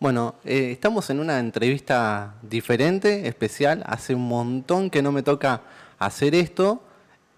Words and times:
Bueno, 0.00 0.36
eh, 0.46 0.70
estamos 0.72 1.10
en 1.10 1.20
una 1.20 1.38
entrevista 1.38 2.36
diferente, 2.40 3.28
especial. 3.28 3.82
Hace 3.86 4.14
un 4.14 4.26
montón 4.26 4.88
que 4.88 5.02
no 5.02 5.12
me 5.12 5.22
toca 5.22 5.60
hacer 5.98 6.34
esto 6.34 6.82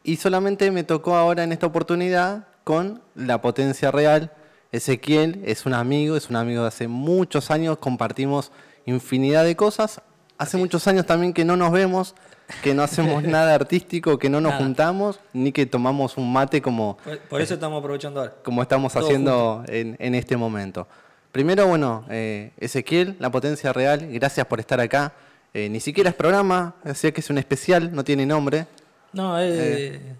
y 0.04 0.19
solamente 0.19 0.71
me 0.71 0.85
tocó 0.85 1.17
ahora 1.17 1.42
en 1.42 1.51
esta 1.51 1.67
oportunidad 1.67 2.46
con 2.62 3.03
la 3.17 3.40
potencia 3.40 3.90
real. 3.90 4.30
Ezequiel 4.71 5.42
es 5.44 5.67
un 5.67 5.74
amigo, 5.74 6.17
es 6.17 6.30
un 6.30 6.37
amigo 6.37 6.62
de 6.62 6.69
hace 6.69 6.87
muchos 6.87 7.51
años, 7.51 7.78
compartimos 7.78 8.53
infinidad 8.87 9.42
de 9.42 9.56
cosas. 9.56 10.01
Hace 10.38 10.56
muchos 10.56 10.87
años 10.87 11.04
también 11.04 11.33
que 11.33 11.44
no 11.44 11.56
nos 11.56 11.72
vemos, 11.72 12.15
que 12.63 12.74
no 12.74 12.85
hacemos 12.85 13.22
nada 13.24 13.56
artístico, 13.56 14.21
que 14.21 14.31
no 14.31 14.40
nos 14.40 14.54
juntamos, 14.54 15.19
ni 15.33 15.51
que 15.51 15.67
tomamos 15.67 16.16
un 16.16 16.33
mate 16.33 16.62
como... 16.62 16.97
Por, 17.29 17.41
eso 17.41 17.55
estamos 17.55 17.80
aprovechando 17.80 18.20
ahora. 18.20 18.34
Como 18.45 18.62
estamos 18.62 18.95
haciendo 18.95 19.65
en, 19.66 19.97
en 19.98 20.15
este 20.15 20.37
momento. 20.37 20.87
Primero, 21.33 21.66
bueno, 21.66 22.04
eh, 22.10 22.52
Ezequiel, 22.59 23.16
la 23.18 23.30
potencia 23.30 23.72
real, 23.72 24.06
gracias 24.12 24.46
por 24.46 24.60
estar 24.60 24.78
acá. 24.80 25.14
Eh, 25.55 25.70
ni 25.70 25.80
siquiera 25.80 26.10
es 26.10 26.14
programa, 26.14 26.74
así 26.84 27.10
que 27.10 27.22
es 27.22 27.30
un 27.30 27.38
especial, 27.38 27.91
no 27.95 28.05
tiene 28.05 28.27
nombre. 28.27 28.66
No, 29.14 29.38
es 29.38 29.58
eh, 29.58 30.16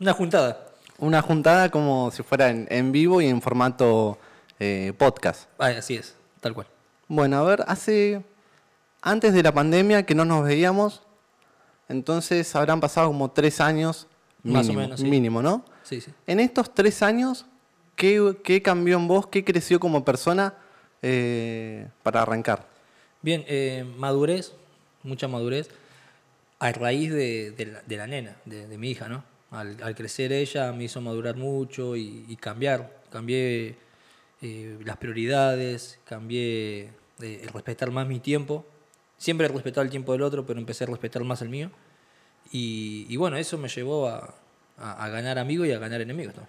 una 0.00 0.12
juntada. 0.12 0.66
Una 0.98 1.22
juntada 1.22 1.70
como 1.70 2.10
si 2.10 2.24
fuera 2.24 2.50
en, 2.50 2.90
vivo 2.90 3.22
y 3.22 3.28
en 3.28 3.40
formato 3.40 4.18
podcast. 4.98 5.48
Ah, 5.58 5.68
así 5.68 5.94
es, 5.94 6.16
tal 6.40 6.52
cual. 6.52 6.66
Bueno, 7.06 7.38
a 7.38 7.42
ver, 7.44 7.64
hace. 7.68 8.24
Antes 9.02 9.34
de 9.34 9.42
la 9.42 9.52
pandemia 9.52 10.04
que 10.04 10.16
no 10.16 10.24
nos 10.24 10.44
veíamos, 10.44 11.02
entonces 11.88 12.56
habrán 12.56 12.80
pasado 12.80 13.06
como 13.06 13.30
tres 13.30 13.60
años. 13.60 14.08
Mínimo, 14.42 14.58
Más 14.58 14.68
o 14.68 14.72
menos. 14.72 15.00
Mínimo, 15.00 15.42
¿no? 15.42 15.64
Sí, 15.84 16.00
sí. 16.00 16.10
En 16.26 16.40
estos 16.40 16.74
tres 16.74 17.02
años, 17.02 17.46
¿Qué, 17.96 18.62
cambió 18.62 18.96
en 18.96 19.08
vos? 19.08 19.26
¿Qué 19.26 19.44
creció 19.44 19.78
como 19.80 20.04
persona 20.04 20.54
eh, 21.02 21.88
para 22.02 22.22
arrancar? 22.22 22.66
Bien, 23.22 23.44
eh, 23.46 23.84
madurez, 23.96 24.52
mucha 25.02 25.28
madurez, 25.28 25.70
a 26.58 26.72
raíz 26.72 27.12
de, 27.12 27.82
la, 27.88 28.06
nena, 28.06 28.36
de, 28.44 28.78
mi 28.78 28.90
hija, 28.90 29.08
¿no? 29.08 29.24
Al, 29.50 29.94
crecer 29.94 30.32
ella 30.32 30.72
me 30.72 30.84
hizo 30.84 31.00
madurar 31.00 31.36
mucho 31.36 31.96
y, 31.96 32.36
cambiar. 32.40 33.02
Cambié 33.10 33.76
eh, 34.42 34.78
las 34.84 34.96
prioridades, 34.96 36.00
cambié 36.04 36.90
el 37.20 37.48
respetar 37.48 37.90
más 37.90 38.06
mi 38.08 38.18
tiempo. 38.18 38.66
Siempre 39.16 39.46
he 39.46 39.80
el 39.80 39.90
tiempo 39.90 40.12
del 40.12 40.22
otro, 40.22 40.44
pero 40.44 40.58
empecé 40.58 40.84
a 40.84 40.88
respetar 40.88 41.22
más 41.24 41.40
el 41.42 41.48
mío. 41.48 41.70
Y, 42.50 43.16
bueno, 43.16 43.36
eso 43.36 43.56
me 43.58 43.68
llevó 43.68 44.08
a, 44.08 44.34
ganar 44.76 45.38
amigos 45.38 45.66
y 45.66 45.72
a 45.72 45.78
ganar 45.78 46.00
enemigos. 46.00 46.34
¿no? 46.36 46.46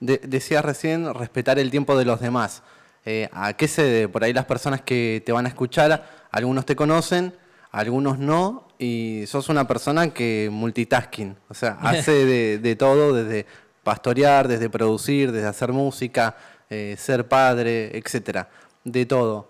Decías 0.00 0.64
recién 0.64 1.12
respetar 1.14 1.58
el 1.58 1.70
tiempo 1.70 1.96
de 1.96 2.04
los 2.04 2.20
demás. 2.20 2.62
Eh, 3.04 3.28
¿A 3.32 3.52
qué 3.52 3.68
se 3.68 3.82
debe? 3.82 4.08
Por 4.08 4.24
ahí 4.24 4.32
las 4.32 4.46
personas 4.46 4.82
que 4.82 5.22
te 5.24 5.32
van 5.32 5.46
a 5.46 5.48
escuchar, 5.48 6.26
algunos 6.30 6.66
te 6.66 6.74
conocen, 6.74 7.32
algunos 7.70 8.18
no, 8.18 8.66
y 8.78 9.24
sos 9.26 9.48
una 9.48 9.66
persona 9.66 10.12
que 10.12 10.48
multitasking, 10.50 11.36
o 11.48 11.54
sea, 11.54 11.78
hace 11.80 12.58
de, 12.58 12.76
todo, 12.76 13.14
desde 13.14 13.46
pastorear, 13.82 14.48
desde 14.48 14.68
producir, 14.68 15.30
desde 15.30 15.46
hacer 15.46 15.72
música, 15.72 16.36
eh, 16.68 16.96
ser 16.98 17.28
padre, 17.28 17.96
etcétera, 17.96 18.48
de 18.84 19.06
todo. 19.06 19.48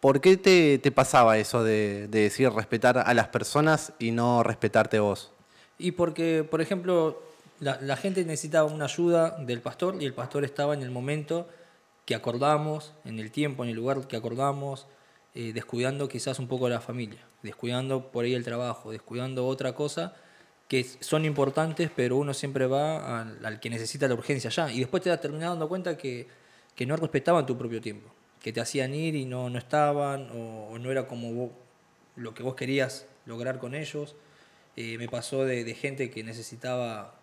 ¿Por 0.00 0.20
qué 0.20 0.36
te, 0.36 0.90
pasaba 0.90 1.36
eso 1.38 1.64
de, 1.64 2.06
de, 2.08 2.20
decir 2.20 2.50
respetar 2.50 2.98
a 2.98 3.14
las 3.14 3.28
personas 3.28 3.92
y 3.98 4.10
no 4.10 4.42
respetarte 4.42 5.00
vos? 5.00 5.32
Y 5.78 5.92
porque, 5.92 6.46
por 6.48 6.60
ejemplo, 6.60 7.20
la, 7.60 7.96
gente 7.96 8.24
necesitaba 8.24 8.70
una 8.70 8.84
ayuda 8.84 9.36
del 9.38 9.60
pastor 9.60 9.96
y 10.00 10.04
el 10.04 10.14
pastor 10.14 10.44
estaba 10.44 10.74
en 10.74 10.82
el 10.82 10.90
momento 10.90 11.48
que 12.04 12.14
acordamos, 12.14 12.92
en 13.04 13.18
el 13.18 13.30
tiempo, 13.30 13.64
en 13.64 13.70
el 13.70 13.76
lugar 13.76 14.06
que 14.06 14.16
acordamos, 14.16 14.86
eh, 15.34 15.52
descuidando 15.52 16.08
quizás 16.08 16.38
un 16.38 16.48
poco 16.48 16.68
la 16.68 16.80
familia, 16.80 17.20
descuidando 17.42 18.10
por 18.10 18.24
ahí 18.24 18.34
el 18.34 18.44
trabajo, 18.44 18.90
descuidando 18.90 19.46
otra 19.46 19.74
cosa 19.74 20.14
que 20.68 20.84
son 21.00 21.24
importantes, 21.24 21.90
pero 21.94 22.16
uno 22.16 22.34
siempre 22.34 22.66
va 22.66 23.20
al, 23.20 23.60
que 23.60 23.70
necesita 23.70 24.08
la 24.08 24.14
urgencia 24.14 24.50
ya. 24.50 24.72
Y 24.72 24.80
después 24.80 25.02
te 25.02 25.10
das 25.10 25.20
terminado 25.20 25.52
dando 25.52 25.68
cuenta 25.68 25.96
que, 25.96 26.26
no 26.86 26.96
respetaban 26.96 27.46
tu 27.46 27.56
propio 27.56 27.80
tiempo, 27.80 28.10
que 28.42 28.52
te 28.52 28.60
hacían 28.60 28.94
ir 28.94 29.14
y 29.14 29.24
no, 29.24 29.48
no 29.48 29.58
estaban, 29.58 30.28
o, 30.34 30.76
no 30.78 30.90
era 30.90 31.06
como 31.06 31.52
lo 32.16 32.34
que 32.34 32.42
vos 32.42 32.54
querías 32.54 33.06
lograr 33.26 33.58
con 33.58 33.74
ellos. 33.74 34.16
Eh, 34.76 34.98
me 34.98 35.08
pasó 35.08 35.44
de, 35.44 35.72
gente 35.74 36.10
que 36.10 36.22
necesitaba 36.24 37.14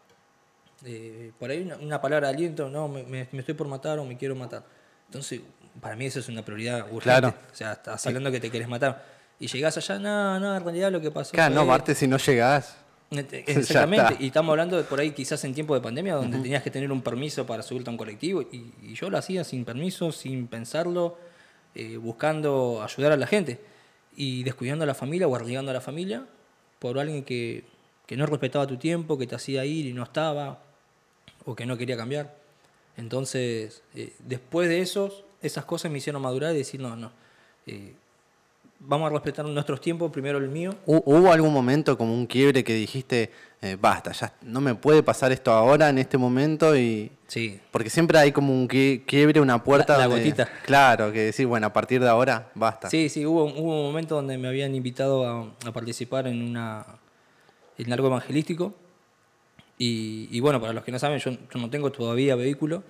eh, 0.86 1.32
por 1.40 1.50
ahí 1.50 1.70
una, 1.82 2.02
palabra 2.02 2.28
de 2.28 2.34
aliento, 2.34 2.70
no, 2.70 2.88
me, 2.88 3.22
estoy 3.22 3.54
por 3.54 3.68
matar 3.68 4.00
o 4.00 4.06
me 4.06 4.18
quiero 4.18 4.36
matar. 4.36 4.64
Entonces, 5.08 5.42
para 5.80 5.96
mí 5.96 6.06
eso 6.06 6.20
es 6.20 6.30
una 6.30 6.44
prioridad 6.44 6.92
urgente. 6.92 7.28
O 7.28 7.56
sea, 7.56 7.74
estás 7.74 8.06
hablando 8.08 8.32
que 8.32 8.40
te 8.40 8.50
quieres 8.50 8.68
matar. 8.68 9.04
Y 9.40 9.48
llegás 9.48 9.78
allá, 9.78 10.00
no, 10.00 10.40
no, 10.40 10.56
en 10.56 10.64
realidad 10.64 10.92
lo 10.92 11.02
que 11.02 11.12
pasó. 11.12 11.32
Claro, 11.32 11.56
no, 11.56 11.62
aparte 11.62 11.96
si 11.96 12.08
no 12.08 12.18
llegás. 12.18 12.78
Exactamente, 13.14 14.18
y 14.20 14.28
estamos 14.28 14.52
hablando 14.52 14.78
de 14.78 14.84
por 14.84 15.00
ahí 15.00 15.12
quizás 15.12 15.44
en 15.44 15.54
tiempo 15.54 15.76
de 15.76 15.82
pandemia 15.82 16.16
donde 16.16 16.40
tenías 16.40 16.64
que 16.64 16.72
tener 16.72 16.92
un 16.92 17.04
permiso 17.04 17.46
para 17.46 17.62
subirte 17.62 17.90
a 17.90 17.92
un 17.92 17.98
colectivo 17.98 18.42
y, 18.42 18.94
yo 18.96 19.10
lo 19.10 19.20
hacía 19.20 19.44
sin 19.44 19.66
permiso, 19.66 20.12
sin 20.12 20.48
pensarlo, 20.48 21.18
eh, 21.76 21.98
buscando 21.98 22.82
ayudar 22.84 23.12
a 23.12 23.18
la 23.18 23.28
gente 23.28 23.60
y 24.16 24.44
descuidando 24.44 24.84
a 24.84 24.88
la 24.88 24.96
familia 24.96 25.28
o 25.28 25.36
arriesgando 25.36 25.70
a 25.72 25.74
la 25.76 25.82
familia 25.82 26.26
por 26.80 26.98
alguien 26.98 27.24
que, 27.24 27.66
que 28.08 28.18
no 28.18 28.26
respetaba 28.26 28.66
tu 28.66 28.78
tiempo, 28.78 29.18
que 29.18 29.28
te 29.28 29.36
hacía 29.36 29.64
ir 29.66 29.86
y 29.86 29.94
no 29.94 30.04
estaba, 30.04 30.63
o 31.46 31.56
que 31.56 31.66
no 31.66 31.78
quería 31.78 31.98
cambiar. 31.98 32.36
Entonces, 32.98 33.82
eh, 33.96 34.14
después 34.20 34.70
de 34.70 34.82
eso, 34.82 35.26
esas 35.42 35.66
cosas 35.66 35.92
me 35.92 35.98
hicieron 35.98 36.22
madurar 36.22 36.54
y 36.54 36.58
decir, 36.58 36.80
no, 36.80 36.96
no, 36.96 37.12
eh, 37.66 37.94
vamos 38.80 39.10
a 39.10 39.14
respetar 39.14 39.46
nuestros 39.46 39.82
tiempos, 39.82 40.12
primero 40.12 40.38
el 40.38 40.50
mío. 40.50 40.76
¿Hubo 40.86 41.32
algún 41.32 41.54
momento 41.54 41.98
como 41.98 42.14
un 42.14 42.28
quiebre 42.28 42.64
que 42.64 42.74
dijiste, 42.74 43.32
eh, 43.62 43.78
basta, 43.80 44.12
ya 44.12 44.34
no 44.44 44.62
me 44.62 44.76
puede 44.76 45.02
pasar 45.02 45.32
esto 45.32 45.52
ahora, 45.52 45.90
en 45.90 45.98
este 45.98 46.18
momento? 46.18 46.76
y 46.78 47.12
Sí. 47.28 47.60
Porque 47.72 47.90
siempre 47.90 48.20
hay 48.20 48.32
como 48.32 48.54
un 48.54 48.68
quiebre, 48.68 49.42
una 49.42 49.64
puerta. 49.64 49.98
La, 49.98 50.06
gotita. 50.06 50.48
Claro, 50.66 51.12
que 51.12 51.22
decir, 51.22 51.48
bueno, 51.48 51.66
a 51.66 51.74
partir 51.74 52.00
de 52.00 52.08
ahora, 52.08 52.52
basta. 52.54 52.90
Sí, 52.90 53.10
sí, 53.10 53.26
hubo, 53.26 53.46
hubo 53.46 53.80
un 53.80 53.88
momento 53.88 54.16
donde 54.16 54.38
me 54.38 54.48
habían 54.48 54.76
invitado 54.76 55.26
a, 55.26 55.52
a 55.66 55.72
participar 55.72 56.28
en 56.28 56.44
una 56.44 56.86
en 57.76 57.92
algo 57.92 58.06
evangelístico 58.06 58.76
y, 59.78 60.40
bueno, 60.40 60.62
para 60.62 60.74
los 60.74 60.84
que 60.84 60.92
no 60.92 61.00
saben, 61.00 61.20
yo, 61.20 61.32
no 61.56 61.70
tengo 61.70 61.92
todavía 61.92 62.36
vehículo. 62.36 62.84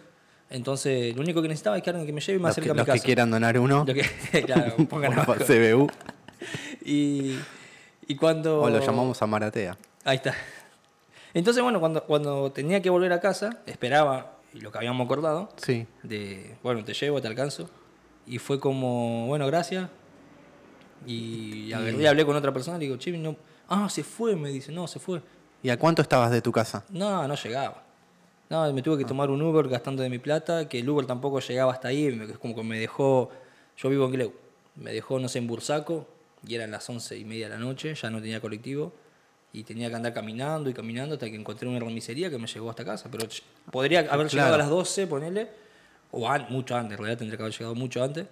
Entonces, 0.49 1.15
lo 1.15 1.21
único 1.21 1.41
que 1.41 1.47
necesitaba 1.47 1.77
es 1.77 1.83
que 1.83 1.89
alguien 1.89 2.05
que 2.05 2.13
me 2.13 2.21
lleve 2.21 2.39
más 2.39 2.53
cerca 2.53 2.69
de 2.69 2.73
mi 2.73 2.77
los 2.79 2.85
casa. 2.85 2.99
que 2.99 3.05
quieran 3.05 3.31
donar 3.31 3.57
uno. 3.57 3.85
claro, 4.45 4.75
pongan 4.89 5.13
CBU. 5.13 5.89
Y, 6.85 7.39
y 8.05 8.15
cuando... 8.17 8.61
O 8.61 8.69
lo 8.69 8.79
llamamos 8.79 9.21
a 9.21 9.25
Maratea. 9.25 9.77
Ahí 10.03 10.17
está. 10.17 10.35
Entonces, 11.33 11.63
bueno, 11.63 11.79
cuando, 11.79 12.03
cuando 12.03 12.51
tenía 12.51 12.81
que 12.81 12.89
volver 12.89 13.13
a 13.13 13.21
casa, 13.21 13.61
esperaba 13.65 14.39
lo 14.53 14.71
que 14.71 14.77
habíamos 14.77 15.05
acordado. 15.05 15.49
Sí. 15.55 15.87
De, 16.03 16.57
bueno, 16.61 16.83
te 16.83 16.93
llevo, 16.93 17.21
te 17.21 17.29
alcanzo. 17.29 17.69
Y 18.27 18.37
fue 18.39 18.59
como, 18.59 19.27
bueno, 19.27 19.47
gracias. 19.47 19.89
Y, 21.07 21.69
y... 21.69 22.05
hablé 22.05 22.25
con 22.25 22.35
otra 22.35 22.53
persona 22.53 22.77
y 22.77 22.81
digo, 22.81 22.97
che, 22.97 23.17
no... 23.17 23.37
Ah, 23.69 23.87
se 23.89 24.03
fue, 24.03 24.35
me 24.35 24.49
dice, 24.49 24.73
no, 24.73 24.87
se 24.87 24.99
fue. 24.99 25.21
¿Y 25.63 25.69
a 25.69 25.79
cuánto 25.79 26.01
estabas 26.01 26.29
de 26.29 26.41
tu 26.41 26.51
casa? 26.51 26.83
No, 26.89 27.25
no 27.25 27.35
llegaba. 27.35 27.81
No, 28.49 28.71
me 28.73 28.81
tuve 28.81 28.97
que 28.97 29.05
tomar 29.05 29.31
un 29.31 29.41
Uber 29.41 29.69
gastando 29.69 30.03
de 30.03 30.09
mi 30.09 30.19
plata, 30.19 30.67
que 30.67 30.79
el 30.79 30.89
Uber 30.89 31.05
tampoco 31.05 31.39
llegaba 31.39 31.71
hasta 31.71 31.87
ahí, 31.87 32.07
es 32.07 32.37
como 32.37 32.53
que 32.53 32.63
me 32.63 32.77
dejó, 32.77 33.31
yo 33.77 33.89
vivo 33.89 34.05
en 34.05 34.11
Gleu, 34.11 34.33
me 34.75 34.91
dejó, 34.91 35.17
no 35.19 35.29
sé, 35.29 35.39
en 35.39 35.47
Bursaco, 35.47 36.05
y 36.45 36.55
eran 36.55 36.69
las 36.69 36.87
once 36.89 37.17
y 37.17 37.23
media 37.23 37.47
de 37.47 37.55
la 37.55 37.61
noche, 37.61 37.95
ya 37.95 38.09
no 38.09 38.19
tenía 38.19 38.41
colectivo, 38.41 38.91
y 39.53 39.63
tenía 39.63 39.89
que 39.89 39.95
andar 39.95 40.13
caminando 40.13 40.69
y 40.69 40.73
caminando 40.73 41.15
hasta 41.15 41.27
que 41.27 41.35
encontré 41.35 41.67
una 41.69 41.79
remisería 41.79 42.29
que 42.29 42.37
me 42.37 42.45
llegó 42.45 42.69
hasta 42.69 42.83
casa, 42.83 43.07
pero 43.09 43.25
podría 43.71 44.01
haber 44.01 44.27
llegado 44.27 44.55
a 44.55 44.57
las 44.57 44.69
12, 44.69 45.07
ponele, 45.07 45.49
o 46.11 46.29
mucho 46.49 46.75
antes, 46.75 46.91
en 46.91 46.97
realidad 46.97 47.17
tendría 47.17 47.37
que 47.37 47.43
haber 47.43 47.53
llegado 47.53 47.73
mucho 47.73 48.03
antes, 48.03 48.27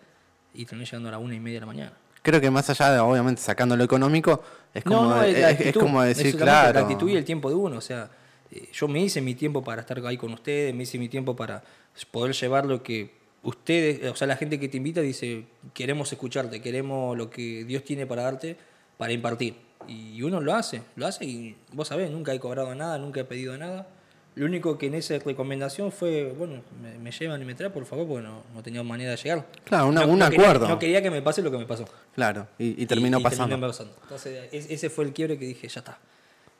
y 0.54 0.66
terminé 0.66 0.86
llegando 0.86 1.08
a 1.08 1.14
las 1.14 1.22
una 1.22 1.34
y 1.34 1.40
media 1.40 1.56
de 1.56 1.62
la 1.62 1.66
mañana 1.68 2.01
creo 2.22 2.42
que 2.42 2.52
más 2.52 2.70
allá 2.70 2.92
de, 2.92 3.00
obviamente, 3.00 3.42
sacando 3.42 3.76
lo 3.76 3.84
económico, 3.84 4.44
es 4.74 4.84
como, 4.84 5.22
es, 5.22 5.74
como 5.74 6.02
decir, 6.02 6.38
claro. 6.38 6.74
La 6.74 6.86
actitud 6.86 7.10
y 7.10 7.16
el 7.16 7.26
tiempo 7.26 7.50
de 7.50 7.56
uno, 7.56 7.78
o 7.78 7.82
sea, 7.82 8.10
eh, 8.52 8.70
yo 8.72 8.88
me 8.88 9.02
hice 9.02 9.22
mi 9.22 9.36
tiempo 9.36 9.64
para 9.64 9.82
estar 9.82 10.00
ahí 10.06 10.18
con 10.18 10.34
ustedes, 10.34 10.74
me 10.74 10.84
hice 10.84 10.98
mi 10.98 11.10
tiempo 11.10 11.36
para 11.36 11.64
poder 12.12 12.34
llevar 12.34 12.66
lo 12.66 12.82
que 12.84 13.14
ustedes, 13.44 14.10
o 14.10 14.16
sea, 14.16 14.28
la 14.28 14.38
gente 14.38 14.60
que 14.60 14.70
te 14.70 14.78
invita 14.78 15.02
dice, 15.02 15.46
queremos 15.74 16.12
escucharte, 16.12 16.62
queremos 16.62 17.18
lo 17.18 17.30
que 17.30 17.66
Dios 17.66 17.84
tiene 17.84 18.06
para 18.06 18.24
darte, 18.24 18.58
para 18.98 19.14
impartir. 19.14 19.56
Y 19.88 20.22
uno 20.22 20.40
lo 20.42 20.54
hace, 20.54 20.84
lo 20.96 21.08
hace 21.08 21.26
y 21.26 21.56
vos 21.74 21.88
sabés, 21.88 22.12
nunca 22.12 22.34
he 22.34 22.40
cobrado 22.40 22.74
nada, 22.76 22.98
nunca 23.00 23.22
he 23.22 23.26
pedido 23.26 23.58
nada. 23.58 23.88
Lo 24.36 24.46
único 24.46 24.78
que 24.78 24.88
en 24.88 24.94
esa 24.94 25.20
recomendación 25.20 25.92
fue, 25.92 26.34
bueno, 26.38 26.62
me, 27.02 27.12
llevan 27.12 27.42
y 27.42 27.46
me 27.46 27.54
traen, 27.54 27.74
por 27.74 27.86
favor, 27.86 28.08
porque 28.08 28.24
no, 28.24 28.44
no, 28.54 28.64
tenía 28.64 28.82
manera 28.82 29.12
de 29.12 29.18
llegar. 29.18 29.46
Claro, 29.66 29.88
un 29.88 30.22
acuerdo. 30.22 30.70
no 30.70 30.80
quería 30.80 31.02
que 31.02 31.12
me 31.12 31.22
pase 31.22 31.42
lo 31.42 31.52
que 31.52 31.58
me 31.58 31.66
pasó. 31.66 31.86
Claro, 32.16 32.48
y, 32.58 32.86
terminó 32.86 33.22
pasando. 33.22 33.56
Entonces, 33.56 34.50
ese 34.52 34.90
fue 34.90 35.06
el 35.06 35.14
quiebre 35.14 35.38
que 35.38 35.46
dije, 35.46 35.68
ya 35.68 35.80
está. 35.80 35.98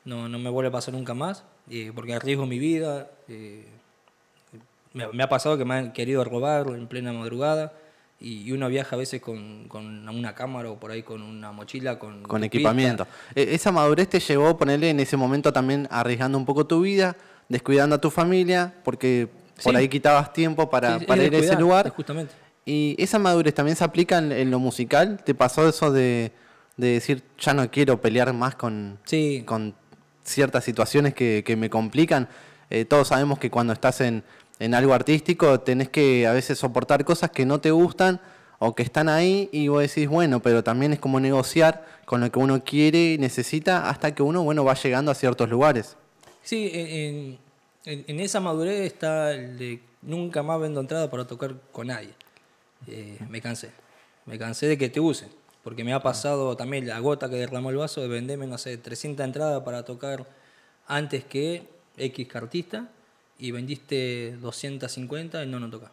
No, 0.04 0.28
no 0.28 0.38
me 0.38 0.50
vuelve 0.50 0.68
a 0.68 0.72
pasar 0.72 0.92
nunca 0.92 1.14
más, 1.14 1.44
eh, 1.70 1.92
porque 1.94 2.12
arriesgo 2.12 2.44
mi 2.44 2.58
vida. 2.58 3.08
Eh, 3.28 3.64
me, 4.92 5.22
ha 5.22 5.28
pasado 5.28 5.56
que 5.56 5.64
me 5.64 5.74
han 5.74 5.92
querido 5.92 6.24
robar 6.24 6.66
en 6.68 6.86
plena 6.86 7.12
madrugada 7.12 7.72
y, 8.20 8.42
y 8.42 8.52
uno 8.52 8.68
viaja 8.68 8.96
a 8.96 8.98
veces 8.98 9.20
con, 9.20 9.68
con 9.68 10.08
una 10.08 10.34
cámara 10.34 10.70
o 10.70 10.78
por 10.78 10.90
ahí 10.90 11.02
con 11.02 11.22
una 11.22 11.52
mochila, 11.52 11.98
con, 11.98 12.22
con 12.24 12.44
equipamiento. 12.44 13.04
pista. 13.04 13.40
E- 13.40 13.54
Esa 13.54 13.72
madurez 13.72 14.08
te 14.08 14.20
llevó 14.20 14.56
ponerle 14.58 14.90
en 14.90 15.00
ese 15.00 15.16
momento 15.16 15.52
también 15.52 15.88
arriesgando 15.90 16.36
un 16.36 16.44
poco 16.44 16.66
tu 16.66 16.82
vida, 16.82 17.16
descuidando 17.48 17.96
a 17.96 18.00
tu 18.00 18.10
familia, 18.10 18.74
porque 18.84 19.28
por 19.62 19.76
ahí 19.76 19.88
quitabas 19.88 20.32
tiempo 20.32 20.70
para, 20.70 20.98
Sí, 20.98 21.06
para 21.06 21.22
ir 21.24 21.34
a 21.34 21.38
ese 21.38 21.56
lugar. 21.56 21.90
Justamente. 21.90 22.34
Y 22.64 22.94
esa 22.98 23.18
madurez 23.18 23.54
también 23.54 23.76
se 23.76 23.84
aplica 23.84 24.18
en, 24.18 24.32
en 24.32 24.50
lo 24.50 24.58
musical. 24.58 25.20
¿Te 25.24 25.34
pasó 25.34 25.68
eso 25.68 25.92
de, 25.92 26.32
de 26.76 26.86
decir, 26.88 27.22
ya 27.38 27.54
no 27.54 27.68
quiero 27.70 28.00
pelear 28.00 28.32
más 28.32 28.54
con, 28.54 28.98
Sí, 29.04 29.42
con 29.44 29.74
ciertas 30.24 30.64
situaciones 30.64 31.14
que, 31.14 31.42
que 31.44 31.56
me 31.56 31.68
complican? 31.68 32.28
Eh, 32.70 32.84
todos 32.84 33.08
sabemos 33.08 33.38
que 33.38 33.50
cuando 33.50 33.72
estás 33.72 34.00
en, 34.00 34.22
en 34.58 34.74
algo 34.74 34.94
artístico 34.94 35.60
tenés 35.60 35.88
que 35.88 36.26
a 36.26 36.32
veces 36.32 36.58
soportar 36.58 37.04
cosas 37.04 37.30
que 37.30 37.44
no 37.44 37.60
te 37.60 37.70
gustan 37.70 38.20
o 38.60 38.76
que 38.76 38.84
están 38.84 39.08
ahí 39.08 39.48
y 39.52 39.66
vos 39.66 39.82
decís, 39.82 40.08
bueno, 40.08 40.40
pero 40.40 40.62
también 40.62 40.92
es 40.92 41.00
como 41.00 41.18
negociar 41.18 41.84
con 42.04 42.20
lo 42.20 42.30
que 42.30 42.38
uno 42.38 42.62
quiere 42.62 43.14
y 43.14 43.18
necesita 43.18 43.90
hasta 43.90 44.14
que 44.14 44.22
uno, 44.22 44.44
bueno, 44.44 44.64
va 44.64 44.74
llegando 44.74 45.10
a 45.10 45.16
ciertos 45.16 45.50
lugares. 45.50 45.96
Sí, 46.42 46.70
en, 46.72 47.38
en- 47.84 48.20
esa 48.20 48.40
madurez 48.40 48.80
está 48.80 49.32
el 49.32 49.58
de 49.58 49.80
nunca 50.02 50.42
más 50.42 50.60
vendo 50.60 50.80
entrada 50.80 51.10
para 51.10 51.26
tocar 51.26 51.54
con 51.72 51.86
nadie. 51.88 52.10
Eh, 52.88 53.18
me 53.28 53.40
cansé. 53.40 53.70
Me 54.26 54.38
cansé 54.38 54.66
de 54.66 54.78
que 54.78 54.88
te 54.88 55.00
usen. 55.00 55.28
Porque 55.62 55.84
me 55.84 55.92
ha 55.92 56.00
pasado 56.02 56.56
también 56.56 56.88
la 56.88 56.98
gota 56.98 57.28
que 57.30 57.36
derramó 57.36 57.70
el 57.70 57.76
vaso 57.76 58.00
de 58.00 58.08
venderme, 58.08 58.46
no 58.48 58.58
sé, 58.58 58.76
300 58.76 59.24
entradas 59.24 59.62
para 59.62 59.84
tocar 59.84 60.26
antes 60.88 61.24
que 61.24 61.62
X 61.96 62.26
cartista 62.26 62.88
y 63.38 63.52
vendiste 63.52 64.36
250 64.40 65.44
y 65.44 65.46
no, 65.46 65.60
no 65.60 65.70
toca. 65.70 65.92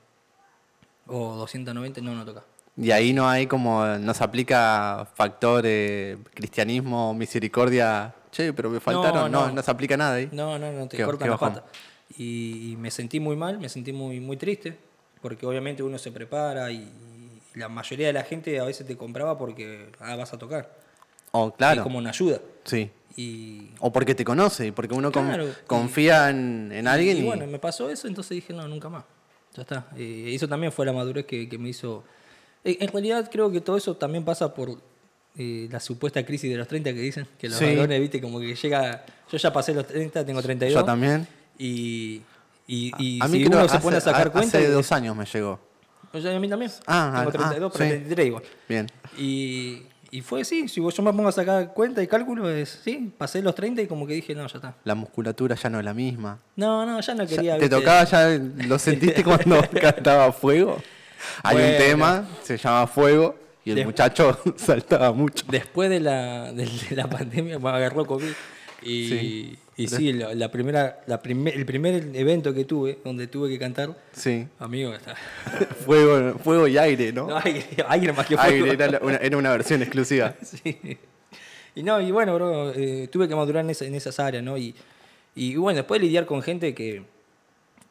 O 1.05 1.35
290 1.35 1.99
y 1.99 2.03
no, 2.03 2.15
no 2.15 2.25
toca. 2.25 2.43
Y 2.77 2.89
ahí 2.91 3.13
no 3.13 3.29
hay 3.29 3.45
como, 3.45 3.85
nos 3.85 4.21
aplica 4.21 5.07
factor 5.13 5.63
eh, 5.65 6.17
cristianismo, 6.33 7.13
misericordia. 7.13 8.15
Che, 8.31 8.53
pero 8.53 8.69
me 8.69 8.79
faltaron. 8.79 9.31
No, 9.31 9.47
no, 9.47 9.53
no. 9.53 9.61
se 9.63 9.71
aplica 9.71 9.97
nada 9.97 10.15
ahí. 10.15 10.29
No, 10.31 10.57
no, 10.59 10.71
no, 10.71 10.87
te 10.87 10.97
Qué- 10.97 11.03
cortan 11.03 11.25
qué 11.25 11.29
la 11.29 11.31
bajón. 11.37 11.53
pata. 11.55 11.65
Y, 12.17 12.71
y 12.71 12.75
me 12.77 12.91
sentí 12.91 13.19
muy 13.19 13.35
mal, 13.35 13.59
me 13.59 13.69
sentí 13.69 13.91
muy, 13.93 14.19
muy 14.19 14.37
triste, 14.37 14.77
porque 15.21 15.45
obviamente 15.45 15.83
uno 15.83 15.97
se 15.97 16.11
prepara 16.11 16.71
y, 16.71 16.77
y 17.55 17.59
la 17.59 17.69
mayoría 17.69 18.07
de 18.07 18.13
la 18.13 18.23
gente 18.23 18.59
a 18.59 18.63
veces 18.65 18.85
te 18.87 18.95
compraba 18.97 19.37
porque 19.37 19.89
ah, 19.99 20.15
vas 20.15 20.33
a 20.33 20.37
tocar. 20.37 20.73
Oh, 21.31 21.51
claro. 21.53 21.81
Es 21.81 21.83
como 21.83 21.97
una 21.99 22.09
ayuda. 22.09 22.39
Sí. 22.63 22.89
Y, 23.15 23.71
O 23.79 23.91
porque 23.91 24.15
te 24.15 24.23
conoce, 24.23 24.71
porque 24.71 24.93
uno 24.93 25.09
y- 25.09 25.65
confía 25.67 26.29
en, 26.29 26.71
en 26.71 26.87
alguien. 26.87 27.17
y 27.17 27.21
Y, 27.21 27.23
bueno, 27.25 27.45
me 27.47 27.59
pasó 27.59 27.89
eso, 27.89 28.07
entonces 28.07 28.31
dije, 28.31 28.53
no, 28.53 28.67
nunca 28.67 28.89
más. 28.89 29.03
Ya 29.55 29.63
está. 29.63 29.87
Eh, 29.97 30.31
eso 30.33 30.47
también 30.47 30.71
fue 30.71 30.85
la 30.85 30.93
madurez 30.93 31.25
que, 31.25 31.49
que 31.49 31.57
me 31.57 31.69
hizo... 31.69 32.03
Eh, 32.63 32.77
en 32.81 32.87
realidad 32.89 33.29
creo 33.31 33.51
que 33.51 33.61
todo 33.61 33.77
eso 33.77 33.95
también 33.97 34.23
pasa 34.25 34.53
por 34.53 34.77
eh, 35.39 35.67
la 35.71 35.79
supuesta 35.79 36.23
crisis 36.25 36.51
de 36.51 36.57
los 36.57 36.67
30 36.67 36.91
que 36.93 36.99
dicen, 36.99 37.25
que 37.39 37.47
los 37.49 37.57
Sí. 37.57 37.65
varones, 37.65 37.99
viste, 37.99 38.19
como 38.21 38.39
que 38.39 38.53
llega... 38.53 39.05
Yo 39.31 39.37
ya 39.37 39.53
pasé 39.53 39.73
los 39.73 39.87
30, 39.87 40.25
tengo 40.25 40.41
32. 40.41 40.81
yo 40.81 40.85
también. 40.85 41.25
Y, 41.57 42.21
y, 42.67 42.91
y 42.97 43.19
a 43.21 43.27
mí 43.27 43.39
si 43.39 43.45
creo 43.45 43.59
uno 43.59 43.69
se 43.69 43.79
pone 43.79 43.97
a 43.97 44.01
sacar 44.01 44.31
cuenta... 44.31 44.57
Hace 44.57 44.67
dos 44.69 44.91
años 44.91 45.15
me 45.15 45.25
llegó. 45.25 45.59
Ya 46.13 46.35
a 46.35 46.39
mí 46.39 46.49
también. 46.49 46.71
Ah, 46.87 47.11
tengo 47.15 47.29
ah, 47.29 47.49
32, 47.49 47.71
ah, 47.73 47.77
pero 47.77 47.85
sí. 47.85 47.95
33 47.97 48.27
igual. 48.27 48.43
Bien. 48.67 48.87
Y, 49.17 49.83
y 50.11 50.21
fue 50.21 50.41
así, 50.41 50.67
si 50.67 50.79
vos- 50.81 50.95
yo 50.95 51.03
me 51.03 51.11
pongo 51.13 51.29
a 51.29 51.31
sacar 51.31 51.71
cuenta 51.73 52.01
y 52.01 52.07
cálculo, 52.07 52.49
es, 52.49 52.79
sí, 52.83 53.13
pasé 53.17 53.41
los 53.43 53.53
30 53.55 53.83
y 53.83 53.87
como 53.87 54.07
que 54.07 54.13
dije, 54.15 54.33
no, 54.33 54.47
ya 54.47 54.57
está. 54.57 54.75
La 54.83 54.95
musculatura 54.95 55.55
ya 55.55 55.69
no 55.69 55.77
es 55.79 55.85
la 55.85 55.93
misma. 55.93 56.39
No, 56.55 56.85
no, 56.85 56.99
ya 56.99 57.13
no 57.13 57.23
Ya- 57.25 57.29
quería... 57.35 57.53
¿Te 57.53 57.61
viste, 57.61 57.75
tocaba 57.75 58.03
ya? 58.05 58.27
¿Lo 58.67 58.79
sentiste 58.79 59.23
cuando 59.23 59.61
cantaba 59.81 60.31
Fuego? 60.31 60.81
Hay 61.43 61.55
un 61.57 61.61
Bueno. 61.61 61.77
tema, 61.77 62.27
se 62.43 62.57
llama 62.57 62.87
Fuego, 62.87 63.37
y 63.65 63.71
el 63.71 63.85
muchacho 63.85 64.39
saltaba 64.57 65.11
mucho. 65.11 65.45
Después 65.49 65.89
de 65.89 65.99
la, 65.99 66.51
de, 66.53 66.67
la 66.91 67.09
pandemia 67.09 67.59
me 67.59 67.69
agarró 67.69 68.05
COVID. 68.05 68.27
Y 68.81 69.07
Sí. 69.09 69.57
y 69.75 69.87
sí 69.87 70.13
la, 70.13 70.33
la 70.33 70.49
primera, 70.51 71.01
la 71.05 71.21
primer, 71.21 71.53
el 71.53 71.65
primer 71.65 72.15
evento 72.15 72.53
que 72.53 72.63
tuve, 72.63 72.99
donde 73.03 73.27
tuve 73.27 73.49
que 73.49 73.59
cantar, 73.59 73.93
Sí. 74.13 74.47
amigo, 74.57 74.93
está. 74.95 75.15
Fuego, 75.85 76.39
fuego 76.39 76.65
y 76.67 76.77
aire, 76.77 77.11
¿no? 77.11 77.27
No, 77.27 77.37
aire, 77.43 77.65
aire 77.89 78.13
más 78.13 78.25
que 78.25 78.37
fuego. 78.37 78.55
aire 78.65 78.71
era, 78.71 78.87
la- 78.87 78.99
una, 78.99 79.17
era 79.17 79.35
una 79.37 79.51
versión 79.51 79.81
exclusiva. 79.81 80.33
Sí. 80.41 80.97
Y 81.75 81.83
no, 81.83 81.99
y 82.01 82.11
bueno, 82.11 82.33
bro, 82.35 82.71
eh, 82.73 83.07
tuve 83.11 83.27
que 83.27 83.35
madurar 83.35 83.63
en, 83.65 83.69
esa- 83.71 83.85
en 83.85 83.95
esas 83.95 84.17
áreas, 84.19 84.43
¿no? 84.43 84.57
Y, 84.57 84.73
y 85.35 85.55
bueno, 85.57 85.77
después 85.77 86.01
lidiar 86.01 86.25
con 86.25 86.41
gente 86.41 86.73
que, 86.73 87.03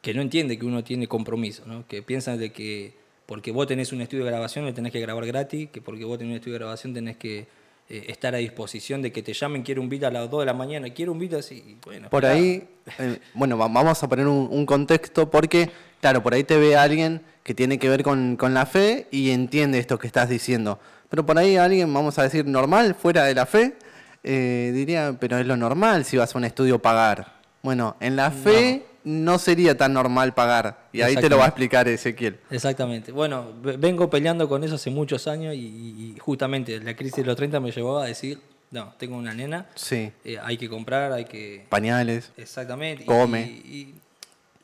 que 0.01 0.13
no 0.15 0.21
entiende 0.23 0.57
que 0.57 0.65
uno 0.65 0.83
tiene 0.83 1.07
compromiso, 1.07 1.63
¿no? 1.67 1.85
Que 1.87 2.01
piensan 2.01 2.39
de 2.39 2.51
que 2.51 2.93
porque 3.29 3.51
vos 3.51 3.67
tenés 3.67 3.93
un 3.93 4.01
estudio 4.01 4.23
de 4.25 4.31
grabación 4.31 4.65
le 4.65 4.73
tenés 4.73 4.91
que 4.91 4.99
grabar 4.99 5.23
gratis, 5.23 5.69
que 5.71 5.81
porque 5.81 6.03
vos 6.03 6.17
tenés 6.17 6.31
un 6.31 6.35
estudio 6.37 6.53
de 6.53 6.59
grabación 6.59 6.95
tenés 6.95 7.15
que 7.17 7.45
eh, 7.87 8.05
estar 8.07 8.33
a 8.33 8.39
disposición 8.39 9.03
de 9.03 9.11
que 9.11 9.21
te 9.21 9.33
llamen, 9.33 9.61
quiero 9.61 9.81
un 9.83 9.89
beat 9.89 10.03
a 10.05 10.09
las 10.09 10.29
2 10.31 10.39
de 10.39 10.45
la 10.47 10.53
mañana, 10.53 10.89
quiero 10.89 11.11
un 11.11 11.19
beat 11.19 11.33
así, 11.35 11.77
bueno. 11.85 12.09
Por 12.09 12.25
ahí, 12.25 12.67
eh, 12.97 13.19
bueno, 13.35 13.55
va- 13.55 13.67
vamos 13.67 14.01
a 14.01 14.09
poner 14.09 14.25
un, 14.27 14.47
un 14.49 14.65
contexto 14.65 15.29
porque, 15.29 15.69
claro, 16.01 16.23
por 16.23 16.33
ahí 16.33 16.43
te 16.43 16.57
ve 16.57 16.75
alguien 16.75 17.21
que 17.43 17.53
tiene 17.53 17.77
que 17.77 17.87
ver 17.89 18.01
con, 18.01 18.35
con 18.35 18.53
la 18.55 18.65
fe 18.65 19.07
y 19.11 19.29
entiende 19.29 19.77
esto 19.77 19.99
que 19.99 20.07
estás 20.07 20.27
diciendo. 20.29 20.79
Pero 21.09 21.23
por 21.25 21.37
ahí 21.37 21.55
alguien, 21.55 21.93
vamos 21.93 22.17
a 22.19 22.23
decir, 22.23 22.45
normal, 22.47 22.95
fuera 22.95 23.25
de 23.25 23.35
la 23.35 23.45
fe, 23.45 23.75
eh, 24.23 24.71
diría, 24.73 25.15
pero 25.19 25.37
es 25.37 25.45
lo 25.45 25.55
normal 25.55 26.03
si 26.05 26.17
vas 26.17 26.33
a 26.33 26.37
un 26.37 26.45
estudio 26.45 26.79
pagar. 26.79 27.39
Bueno, 27.63 27.95
en 27.99 28.15
la 28.15 28.31
fe 28.31 28.83
no, 28.98 28.98
sería 29.39 29.75
tan 29.77 29.93
normal 29.93 30.33
pagar. 30.33 30.87
Y 30.91 31.01
ahí 31.01 31.15
te 31.15 31.29
lo 31.29 31.37
va 31.37 31.45
a 31.45 31.47
explicar 31.47 31.87
Ezequiel. 31.87 32.39
Exactamente. 32.49 33.11
Bueno, 33.11 33.53
ve- 33.61 33.77
vengo 33.77 34.09
peleando 34.09 34.47
con 34.49 34.63
eso 34.63 34.75
hace 34.75 34.89
muchos 34.89 35.27
años 35.27 35.55
y, 35.55 36.15
justamente 36.19 36.79
la 36.79 36.95
crisis 36.95 37.17
de 37.17 37.23
los 37.25 37.35
30 37.35 37.59
me 37.59 37.71
llevó 37.71 37.99
a 37.99 38.05
decir, 38.05 38.39
no, 38.71 38.93
tengo 38.97 39.17
una 39.17 39.33
nena, 39.33 39.67
Sí, 39.75 40.11
eh, 40.23 40.37
hay 40.43 40.57
que 40.57 40.69
comprar, 40.69 41.11
hay 41.11 41.25
que... 41.25 41.65
pañales. 41.69 42.31
Exactamente. 42.37 43.05
Come. 43.05 43.41
Y, 43.41 43.47
y 43.69 43.95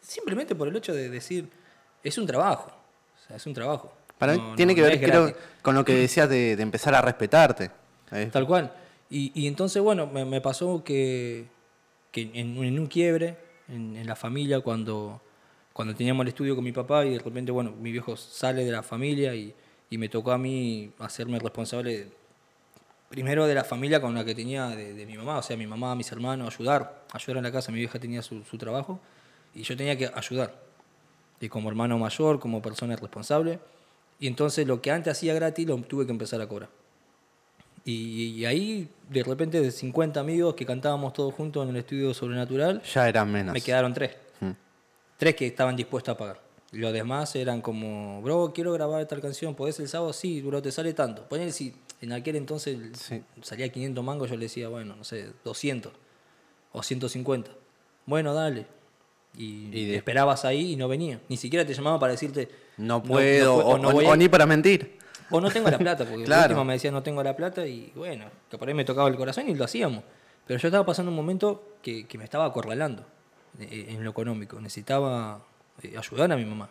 simplemente 0.01 0.53
por 0.55 0.67
el 0.67 0.75
hecho 0.75 0.93
de 0.93 1.09
decir, 1.09 1.49
es 2.03 2.17
un 2.17 2.27
trabajo. 2.27 2.71
O 3.23 3.27
sea, 3.27 3.37
es 3.37 3.45
un 3.45 3.53
trabajo. 3.53 3.93
Para 4.17 4.33
mí 4.33 4.39
No- 4.39 4.55
tiene 4.55 4.73
no- 4.73 4.75
que 4.75 4.81
no 4.81 4.87
ver, 4.87 4.99
creo, 5.01 5.33
con 5.61 5.75
lo 5.75 5.83
que 5.83 5.93
decías 5.95 6.29
de, 6.29 6.55
de 6.55 6.63
empezar 6.63 6.93
a 6.95 7.01
respetarte. 7.01 7.71
Tal 8.31 8.45
cual. 8.45 8.71
Y, 9.09 9.31
y 9.33 9.47
entonces, 9.47 9.81
bueno, 9.81 10.07
me, 10.07 10.23
me 10.25 10.39
pasó 10.41 10.83
que, 10.83 11.45
que 12.11 12.29
en, 12.33 12.63
en 12.63 12.79
un 12.79 12.87
quiebre, 12.87 13.37
en, 13.67 13.95
en 13.95 14.07
la 14.07 14.15
familia, 14.15 14.59
cuando, 14.59 15.21
cuando 15.73 15.95
teníamos 15.95 16.23
el 16.23 16.29
estudio 16.29 16.55
con 16.55 16.63
mi 16.63 16.71
papá 16.71 17.05
y 17.05 17.11
de 17.11 17.19
repente, 17.19 17.51
bueno, 17.51 17.71
mi 17.71 17.91
viejo 17.91 18.15
sale 18.15 18.63
de 18.63 18.71
la 18.71 18.83
familia 18.83 19.35
y, 19.35 19.53
y 19.89 19.97
me 19.97 20.09
tocó 20.09 20.31
a 20.31 20.37
mí 20.37 20.91
hacerme 20.99 21.39
responsable 21.39 22.09
primero 23.09 23.47
de 23.47 23.55
la 23.55 23.63
familia 23.63 24.01
con 24.01 24.13
la 24.13 24.25
que 24.25 24.35
tenía 24.35 24.67
de, 24.67 25.05
mi 25.05 25.17
mamá, 25.17 25.37
o 25.37 25.41
sea, 25.41 25.55
mi 25.55 25.67
mamá, 25.67 25.95
mis 25.95 26.11
hermanos, 26.11 26.53
ayudar, 26.53 27.05
ayudar 27.13 27.37
en 27.37 27.43
la 27.43 27.51
casa. 27.51 27.71
Mi 27.71 27.79
vieja 27.79 27.99
tenía 27.99 28.21
su, 28.21 28.43
su 28.43 28.57
trabajo 28.57 28.99
y 29.53 29.63
yo 29.63 29.77
tenía 29.77 29.97
que 29.97 30.11
ayudar. 30.13 30.53
Y 31.39 31.49
como 31.49 31.69
hermano 31.69 31.97
mayor, 31.97 32.39
como 32.39 32.61
persona 32.61 32.95
responsable. 32.95 33.59
Y 34.19 34.27
entonces 34.27 34.65
lo 34.67 34.81
que 34.81 34.91
antes 34.91 35.11
hacía 35.11 35.33
gratis 35.33 35.67
lo 35.67 35.77
tuve 35.77 36.05
que 36.05 36.11
empezar 36.11 36.41
a 36.41 36.47
cobrar. 36.47 36.69
Y, 37.87 38.31
y 38.39 38.45
ahí, 38.45 38.89
de 39.09 39.23
repente, 39.23 39.61
de 39.61 39.69
50 39.71 40.19
amigos 40.19 40.55
que 40.55 40.65
cantábamos 40.65 41.13
todos 41.13 41.33
juntos 41.35 41.63
en 41.63 41.69
el 41.69 41.75
estudio 41.77 42.13
sobrenatural, 42.15 42.81
ya 42.81 43.07
eran 43.07 43.31
menos. 43.31 43.53
me 43.53 43.61
quedaron 43.61 43.93
tres. 43.93 44.15
Mm. 44.41 44.51
Tres 45.17 45.35
que 45.35 45.45
estaban 45.47 45.75
dispuestos 45.75 46.13
a 46.13 46.17
pagar. 46.17 46.41
Los 46.71 46.91
demás 46.91 47.35
eran 47.35 47.61
como, 47.61 48.21
bro, 48.23 48.51
quiero 48.53 48.73
grabar 48.73 49.05
tal 49.05 49.21
canción, 49.21 49.53
¿podés 49.55 49.79
el 49.79 49.87
sábado? 49.87 50.11
Sí, 50.13 50.41
bro, 50.41 50.61
te 50.61 50.71
sale 50.71 50.93
tanto. 50.93 51.29
Poner 51.29 51.51
si 51.53 51.73
en 52.01 52.11
aquel 52.11 52.35
entonces 52.37 52.77
Sí. 52.99 53.21
salía 53.41 53.69
500 53.69 54.03
mangos, 54.03 54.29
yo 54.31 54.35
le 54.35 54.45
decía, 54.45 54.67
bueno, 54.67 54.95
no 54.95 55.03
sé, 55.03 55.29
200 55.43 55.93
o 56.71 56.81
150. 56.83 57.51
Bueno, 58.07 58.33
dale. 58.33 58.65
Y, 59.37 59.67
Y 59.71 59.85
de- 59.85 59.95
esperabas 59.97 60.43
ahí 60.43 60.71
y 60.73 60.75
no 60.75 60.87
venía. 60.87 61.19
Ni 61.29 61.37
siquiera 61.37 61.65
te 61.65 61.73
llamaban 61.73 61.99
para 61.99 62.13
decirte, 62.13 62.49
No 62.77 63.01
puedo, 63.03 63.53
puedo, 63.57 63.67
o, 63.67 63.77
no 63.77 63.89
o- 63.89 63.91
voy 63.93 64.05
o 64.05 64.11
a- 64.11 64.17
ni 64.17 64.27
para 64.27 64.45
mentir. 64.45 64.97
O 65.31 65.41
no 65.41 65.49
tengo 65.49 65.69
la 65.69 65.77
plata, 65.77 66.05
porque 66.05 66.23
Claro. 66.23 66.41
la 66.41 66.47
última 66.47 66.63
me 66.63 66.73
decía 66.73 66.91
no 66.91 67.01
tengo 67.03 67.23
la 67.23 67.35
plata 67.35 67.65
y 67.65 67.91
bueno, 67.95 68.25
que 68.49 68.57
por 68.57 68.67
ahí 68.67 68.73
me 68.73 68.85
tocaba 68.85 69.07
el 69.09 69.15
corazón 69.15 69.49
y 69.49 69.55
lo 69.55 69.65
hacíamos. 69.65 70.03
Pero 70.47 70.59
yo 70.59 70.67
estaba 70.67 70.85
pasando 70.85 71.09
un 71.11 71.15
momento 71.15 71.77
que, 71.81 72.05
que 72.07 72.17
me 72.17 72.23
estaba 72.23 72.45
acorralando 72.45 73.03
eh, 73.59 73.87
en 73.89 74.03
lo 74.03 74.11
económico. 74.11 74.59
Necesitaba 74.59 75.39
eh, 75.81 75.95
ayudar 75.97 76.31
a 76.31 76.35
mi 76.37 76.45
mamá. 76.45 76.69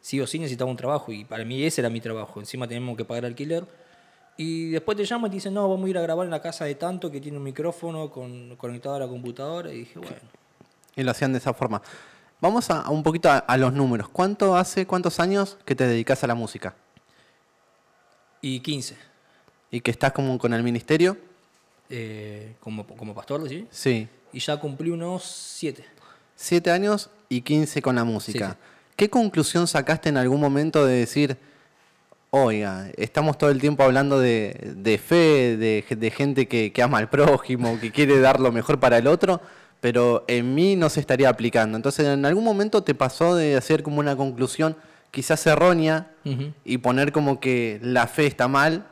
Sí 0.00 0.20
o 0.20 0.26
sí 0.26 0.38
necesitaba 0.38 0.70
un 0.70 0.76
trabajo 0.76 1.12
y 1.12 1.24
para 1.24 1.44
mí 1.44 1.62
ese 1.62 1.80
era 1.82 1.90
mi 1.90 2.00
trabajo. 2.00 2.40
Encima 2.40 2.66
teníamos 2.66 2.96
que 2.96 3.04
pagar 3.04 3.26
alquiler. 3.26 3.64
Y 4.38 4.70
después 4.70 4.96
te 4.96 5.04
llaman 5.04 5.28
y 5.28 5.30
te 5.32 5.34
dicen, 5.36 5.52
no, 5.52 5.68
vamos 5.68 5.86
a 5.86 5.90
ir 5.90 5.98
a 5.98 6.00
grabar 6.00 6.24
en 6.24 6.30
la 6.30 6.40
casa 6.40 6.64
de 6.64 6.74
tanto 6.74 7.10
que 7.10 7.20
tiene 7.20 7.36
un 7.36 7.44
micrófono 7.44 8.10
con, 8.10 8.56
conectado 8.56 8.94
a 8.96 8.98
la 9.00 9.06
computadora. 9.06 9.70
Y 9.72 9.80
dije, 9.80 9.98
bueno, 9.98 10.16
Y 10.96 11.02
lo 11.02 11.10
hacían 11.10 11.32
de 11.32 11.38
esa 11.38 11.52
forma. 11.52 11.82
Vamos 12.40 12.70
a, 12.70 12.80
a 12.80 12.90
un 12.90 13.02
poquito 13.02 13.30
a, 13.30 13.38
a 13.38 13.56
los 13.58 13.74
números. 13.74 14.08
¿Cuánto 14.08 14.56
hace, 14.56 14.86
cuántos 14.86 15.20
años 15.20 15.58
que 15.66 15.74
te 15.76 15.86
dedicas 15.86 16.24
a 16.24 16.26
la 16.26 16.34
música? 16.34 16.74
Y 18.42 18.60
15. 18.60 18.96
¿Y 19.70 19.80
que 19.80 19.90
estás 19.90 20.12
como 20.12 20.36
con 20.38 20.52
el 20.52 20.62
ministerio? 20.62 21.16
eh, 21.92 22.54
como, 22.60 22.86
como 22.86 23.14
pastor, 23.14 23.46
¿sí? 23.48 23.66
Sí. 23.70 24.08
Y 24.32 24.40
ya 24.40 24.56
cumplí 24.56 24.90
unos 24.90 25.24
7. 25.24 25.84
Siete 26.34 26.70
años 26.70 27.10
y 27.28 27.42
15 27.42 27.82
con 27.82 27.94
la 27.96 28.04
música. 28.04 28.48
Sí, 28.48 28.52
sí. 28.52 28.92
¿Qué 28.96 29.10
conclusión 29.10 29.66
sacaste 29.66 30.08
en 30.08 30.16
algún 30.16 30.40
momento 30.40 30.86
de 30.86 30.94
decir, 30.94 31.36
oiga, 32.30 32.90
estamos 32.96 33.36
todo 33.36 33.50
el 33.50 33.60
tiempo 33.60 33.82
hablando 33.82 34.18
de, 34.18 34.72
de 34.74 34.96
fe, 34.96 35.56
de, 35.58 35.84
de 35.88 36.10
gente 36.10 36.48
que, 36.48 36.72
que 36.72 36.82
ama 36.82 36.98
al 36.98 37.10
prójimo, 37.10 37.78
que 37.78 37.92
quiere 37.92 38.18
dar 38.20 38.40
lo 38.40 38.50
mejor 38.52 38.80
para 38.80 38.96
el 38.96 39.06
otro, 39.06 39.42
pero 39.80 40.24
en 40.28 40.54
mí 40.54 40.76
no 40.76 40.88
se 40.88 41.00
estaría 41.00 41.28
aplicando. 41.28 41.76
Entonces, 41.76 42.06
¿en 42.06 42.24
algún 42.24 42.44
momento 42.44 42.82
te 42.82 42.94
pasó 42.94 43.34
de 43.36 43.56
hacer 43.56 43.82
como 43.82 44.00
una 44.00 44.16
conclusión 44.16 44.76
quizás 45.12 45.46
errónea 45.46 46.10
y 46.64 46.78
poner 46.78 47.12
como 47.12 47.38
que 47.38 47.78
la 47.82 48.08
fe 48.08 48.26
está 48.26 48.48
mal 48.48 48.88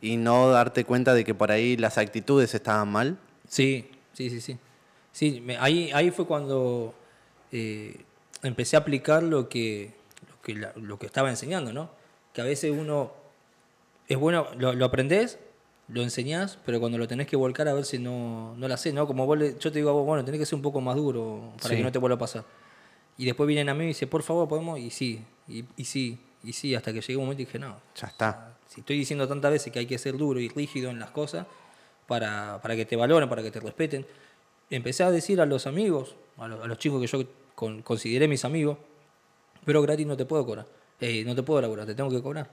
y 0.00 0.16
no 0.16 0.48
darte 0.50 0.84
cuenta 0.84 1.14
de 1.14 1.24
que 1.24 1.34
por 1.34 1.50
ahí 1.50 1.76
las 1.76 1.98
actitudes 1.98 2.54
estaban 2.54 2.88
mal? 2.92 3.18
Sí, 3.48 3.90
sí, 4.12 4.30
sí, 4.30 4.40
sí. 4.40 4.58
Sí, 5.10 5.40
me- 5.44 5.56
ahí, 5.56 5.90
ahí 5.92 6.12
fue 6.12 6.26
cuando 6.26 6.94
eh, 7.50 8.04
empecé 8.42 8.76
a 8.76 8.80
aplicar 8.80 9.22
lo 9.24 9.48
que, 9.48 9.92
lo, 10.30 10.42
que 10.42 10.54
la- 10.54 10.72
lo 10.76 10.98
que 10.98 11.06
estaba 11.06 11.30
enseñando, 11.30 11.72
¿no? 11.72 11.90
Que 12.32 12.42
a 12.42 12.44
veces 12.44 12.70
uno 12.70 13.12
es 14.06 14.16
bueno, 14.18 14.46
lo, 14.58 14.74
lo 14.74 14.84
aprendés, 14.84 15.38
lo 15.88 16.02
enseñás, 16.02 16.58
pero 16.66 16.78
cuando 16.78 16.98
lo 16.98 17.08
tenés 17.08 17.26
que 17.26 17.36
volcar 17.36 17.66
a 17.68 17.72
ver 17.74 17.86
si 17.86 17.98
no, 17.98 18.54
no 18.56 18.68
lo 18.68 18.74
haces, 18.74 18.92
¿no? 18.92 19.06
Como 19.06 19.24
vos 19.26 19.38
le- 19.38 19.58
yo 19.58 19.72
te 19.72 19.78
digo 19.78 19.88
a 19.90 19.94
vos, 19.94 20.04
bueno, 20.06 20.24
tenés 20.24 20.38
que 20.40 20.46
ser 20.46 20.56
un 20.56 20.62
poco 20.62 20.80
más 20.82 20.94
duro 20.96 21.52
para 21.56 21.70
Sí. 21.70 21.76
que 21.76 21.82
no 21.82 21.90
te 21.90 21.98
vuelva 21.98 22.16
a 22.16 22.18
pasar. 22.18 22.44
Y 23.16 23.24
después 23.24 23.46
vienen 23.48 23.68
a 23.70 23.74
mí 23.74 23.84
y 23.84 23.88
dicen, 23.88 24.08
por 24.10 24.22
favor, 24.22 24.46
podemos, 24.46 24.78
y 24.78 24.90
sí, 24.90 25.24
y, 25.48 25.64
y 25.76 25.84
sí, 25.84 26.18
y 26.44 26.52
sí, 26.52 26.74
hasta 26.74 26.92
que 26.92 27.00
llegué 27.00 27.16
un 27.16 27.24
momento 27.24 27.42
y 27.42 27.46
dije, 27.46 27.58
no, 27.58 27.80
Ya 28.00 28.08
está. 28.08 28.56
si 28.68 28.80
estoy 28.80 28.98
diciendo 28.98 29.26
tantas 29.26 29.50
veces 29.50 29.72
que 29.72 29.78
hay 29.80 29.86
que 29.86 29.98
ser 29.98 30.16
duro 30.16 30.38
y 30.40 30.48
rígido 30.48 30.90
en 30.90 30.98
las 30.98 31.10
cosas 31.10 31.46
para, 32.06 32.60
para 32.62 32.76
que 32.76 32.84
te 32.86 32.96
valoren, 32.96 33.28
para 33.28 33.42
que 33.42 33.50
te 33.50 33.60
respeten, 33.60 34.06
empecé 34.70 35.02
a 35.04 35.10
decir 35.10 35.40
a 35.40 35.46
los 35.46 35.66
amigos, 35.66 36.14
a, 36.36 36.48
lo- 36.48 36.62
a 36.62 36.66
los 36.66 36.78
chicos 36.78 37.00
que 37.00 37.06
yo 37.06 37.24
con- 37.54 37.82
consideré 37.82 38.28
mis 38.28 38.44
amigos, 38.44 38.78
pero 39.64 39.82
gratis 39.82 40.06
no 40.06 40.16
te 40.16 40.24
puedo 40.24 40.46
cobrar, 40.46 40.66
eh, 41.00 41.24
no 41.24 41.34
te 41.34 41.42
puedo 41.42 41.60
laburar, 41.60 41.86
te 41.86 41.94
tengo 41.94 42.10
que 42.10 42.22
cobrar, 42.22 42.48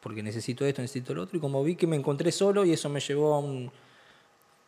porque 0.00 0.22
necesito 0.22 0.64
esto, 0.66 0.82
necesito 0.82 1.14
lo 1.14 1.22
otro, 1.22 1.36
y 1.38 1.40
como 1.40 1.62
vi 1.62 1.76
que 1.76 1.86
me 1.86 1.96
encontré 1.96 2.32
solo 2.32 2.64
y 2.64 2.72
eso 2.72 2.88
me 2.88 3.00
llevó 3.00 3.34
a 3.34 3.38
un... 3.38 3.70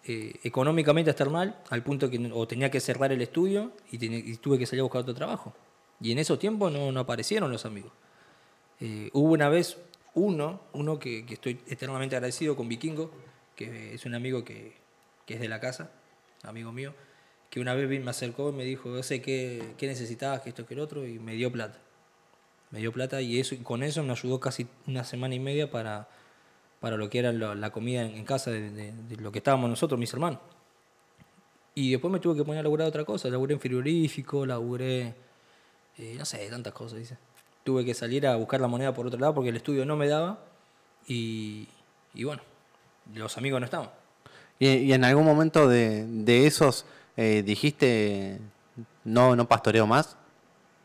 eh, 0.04 0.34
económicamente 0.44 1.10
a 1.10 1.12
estar 1.12 1.30
mal, 1.30 1.58
al 1.70 1.82
punto 1.82 2.08
que 2.10 2.30
o 2.32 2.46
tenía 2.46 2.70
que 2.70 2.80
cerrar 2.80 3.12
el 3.12 3.20
estudio 3.22 3.72
y 3.90 4.36
tuve 4.38 4.58
que 4.58 4.66
salir 4.66 4.80
a 4.80 4.84
buscar 4.84 5.02
otro 5.02 5.14
trabajo. 5.14 5.52
Y 6.02 6.12
en 6.12 6.18
esos 6.18 6.38
tiempos 6.38 6.72
no, 6.72 6.90
no 6.92 7.00
aparecieron 7.00 7.50
los 7.50 7.64
amigos. 7.64 7.92
Eh, 8.80 9.10
hubo 9.12 9.32
una 9.32 9.48
vez 9.48 9.78
uno, 10.14 10.60
uno 10.72 10.98
que, 10.98 11.24
estoy 11.28 11.60
eternamente 11.68 12.16
agradecido 12.16 12.56
con 12.56 12.68
Vikingo, 12.68 13.10
que 13.54 13.94
es 13.94 14.04
un 14.04 14.14
amigo 14.14 14.44
que, 14.44 14.74
que 15.24 15.34
es 15.34 15.40
de 15.40 15.48
la 15.48 15.60
casa, 15.60 15.92
amigo 16.42 16.72
mío, 16.72 16.92
que 17.48 17.60
una 17.60 17.74
vez 17.74 17.88
me 17.88 18.10
acercó 18.10 18.50
y 18.50 18.52
me 18.52 18.64
dijo, 18.64 18.94
yo 18.94 19.02
sé 19.02 19.22
qué, 19.22 19.74
qué 19.78 19.86
necesitabas, 19.86 20.40
que 20.40 20.48
esto, 20.48 20.66
que 20.66 20.74
el 20.74 20.80
otro, 20.80 21.06
y 21.06 21.18
me 21.18 21.34
dio 21.34 21.52
plata. 21.52 21.78
Me 22.70 22.80
dio 22.80 22.92
plata 22.92 23.20
y 23.20 23.38
eso, 23.38 23.54
con 23.62 23.82
eso 23.82 24.02
me 24.02 24.12
ayudó 24.12 24.40
casi 24.40 24.66
una 24.86 25.04
semana 25.04 25.34
y 25.34 25.40
media 25.40 25.70
para, 25.70 26.08
para 26.80 26.96
lo 26.96 27.08
que 27.10 27.18
era 27.20 27.32
la, 27.32 27.70
comida 27.70 28.02
en, 28.02 28.24
casa 28.24 28.50
de 28.50 28.94
lo 29.18 29.30
que 29.30 29.38
estábamos 29.38 29.70
nosotros, 29.70 30.00
mis 30.00 30.12
hermanos. 30.12 30.40
Y 31.74 31.92
después 31.92 32.12
me 32.12 32.18
tuve 32.18 32.36
que 32.36 32.44
poner 32.44 32.60
a 32.60 32.62
laburar 32.64 32.88
otra 32.88 33.04
cosa, 33.04 33.28
laburé 33.28 33.54
en 33.54 33.60
frigorífico, 33.60 34.44
laburé, 34.44 35.14
eh, 35.98 36.14
no 36.18 36.24
sé, 36.24 36.46
tantas 36.48 36.72
cosas, 36.72 36.98
dice. 36.98 37.16
Tuve 37.64 37.84
que 37.84 37.94
salir 37.94 38.26
a 38.26 38.36
buscar 38.36 38.60
la 38.60 38.66
moneda 38.68 38.92
por 38.92 39.06
otro 39.06 39.18
lado 39.20 39.34
porque 39.34 39.50
el 39.50 39.56
estudio 39.56 39.84
no 39.84 39.96
me 39.96 40.08
daba 40.08 40.38
y, 41.06 41.68
y 42.14 42.24
bueno, 42.24 42.42
los 43.14 43.36
amigos 43.38 43.60
no 43.60 43.64
estaban. 43.66 43.90
¿Y, 44.58 44.68
y 44.68 44.92
en 44.92 45.04
algún 45.04 45.24
momento 45.24 45.68
de, 45.68 46.04
de 46.06 46.46
esos 46.46 46.84
eh, 47.16 47.42
dijiste, 47.44 48.38
no, 49.04 49.36
no 49.36 49.46
pastoreo 49.48 49.86
más? 49.86 50.16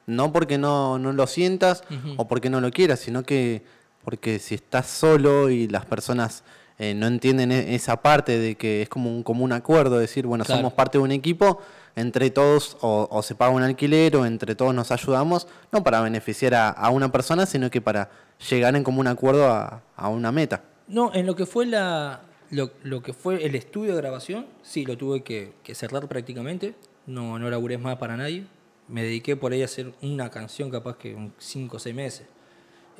No 0.06 0.32
porque 0.32 0.58
no, 0.58 1.00
no 1.00 1.12
lo 1.14 1.28
sientas 1.28 1.84
Ujú. 1.90 2.14
o 2.18 2.28
porque 2.28 2.50
no 2.50 2.62
lo 2.62 2.72
quieras, 2.72 3.00
sino 3.00 3.24
que 3.24 3.64
porque 4.04 4.40
si 4.40 4.56
estás 4.56 4.88
solo 4.88 5.50
y 5.50 5.68
las 5.68 5.86
personas 5.86 6.44
eh, 6.80 6.94
no 6.94 7.08
entienden 7.08 7.52
e- 7.52 7.76
esa 7.76 8.02
parte 8.02 8.38
de 8.40 8.56
que 8.56 8.82
es 8.84 8.88
como 8.90 9.10
un 9.10 9.22
común 9.24 9.52
acuerdo, 9.52 9.98
decir, 10.00 10.26
bueno, 10.26 10.46
Claro. 10.46 10.60
somos 10.60 10.74
parte 10.74 10.98
de 10.98 11.04
un 11.04 11.12
equipo, 11.12 11.60
entre 11.98 12.30
todos 12.30 12.78
o, 12.82 13.22
se 13.24 13.34
paga 13.34 13.52
un 13.52 13.64
alquiler 13.64 14.16
o 14.16 14.26
entre 14.26 14.54
todos 14.54 14.74
nos 14.74 14.92
ayudamos, 14.92 15.48
no 15.72 15.84
para 15.84 16.00
beneficiar 16.02 16.54
a, 16.54 16.90
una 16.92 17.12
persona, 17.12 17.48
sino 17.48 17.72
que 17.72 17.82
para 17.82 18.12
llegar 18.50 18.76
en 18.76 18.84
común 18.84 19.08
acuerdo 19.08 19.48
a, 19.48 20.10
una 20.10 20.32
meta. 20.32 20.64
No, 20.88 21.12
en 21.14 21.26
lo 21.26 21.36
que 21.36 21.48
fue 21.48 21.66
la 21.66 22.22
lo, 22.52 22.72
lo 22.84 23.02
que 23.02 23.14
fue 23.14 23.44
el 23.44 23.56
estudio 23.56 23.96
de 23.96 23.98
grabación, 23.98 24.46
sí, 24.62 24.86
lo 24.86 24.96
tuve 24.96 25.24
que, 25.24 25.54
que 25.64 25.74
cerrar 25.74 26.08
prácticamente. 26.08 26.76
No, 27.08 27.40
no 27.40 27.50
laburé 27.50 27.80
más 27.80 27.98
para 27.98 28.16
nadie. 28.16 28.46
Me 28.88 29.02
dediqué 29.02 29.36
por 29.36 29.52
ahí 29.52 29.64
a 29.64 29.66
hacer 29.66 29.92
una 30.04 30.30
canción 30.30 30.70
capaz 30.70 30.98
que 30.98 31.32
5 31.40 31.76
o 31.76 31.80
6 31.80 31.96
meses. 31.96 32.28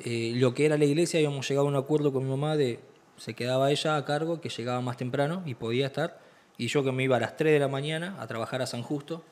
Eh, 0.00 0.32
lo 0.34 0.54
que 0.54 0.66
era 0.66 0.76
la 0.76 0.84
iglesia, 0.84 1.18
habíamos 1.18 1.48
llegado 1.48 1.66
a 1.66 1.70
un 1.70 1.76
acuerdo 1.76 2.12
con 2.12 2.24
mi 2.24 2.30
mamá 2.30 2.56
de 2.56 2.80
se 3.16 3.34
quedaba 3.34 3.70
ella 3.70 3.96
a 3.96 4.04
cargo, 4.04 4.40
que 4.40 4.48
llegaba 4.48 4.80
más 4.80 4.96
temprano 4.96 5.42
y 5.46 5.54
podía 5.54 5.86
estar. 5.86 6.20
Y 6.58 6.66
yo 6.66 6.82
que 6.82 6.90
me 6.90 7.04
iba 7.04 7.16
a 7.16 7.20
las 7.20 7.36
3 7.36 7.52
de 7.52 7.58
la 7.60 7.68
mañana 7.68 8.16
a 8.20 8.26
trabajar 8.26 8.60
a 8.60 8.66
San 8.66 8.82
Justo. 8.82 9.22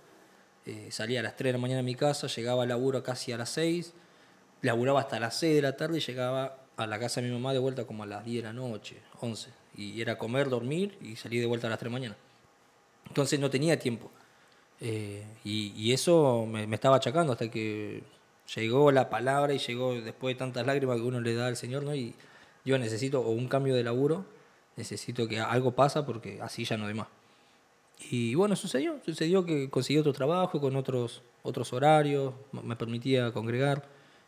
Eh, 0.64 0.88
salía 0.90 1.20
a 1.20 1.22
las 1.24 1.36
3 1.36 1.48
de 1.48 1.52
la 1.54 1.58
mañana 1.58 1.78
de 1.78 1.82
mi 1.82 1.96
casa, 1.96 2.28
llegaba 2.28 2.62
al 2.62 2.68
laburo 2.68 3.02
casi 3.02 3.32
a 3.32 3.36
las 3.36 3.50
6, 3.50 3.92
laburaba 4.62 5.00
hasta 5.00 5.20
las 5.20 5.36
6 5.38 5.56
de 5.56 5.62
la 5.62 5.76
tarde 5.76 5.98
y 5.98 6.00
llegaba 6.00 6.58
a 6.76 6.86
la 6.86 6.98
casa 6.98 7.20
de 7.20 7.26
mi 7.26 7.32
mamá 7.32 7.52
de 7.52 7.58
vuelta 7.58 7.84
como 7.84 8.04
a 8.04 8.06
las 8.06 8.24
10 8.24 8.42
de 8.42 8.48
la 8.48 8.52
noche, 8.52 8.96
11. 9.20 9.50
Y 9.76 10.00
era 10.00 10.16
comer, 10.16 10.48
dormir 10.48 10.96
y 11.02 11.16
salir 11.16 11.40
de 11.40 11.46
vuelta 11.46 11.66
a 11.66 11.70
las 11.70 11.78
3 11.78 11.90
de 11.90 11.90
la 11.90 11.98
mañana. 11.98 12.16
Entonces 13.08 13.40
no 13.40 13.50
tenía 13.50 13.78
tiempo. 13.78 14.10
Eh, 14.80 15.24
y, 15.44 15.72
y 15.76 15.92
eso 15.92 16.46
me, 16.46 16.66
me 16.66 16.76
estaba 16.76 16.96
achacando 16.96 17.32
hasta 17.32 17.50
que 17.50 18.02
llegó 18.54 18.92
la 18.92 19.10
palabra 19.10 19.52
y 19.52 19.58
llegó 19.58 19.94
después 20.00 20.34
de 20.34 20.38
tantas 20.38 20.64
lágrimas 20.64 20.96
que 20.96 21.02
uno 21.02 21.20
le 21.20 21.34
da 21.34 21.48
al 21.48 21.56
Señor, 21.56 21.82
¿no? 21.82 21.94
Y 21.94 22.14
yo 22.64 22.78
necesito 22.78 23.20
o 23.20 23.30
un 23.30 23.48
cambio 23.48 23.74
de 23.74 23.82
laburo, 23.82 24.24
necesito 24.76 25.26
que 25.26 25.40
algo 25.40 25.72
pasa 25.72 26.04
porque 26.06 26.40
así 26.42 26.64
ya 26.64 26.76
no 26.76 26.84
doy 26.84 26.94
más. 26.94 27.08
Y 28.10 28.34
bueno, 28.34 28.54
sucedió, 28.56 28.96
sucedió 29.04 29.44
que 29.44 29.70
conseguí 29.70 29.98
otro 29.98 30.12
trabajo 30.12 30.60
con 30.60 30.76
otros, 30.76 31.22
otros 31.42 31.72
horarios, 31.72 32.34
me 32.52 32.76
permitía 32.76 33.32
congregar, 33.32 33.84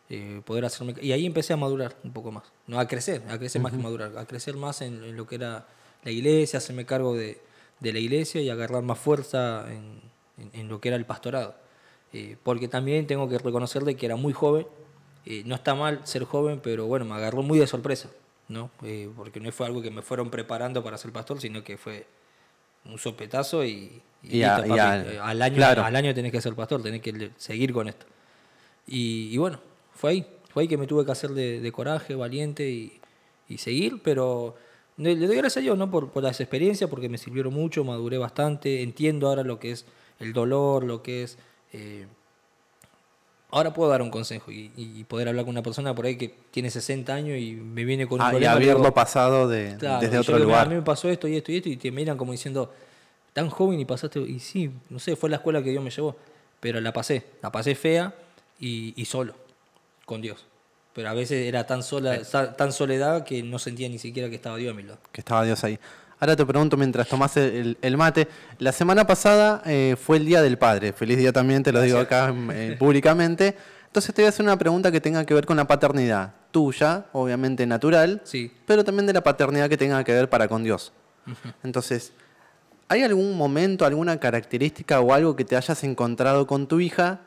eh, 0.08 0.40
poder 0.46 0.64
hacerme... 0.64 0.94
Y 1.02 1.12
ahí 1.12 1.26
empecé 1.26 1.52
a 1.52 1.56
madurar 1.58 1.94
un 2.02 2.12
poco 2.12 2.32
más, 2.32 2.44
no 2.66 2.80
a 2.80 2.88
crecer, 2.88 3.22
a 3.28 3.38
crecer 3.38 3.60
más 3.60 3.72
que 3.72 3.78
madurar, 3.78 4.16
a 4.16 4.24
crecer 4.24 4.56
más 4.56 4.80
en, 4.80 5.04
en 5.04 5.16
lo 5.16 5.26
que 5.26 5.34
era 5.34 5.66
la 6.02 6.10
iglesia, 6.10 6.58
hacerme 6.58 6.86
cargo 6.86 7.14
de, 7.14 7.38
de 7.80 7.92
la 7.92 7.98
iglesia 7.98 8.40
y 8.40 8.48
agarrar 8.48 8.82
más 8.82 8.98
fuerza 8.98 9.66
en, 9.70 10.00
en- 10.38 10.50
en 10.60 10.68
lo 10.68 10.80
que 10.80 10.88
era 10.88 10.96
el 10.96 11.04
pastorado. 11.04 11.54
Eh, 12.14 12.38
porque 12.42 12.68
también 12.68 13.06
tengo 13.06 13.28
que 13.28 13.36
reconocerle 13.36 13.96
que 13.96 14.06
era 14.06 14.16
muy 14.16 14.32
joven, 14.32 14.66
eh, 15.26 15.42
no 15.44 15.54
está 15.54 15.74
mal 15.74 16.00
ser 16.04 16.24
joven, 16.24 16.58
pero 16.62 16.86
bueno, 16.86 17.04
me 17.04 17.14
agarró 17.14 17.42
muy 17.42 17.58
de 17.58 17.66
sorpresa, 17.66 18.08
¿no? 18.48 18.70
Eh, 18.82 19.10
porque 19.16 19.40
no 19.40 19.50
fue 19.52 19.66
algo 19.66 19.82
que 19.82 19.90
me 19.90 20.02
fueron 20.02 20.30
preparando 20.30 20.82
para 20.82 20.96
ser 20.98 21.12
pastor, 21.12 21.40
sino 21.40 21.62
que 21.62 21.76
fue 21.76 22.06
un 22.84 22.98
sopetazo 22.98 23.64
y, 23.64 24.00
Y 24.22 24.42
a- 24.42 24.56
listo, 24.58 24.66
y 24.66 24.68
papi, 24.70 24.80
al- 24.80 25.06
eh, 25.12 25.18
al, 25.20 25.42
año, 25.42 25.56
claro. 25.56 25.84
al 25.84 25.94
año 25.96 26.14
tenés 26.14 26.32
que 26.32 26.40
ser 26.40 26.54
pastor, 26.54 26.82
tenés 26.82 27.02
que 27.02 27.30
seguir 27.36 27.72
con 27.72 27.88
esto. 27.88 28.06
Y, 28.86 29.36
bueno, 29.36 29.60
fue 29.94 30.10
ahí, 30.12 30.26
fue 30.48 30.62
ahí 30.62 30.68
que 30.68 30.78
me 30.78 30.86
tuve 30.86 31.04
que 31.04 31.12
hacer 31.12 31.30
de, 31.30 31.60
de 31.60 31.72
coraje, 31.72 32.14
valiente 32.14 32.70
y, 32.70 33.00
y 33.48 33.58
seguir, 33.58 34.00
pero 34.02 34.54
le, 34.96 35.14
le 35.14 35.26
doy 35.26 35.36
gracias 35.36 35.58
a 35.58 35.60
Dios 35.60 35.76
¿no? 35.76 35.90
por, 35.90 36.10
por 36.10 36.22
las 36.22 36.40
experiencias, 36.40 36.88
porque 36.88 37.08
me 37.10 37.18
sirvieron 37.18 37.52
mucho, 37.52 37.84
maduré 37.84 38.16
bastante, 38.18 38.82
entiendo 38.82 39.28
ahora 39.28 39.42
lo 39.42 39.58
que 39.58 39.72
es 39.72 39.84
el 40.20 40.32
dolor, 40.32 40.84
lo 40.84 41.02
que 41.02 41.22
es... 41.24 41.38
eh, 41.72 42.06
ahora 43.50 43.72
puedo 43.72 43.90
dar 43.90 44.02
un 44.02 44.10
consejo 44.10 44.50
y, 44.50 44.70
y 44.76 45.04
poder 45.04 45.28
hablar 45.28 45.44
con 45.44 45.50
una 45.52 45.62
persona 45.62 45.94
por 45.94 46.06
ahí 46.06 46.16
que 46.16 46.34
tiene 46.50 46.70
60 46.70 47.14
años 47.14 47.38
y 47.38 47.52
me 47.52 47.84
viene 47.84 48.06
con 48.06 48.20
un 48.20 48.26
Ah, 48.26 48.28
y 48.28 48.30
problema. 48.32 48.52
haberlo 48.52 48.78
digo, 48.78 48.94
pasado 48.94 49.48
de, 49.48 49.76
Claro, 49.78 50.00
desde 50.00 50.16
y 50.16 50.20
otro 50.20 50.34
digo, 50.36 50.46
"Mira, 50.48 50.58
lugar. 50.58 50.66
A 50.66 50.68
mí 50.70 50.74
me 50.76 50.82
pasó 50.82 51.08
esto 51.08 51.26
y 51.28 51.36
esto 51.36 51.52
y 51.52 51.56
esto 51.56 51.68
y 51.68 51.76
te 51.76 51.90
miran 51.90 52.16
como 52.18 52.32
diciendo, 52.32 52.72
tan 53.32 53.48
joven 53.50 53.78
y 53.80 53.84
pasaste, 53.84 54.20
y 54.20 54.38
sí, 54.40 54.70
no 54.90 54.98
sé, 54.98 55.16
fue 55.16 55.30
la 55.30 55.36
escuela 55.36 55.62
que 55.62 55.70
Dios 55.70 55.82
me 55.82 55.90
llevó, 55.90 56.16
pero 56.60 56.80
la 56.80 56.92
pasé, 56.92 57.24
la 57.42 57.50
pasé 57.52 57.74
fea 57.74 58.14
y, 58.58 58.92
y 59.00 59.04
solo, 59.04 59.34
con 60.04 60.20
Dios. 60.20 60.44
Pero 60.94 61.08
a 61.10 61.14
veces 61.14 61.46
era 61.46 61.64
tan, 61.66 61.82
sola, 61.84 62.20
ta- 62.22 62.56
tan 62.56 62.72
soledad 62.72 63.24
que 63.24 63.42
no 63.44 63.58
sentía 63.60 63.88
ni 63.88 63.98
siquiera 63.98 64.28
que 64.28 64.34
estaba 64.34 64.56
Dios 64.56 64.72
a 64.72 64.76
mi 64.76 64.82
lado. 64.82 64.98
que 65.12 65.20
estaba 65.20 65.44
Dios 65.44 65.62
ahí. 65.62 65.78
Ahora 66.20 66.34
te 66.34 66.44
pregunto 66.44 66.76
mientras 66.76 67.08
tomás 67.08 67.36
el, 67.36 67.78
el 67.80 67.96
mate. 67.96 68.26
La 68.58 68.72
semana 68.72 69.06
pasada 69.06 69.62
eh, 69.66 69.96
fue 70.00 70.16
el 70.16 70.26
Día 70.26 70.42
del 70.42 70.58
Padre. 70.58 70.92
Feliz 70.92 71.16
día 71.18 71.32
también, 71.32 71.62
te 71.62 71.70
lo 71.72 71.80
digo 71.80 71.98
acá 71.98 72.34
eh, 72.52 72.76
públicamente. 72.78 73.56
Entonces 73.86 74.14
te 74.14 74.22
voy 74.22 74.26
a 74.26 74.28
hacer 74.30 74.44
una 74.44 74.58
pregunta 74.58 74.90
que 74.90 75.00
tenga 75.00 75.24
que 75.24 75.32
ver 75.34 75.46
con 75.46 75.56
la 75.56 75.66
paternidad. 75.66 76.34
Tuya, 76.50 77.06
obviamente 77.12 77.66
natural, 77.66 78.20
Sí. 78.24 78.50
pero 78.66 78.82
también 78.82 79.06
de 79.06 79.12
la 79.12 79.22
paternidad 79.22 79.68
que 79.68 79.76
tenga 79.76 80.02
que 80.02 80.12
ver 80.12 80.28
para 80.28 80.48
con 80.48 80.64
Dios. 80.64 80.92
Entonces, 81.62 82.12
¿hay 82.88 83.02
algún 83.02 83.36
momento, 83.36 83.84
alguna 83.84 84.18
característica 84.18 85.00
o 85.00 85.12
algo 85.12 85.36
que 85.36 85.44
te 85.44 85.56
hayas 85.56 85.84
encontrado 85.84 86.46
con 86.46 86.66
tu 86.66 86.80
hija 86.80 87.20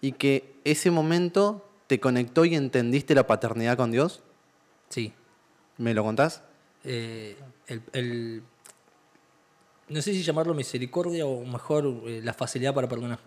y 0.00 0.12
que 0.12 0.54
ese 0.64 0.90
momento 0.90 1.68
te 1.86 1.98
conectó 2.00 2.44
y 2.44 2.54
entendiste 2.54 3.14
la 3.14 3.26
paternidad 3.26 3.76
con 3.76 3.90
Dios? 3.90 4.22
Sí. 4.90 5.12
¿Me 5.78 5.94
lo 5.94 6.04
contás? 6.04 6.42
Eh, 6.84 7.36
el, 7.68 7.82
el- 7.92 8.42
no 9.88 10.02
sé 10.02 10.12
si 10.12 10.22
llamarlo 10.22 10.52
misericordia 10.54 11.26
o 11.26 11.44
mejor 11.44 11.86
eh, 12.06 12.20
la 12.22 12.32
facilidad 12.34 12.74
para 12.74 12.88
perdonar. 12.88 13.18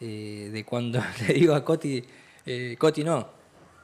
Eh, 0.00 0.50
de 0.52 0.64
cuando 0.64 1.00
le 1.28 1.34
digo 1.34 1.54
a 1.54 1.64
Coti, 1.64 2.04
eh, 2.46 2.76
Coti 2.78 3.02
no, 3.04 3.28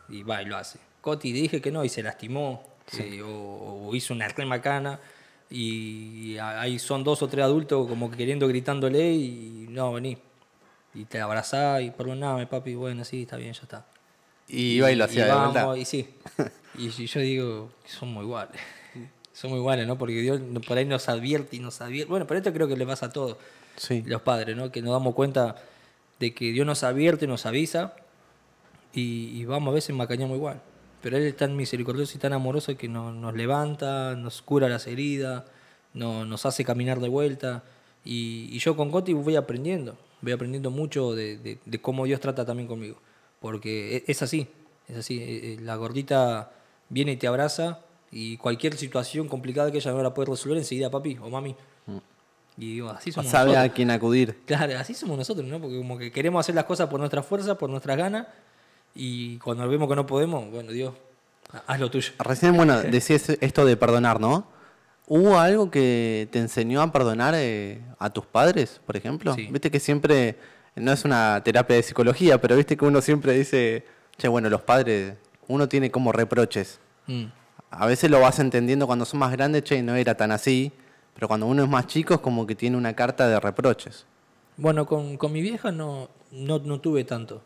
y 0.08 0.22
va 0.22 0.42
y 0.42 0.46
lo 0.46 0.56
hace. 0.56 0.78
Coti 1.00 1.32
dije 1.32 1.60
que 1.60 1.70
no 1.70 1.84
y 1.84 1.88
se 1.88 2.02
lastimó, 2.02 2.62
eh, 2.99 3.22
o, 3.22 3.87
o 3.88 3.94
hizo 3.94 4.12
una 4.14 4.28
re 4.28 4.44
macana, 4.44 5.00
y 5.49 6.37
ahí 6.38 6.78
son 6.78 7.02
dos 7.02 7.22
o 7.22 7.28
tres 7.28 7.44
adultos 7.44 7.88
como 7.88 8.10
que 8.10 8.16
queriendo 8.16 8.46
gritándole 8.46 9.12
y 9.12 9.66
no, 9.70 9.92
vení. 9.94 10.18
Y 10.94 11.04
te 11.04 11.20
abrazás 11.20 11.82
y 11.82 11.90
perdoname, 11.90 12.46
papi, 12.46 12.75
bueno, 12.75 13.04
sí, 13.04 13.22
está 13.22 13.37
bien, 13.37 13.52
ya 13.52 13.62
está. 13.62 13.87
Y 14.49 14.72
iba 14.75 14.90
y 14.90 14.96
lo 14.96 15.04
hacía 15.04 15.25
de 15.26 15.30
vamos, 15.32 15.52
vuelta. 15.52 15.78
Y 15.78 15.84
sí. 15.84 16.08
y 16.76 16.87
y 17.02 17.06
yo 17.06 17.20
digo, 17.20 17.70
son 17.87 18.12
muy 18.12 18.25
iguales. 18.25 18.60
Son 19.40 19.50
muy 19.50 19.59
iguales, 19.61 19.87
¿no? 19.87 19.97
Porque 19.97 20.14
Dios 20.20 20.40
por 20.66 20.76
ahí 20.76 20.85
nos 20.85 21.09
advierte 21.09 21.56
y 21.56 21.61
nos 21.61 21.80
advierte. 21.80 22.11
Bueno, 22.11 22.26
pero 22.26 22.38
esto 22.38 22.52
creo 22.52 22.68
que 22.68 22.76
le 22.76 22.85
pasa 22.87 23.06
a 23.06 23.11
todos 23.11 23.37
Sí. 23.76 24.02
los 24.06 24.20
padres, 24.23 24.54
¿no? 24.56 24.70
Que 24.70 24.82
nos 24.82 24.92
damos 24.92 25.14
cuenta 25.14 25.56
de 26.18 26.35
que 26.35 26.52
Dios 26.52 26.66
nos 26.66 26.82
advierte, 26.82 27.26
nos 27.26 27.47
avisa 27.47 27.94
y, 28.92 29.30
y 29.40 29.44
vamos 29.44 29.73
a 29.73 29.75
veces 29.75 29.94
macañamos 29.97 30.37
igual. 30.37 30.61
Pero 31.02 31.16
Él 31.16 31.23
es 31.25 31.37
tan 31.37 31.56
misericordioso 31.56 32.16
y 32.16 32.20
tan 32.20 32.32
amoroso 32.35 32.76
que 32.76 32.88
nos, 32.88 33.14
nos 33.14 33.35
levanta, 33.35 34.14
nos 34.16 34.42
cura 34.42 34.68
las 34.68 34.87
heridas, 34.87 35.44
no- 35.94 36.26
nos 36.26 36.44
hace 36.44 36.64
caminar 36.64 37.00
de 37.00 37.09
vuelta. 37.09 37.62
Y, 38.04 38.49
y 38.52 38.59
yo 38.59 38.76
con 38.76 38.90
Coti 38.90 39.14
voy 39.14 39.37
aprendiendo, 39.37 39.97
voy 40.20 40.32
aprendiendo 40.32 40.70
mucho 40.70 41.14
de, 41.14 41.38
de- 41.38 41.59
de 41.64 41.80
cómo 41.80 42.04
Dios 42.04 42.20
trata 42.20 42.44
también 42.44 42.68
conmigo. 42.68 42.99
Porque 43.40 43.97
e- 43.99 44.04
es 44.06 44.20
así, 44.20 44.47
es 44.88 44.97
así. 44.99 45.18
eh, 45.18 45.54
eh, 45.54 45.59
La 45.62 45.76
gordita 45.76 46.52
viene 46.90 47.12
y 47.12 47.16
te 47.16 47.26
abraza 47.26 47.80
y 48.12 48.36
cualquier 48.36 48.76
situación 48.76 49.28
complicada 49.28 49.70
que 49.70 49.78
ella 49.78 49.92
no 49.92 50.02
la 50.02 50.12
puede 50.12 50.30
resolver 50.30 50.58
enseguida, 50.58 50.90
papi 50.90 51.18
o 51.20 51.30
mami. 51.30 51.54
Y 52.56 52.74
digo, 52.74 52.90
así 52.90 53.10
somos 53.12 53.30
Sabe 53.30 53.52
nosotros. 53.52 53.70
a 53.70 53.74
quién 53.74 53.90
acudir. 53.90 54.38
Claro, 54.44 54.78
así 54.78 54.92
somos 54.92 55.16
nosotros, 55.16 55.46
¿no? 55.46 55.60
Porque 55.60 55.78
como 55.78 55.96
que 55.96 56.10
queremos 56.12 56.40
hacer 56.40 56.54
las 56.54 56.64
cosas 56.64 56.88
por 56.88 56.98
nuestra 57.00 57.22
fuerza, 57.22 57.56
por 57.56 57.70
nuestras 57.70 57.96
ganas, 57.96 58.26
y 58.94 59.38
cuando 59.38 59.66
vemos 59.68 59.88
que 59.88 59.96
no 59.96 60.06
podemos, 60.06 60.50
bueno, 60.50 60.72
Dios, 60.72 60.94
haz 61.66 61.80
lo 61.80 61.90
tuyo. 61.90 62.12
Recién, 62.18 62.56
bueno, 62.56 62.80
decías 62.82 63.30
esto 63.40 63.64
de 63.64 63.76
perdonar, 63.76 64.20
¿no? 64.20 64.46
¿Hubo 65.06 65.38
algo 65.38 65.70
que 65.70 66.28
te 66.30 66.38
enseñó 66.38 66.82
a 66.82 66.92
perdonar 66.92 67.34
eh, 67.36 67.80
a 67.98 68.10
tus 68.10 68.26
padres, 68.26 68.80
por 68.84 68.96
ejemplo? 68.96 69.34
Sí. 69.34 69.48
Viste 69.50 69.70
que 69.70 69.80
siempre, 69.80 70.36
no 70.76 70.92
es 70.92 71.04
una 71.04 71.42
terapia 71.42 71.76
de 71.76 71.82
psicología, 71.82 72.40
pero 72.40 72.56
viste 72.56 72.76
que 72.76 72.84
uno 72.84 73.00
siempre 73.00 73.32
dice, 73.32 73.84
che, 74.18 74.28
bueno, 74.28 74.50
los 74.50 74.62
padres, 74.62 75.14
uno 75.48 75.68
tiene 75.68 75.90
como 75.90 76.12
reproches. 76.12 76.78
Mm. 77.06 77.24
A 77.70 77.86
veces 77.86 78.10
lo 78.10 78.20
vas 78.20 78.38
entendiendo 78.38 78.86
cuando 78.86 79.04
son 79.04 79.20
más 79.20 79.32
grandes, 79.32 79.62
che, 79.64 79.82
no 79.82 79.94
era 79.94 80.14
tan 80.16 80.32
así, 80.32 80.72
pero 81.14 81.28
cuando 81.28 81.46
uno 81.46 81.62
es 81.62 81.68
más 81.68 81.86
chico 81.86 82.14
es 82.14 82.20
como 82.20 82.46
que 82.46 82.54
tiene 82.54 82.76
una 82.76 82.94
carta 82.94 83.28
de 83.28 83.38
reproches. 83.38 84.06
Bueno, 84.56 84.86
con, 84.86 85.16
con 85.16 85.32
mi 85.32 85.40
vieja 85.40 85.70
no, 85.72 86.08
no, 86.32 86.58
no 86.58 86.80
tuve 86.80 87.04
tanto. 87.04 87.42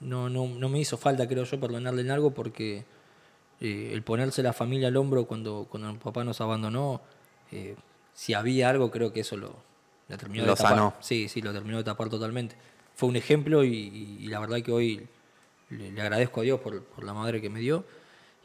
No, 0.00 0.28
no, 0.28 0.46
no 0.46 0.68
me 0.68 0.78
hizo 0.78 0.98
falta, 0.98 1.26
creo 1.26 1.44
yo, 1.44 1.58
perdonarle 1.58 2.02
en 2.02 2.10
algo 2.10 2.32
porque 2.32 2.84
eh, 3.60 3.90
el 3.92 4.02
ponerse 4.02 4.42
la 4.42 4.52
familia 4.52 4.88
al 4.88 4.96
hombro 4.96 5.24
cuando, 5.26 5.66
cuando 5.70 5.88
el 5.90 5.96
papá 5.98 6.24
nos 6.24 6.40
abandonó, 6.40 7.00
eh, 7.50 7.74
si 8.12 8.34
había 8.34 8.68
algo, 8.68 8.90
creo 8.90 9.12
que 9.12 9.20
eso 9.20 9.36
lo, 9.36 9.54
lo 10.08 10.18
terminó 10.18 10.44
Lo 10.44 10.50
de 10.50 10.56
tapar. 10.56 10.72
sanó. 10.72 10.94
Sí, 11.00 11.28
sí, 11.28 11.40
lo 11.40 11.52
terminó 11.52 11.78
de 11.78 11.84
tapar 11.84 12.10
totalmente. 12.10 12.54
Fue 12.94 13.08
un 13.08 13.16
ejemplo 13.16 13.64
y, 13.64 13.70
y- 13.74 14.16
y 14.20 14.26
la 14.26 14.40
verdad 14.40 14.60
que 14.62 14.70
hoy 14.72 15.08
le, 15.70 15.90
le 15.90 16.00
agradezco 16.02 16.40
a 16.40 16.44
Dios 16.44 16.60
por, 16.60 16.82
por 16.84 17.02
la 17.02 17.14
madre 17.14 17.40
que 17.40 17.48
me 17.48 17.60
dio. 17.60 17.84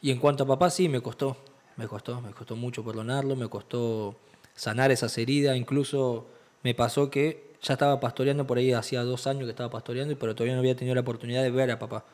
Y 0.02 0.10
en 0.10 0.18
cuanto 0.18 0.44
a 0.44 0.46
papá, 0.46 0.70
sí, 0.70 0.88
me 0.88 1.00
costó, 1.00 1.36
me 1.76 1.86
costó, 1.86 2.20
me 2.20 2.30
costó 2.32 2.56
mucho 2.56 2.84
perdonarlo, 2.84 3.36
me 3.36 3.48
costó 3.48 4.16
sanar 4.54 4.90
esas 4.90 5.16
heridas, 5.18 5.56
incluso 5.56 6.26
me 6.62 6.74
pasó 6.74 7.10
que 7.10 7.50
ya 7.62 7.74
estaba 7.74 8.00
pastoreando 8.00 8.46
por 8.46 8.58
ahí, 8.58 8.72
hacía 8.72 9.02
dos 9.02 9.26
años 9.26 9.44
que 9.44 9.50
estaba 9.50 9.70
pastoreando, 9.70 10.16
pero 10.18 10.34
todavía 10.34 10.54
no 10.54 10.60
había 10.60 10.76
tenido 10.76 10.94
la 10.94 11.02
oportunidad 11.02 11.42
de 11.42 11.50
ver 11.50 11.70
a 11.70 11.78
papá. 11.78 12.04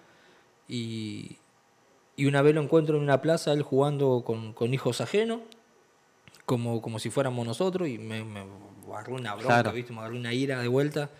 Y, 0.68 1.38
y 2.16 2.26
una 2.26 2.42
vez 2.42 2.54
lo 2.54 2.62
encuentro 2.62 2.96
en 2.96 3.02
una 3.02 3.22
plaza, 3.22 3.52
él 3.52 3.62
jugando 3.62 4.22
con, 4.26 4.52
con 4.52 4.74
hijos 4.74 5.00
ajenos, 5.00 5.40
como, 6.44 6.80
como 6.82 6.98
si 6.98 7.10
fuéramos 7.10 7.46
nosotros, 7.46 7.88
y 7.88 7.98
me, 7.98 8.24
me 8.24 8.44
agarró 8.92 9.14
una 9.14 9.34
bronca, 9.34 9.62
Claro. 9.62 9.72
¿viste? 9.72 9.92
me 9.92 10.00
agarró 10.00 10.16
una 10.16 10.32
ira 10.32 10.60
de 10.60 10.68
vuelta. 10.68 11.10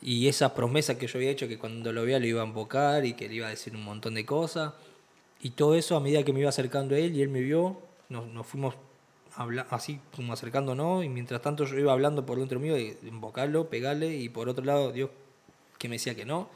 Y 0.00 0.28
esa 0.28 0.54
promesa 0.54 0.96
que 0.96 1.08
yo 1.08 1.18
había 1.18 1.30
hecho, 1.30 1.48
que 1.48 1.58
cuando 1.58 1.92
lo 1.92 2.04
veía 2.04 2.20
lo 2.20 2.26
iba 2.26 2.42
a 2.42 2.46
invocar 2.46 3.04
y 3.04 3.14
que 3.14 3.28
le 3.28 3.34
iba 3.34 3.48
a 3.48 3.50
decir 3.50 3.74
un 3.74 3.82
montón 3.84 4.14
de 4.14 4.24
cosas. 4.24 4.74
Y 5.40 5.50
todo 5.50 5.74
eso 5.74 5.96
a 5.96 6.00
medida 6.00 6.24
que 6.24 6.32
me 6.32 6.40
iba 6.40 6.48
acercando 6.48 6.94
a 6.94 6.98
él 6.98 7.16
y 7.16 7.22
él 7.22 7.28
me 7.28 7.40
vio, 7.40 7.78
nos, 8.08 8.26
nos 8.28 8.46
fuimos 8.46 8.74
así 9.70 10.00
como 10.16 10.32
acercándonos 10.32 11.04
y 11.04 11.08
mientras 11.08 11.40
tanto 11.40 11.64
yo 11.64 11.78
iba 11.78 11.92
hablando 11.92 12.26
por 12.26 12.38
dentro 12.38 12.58
mío 12.58 12.74
de 12.74 12.98
invocarlo, 13.04 13.68
pegarle 13.70 14.16
y 14.16 14.28
por 14.28 14.48
otro 14.48 14.64
lado 14.64 14.90
Dios 14.90 15.10
que 15.78 15.88
me 15.88 15.94
decía 15.94 16.14
que 16.14 16.24
no. 16.24 16.48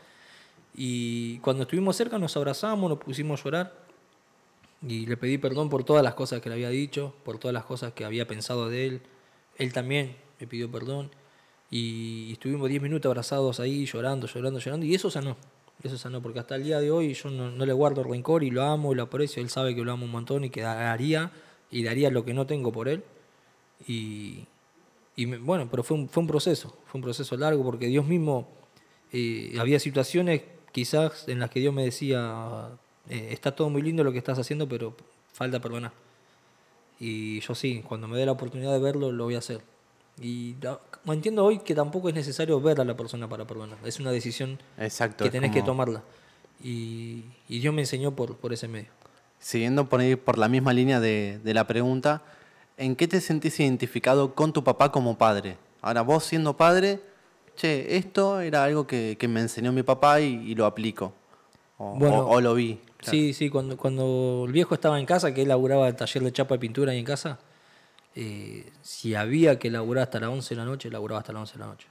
Y 0.74 1.38
cuando 1.38 1.62
estuvimos 1.62 1.96
cerca 1.96 2.18
nos 2.18 2.36
abrazamos, 2.36 2.88
nos 2.88 2.98
pusimos 2.98 3.40
a 3.40 3.44
llorar 3.44 3.82
y 4.86 5.06
le 5.06 5.16
pedí 5.16 5.38
perdón 5.38 5.68
por 5.68 5.84
todas 5.84 6.02
las 6.02 6.14
cosas 6.14 6.40
que 6.40 6.48
le 6.48 6.56
había 6.56 6.70
dicho, 6.70 7.14
por 7.24 7.38
todas 7.38 7.54
las 7.54 7.64
cosas 7.64 7.92
que 7.92 8.04
había 8.04 8.26
pensado 8.26 8.68
de 8.68 8.86
él. 8.86 9.02
Él 9.58 9.72
también 9.72 10.16
me 10.40 10.46
pidió 10.46 10.70
perdón 10.70 11.10
y 11.70 12.32
estuvimos 12.32 12.68
10 12.68 12.82
minutos 12.82 13.08
abrazados 13.08 13.60
ahí, 13.60 13.86
llorando, 13.86 14.26
llorando, 14.26 14.58
llorando 14.58 14.86
y 14.86 14.94
eso 14.94 15.10
sanó. 15.10 15.36
Eso 15.82 15.98
sanó, 15.98 16.22
porque 16.22 16.38
hasta 16.38 16.54
el 16.54 16.64
día 16.64 16.80
de 16.80 16.90
hoy 16.90 17.14
yo 17.14 17.28
no, 17.30 17.50
le 17.50 17.72
guardo 17.72 18.04
rencor 18.04 18.44
y 18.44 18.50
lo 18.50 18.62
amo 18.62 18.92
y 18.92 18.96
lo 18.96 19.04
aprecio. 19.04 19.42
Él 19.42 19.50
sabe 19.50 19.74
que 19.74 19.82
lo 19.82 19.92
amo 19.92 20.04
un 20.04 20.12
montón 20.12 20.44
y 20.44 20.50
que 20.50 20.60
daría 20.60 21.32
y 21.70 21.82
daría 21.82 22.10
lo 22.10 22.24
que 22.24 22.34
no 22.34 22.46
tengo 22.46 22.70
por 22.70 22.88
él. 22.88 23.02
Y, 23.86 24.46
y 25.16 25.26
bueno, 25.26 25.68
pero 25.70 25.82
fue 25.82 25.96
un, 25.96 26.08
fue 26.08 26.20
un 26.20 26.28
proceso, 26.28 26.76
fue 26.86 26.98
un 26.98 27.02
proceso 27.02 27.36
largo 27.36 27.64
porque 27.64 27.86
Dios 27.86 28.06
mismo, 28.06 28.48
eh, 29.12 29.56
había 29.58 29.80
situaciones 29.80 30.42
quizás 30.70 31.28
en 31.28 31.40
las 31.40 31.50
que 31.50 31.60
Dios 31.60 31.74
me 31.74 31.84
decía, 31.84 32.68
eh, 33.08 33.28
está 33.30 33.54
todo 33.54 33.68
muy 33.68 33.82
lindo 33.82 34.04
lo 34.04 34.12
que 34.12 34.18
estás 34.18 34.38
haciendo, 34.38 34.68
pero 34.68 34.94
falta 35.32 35.60
perdonar. 35.60 35.92
Y 37.00 37.40
yo 37.40 37.54
sí, 37.54 37.82
cuando 37.86 38.06
me 38.06 38.16
dé 38.16 38.24
la 38.26 38.32
oportunidad 38.32 38.72
de 38.72 38.78
verlo, 38.78 39.10
lo 39.10 39.24
voy 39.24 39.34
a 39.34 39.38
hacer. 39.38 39.60
Y 40.22 40.54
entiendo 41.06 41.44
hoy 41.44 41.58
que 41.58 41.74
tampoco 41.74 42.08
es 42.08 42.14
necesario 42.14 42.60
ver 42.60 42.80
a 42.80 42.84
la 42.84 42.96
persona 42.96 43.28
para 43.28 43.44
perdonar, 43.46 43.78
es 43.84 43.98
una 43.98 44.10
decisión 44.12 44.58
Exacto. 44.78 45.24
que 45.24 45.30
tenés 45.30 45.50
que 45.50 45.60
como- 45.60 45.72
tomarla. 45.72 46.02
Y, 46.62 47.24
y 47.48 47.58
Dios 47.58 47.74
me 47.74 47.82
enseñó 47.82 48.12
por, 48.14 48.36
por 48.36 48.52
ese 48.52 48.68
medio. 48.68 48.88
Siguiendo 49.40 49.88
por, 49.88 50.00
ahí, 50.00 50.14
por 50.14 50.38
la 50.38 50.48
misma 50.48 50.72
línea 50.72 51.00
de, 51.00 51.40
de 51.42 51.54
la 51.54 51.66
pregunta, 51.66 52.22
¿en 52.76 52.94
qué 52.94 53.08
te 53.08 53.20
sentís 53.20 53.58
identificado 53.58 54.34
con 54.36 54.52
tu 54.52 54.62
papá 54.62 54.92
como 54.92 55.18
padre? 55.18 55.56
Ahora, 55.80 56.02
vos 56.02 56.22
siendo 56.24 56.56
padre, 56.56 57.00
che, 57.56 57.96
esto 57.96 58.40
era 58.40 58.62
algo 58.62 58.86
que, 58.86 59.16
que 59.18 59.26
me 59.26 59.40
enseñó 59.40 59.72
mi 59.72 59.82
papá 59.82 60.20
y, 60.20 60.34
y 60.48 60.54
lo 60.54 60.66
aplico. 60.66 61.12
O, 61.78 61.96
Bueno, 61.96 62.20
o- 62.20 62.36
o 62.36 62.40
lo 62.40 62.54
vi. 62.54 62.78
Claro. 62.98 63.10
Sí, 63.10 63.32
sí, 63.34 63.50
cuando, 63.50 63.76
cuando 63.76 64.44
el 64.46 64.52
viejo 64.52 64.74
estaba 64.74 65.00
en 65.00 65.06
casa, 65.06 65.34
que 65.34 65.42
él 65.42 65.48
laburaba 65.48 65.88
el 65.88 65.96
taller 65.96 66.22
de 66.22 66.30
chapa 66.32 66.54
y 66.54 66.58
pintura 66.58 66.92
ahí 66.92 67.00
en 67.00 67.04
casa, 67.04 67.40
eh, 68.14 68.70
si 68.82 69.14
había 69.14 69.58
que 69.58 69.70
laburar 69.70 70.04
hasta 70.04 70.20
las 70.20 70.30
11 70.30 70.54
de 70.54 70.58
la 70.60 70.64
noche, 70.64 70.90
laburaba 70.90 71.20
hasta 71.20 71.32
las 71.32 71.40
11 71.40 71.52
de 71.54 71.58
la 71.60 71.66
noche. 71.66 71.86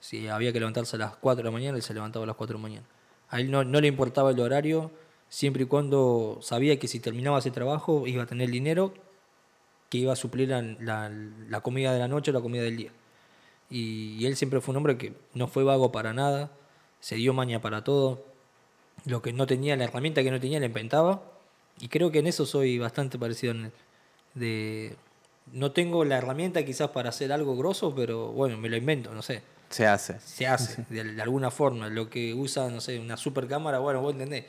Si 0.00 0.28
había 0.28 0.52
que 0.52 0.58
levantarse 0.58 0.96
a 0.96 0.98
las 0.98 1.16
4 1.16 1.38
de 1.38 1.44
la 1.44 1.50
mañana, 1.50 1.76
él 1.76 1.82
se 1.82 1.94
levantaba 1.94 2.24
a 2.24 2.26
las 2.26 2.36
4 2.36 2.56
de 2.56 2.62
la 2.62 2.68
mañana. 2.68 2.86
A 3.28 3.40
él 3.40 3.50
no, 3.50 3.64
no 3.64 3.80
le 3.80 3.88
importaba 3.88 4.30
el 4.30 4.40
horario, 4.40 4.90
siempre 5.28 5.64
y 5.64 5.66
cuando 5.66 6.38
sabía 6.42 6.78
que 6.78 6.88
si 6.88 7.00
terminaba 7.00 7.38
ese 7.38 7.50
trabajo 7.50 8.06
iba 8.06 8.24
a 8.24 8.26
tener 8.26 8.50
dinero 8.50 8.92
que 9.90 9.98
iba 9.98 10.12
a 10.12 10.16
suplir 10.16 10.48
la, 10.48 10.62
la- 11.10 11.60
comida 11.60 11.92
de 11.92 11.98
la 11.98 12.08
noche 12.08 12.30
o 12.30 12.34
la 12.34 12.40
comida 12.40 12.62
del 12.62 12.76
día. 12.76 12.92
Y, 13.68 14.24
él 14.26 14.36
siempre 14.36 14.60
fue 14.60 14.72
un 14.72 14.78
hombre 14.78 14.96
que 14.98 15.14
no 15.34 15.48
fue 15.48 15.64
vago 15.64 15.92
para 15.92 16.12
nada, 16.12 16.50
se 17.00 17.16
dio 17.16 17.32
maña 17.34 17.60
para 17.60 17.84
todo. 17.84 18.24
Lo 19.06 19.22
que 19.22 19.32
no 19.32 19.46
tenía, 19.46 19.76
la 19.76 19.84
herramienta 19.84 20.22
que 20.22 20.30
no 20.30 20.40
tenía, 20.40 20.60
la 20.60 20.66
inventaba. 20.66 21.22
Y 21.80 21.88
creo 21.88 22.10
que 22.10 22.18
en 22.20 22.26
eso 22.26 22.46
soy 22.46 22.78
bastante 22.78 23.18
parecido. 23.18 23.52
en. 23.52 23.72
De, 24.34 24.96
no 25.52 25.72
tengo 25.72 26.04
la 26.04 26.18
herramienta 26.18 26.64
quizás 26.64 26.90
para 26.90 27.08
hacer 27.10 27.32
algo 27.32 27.56
grosso, 27.56 27.94
pero 27.94 28.32
bueno, 28.32 28.56
me 28.56 28.68
lo 28.68 28.76
invento, 28.76 29.12
no 29.12 29.22
sé. 29.22 29.42
Se 29.70 29.86
hace. 29.86 30.18
Se 30.20 30.46
hace 30.46 30.84
de, 30.88 31.04
de 31.04 31.22
alguna 31.22 31.50
forma. 31.50 31.88
Lo 31.88 32.10
que 32.10 32.34
usa, 32.34 32.68
no 32.68 32.80
sé, 32.80 32.98
una 32.98 33.16
super 33.16 33.46
cámara, 33.46 33.78
bueno, 33.78 34.00
vos 34.00 34.12
entendés. 34.12 34.44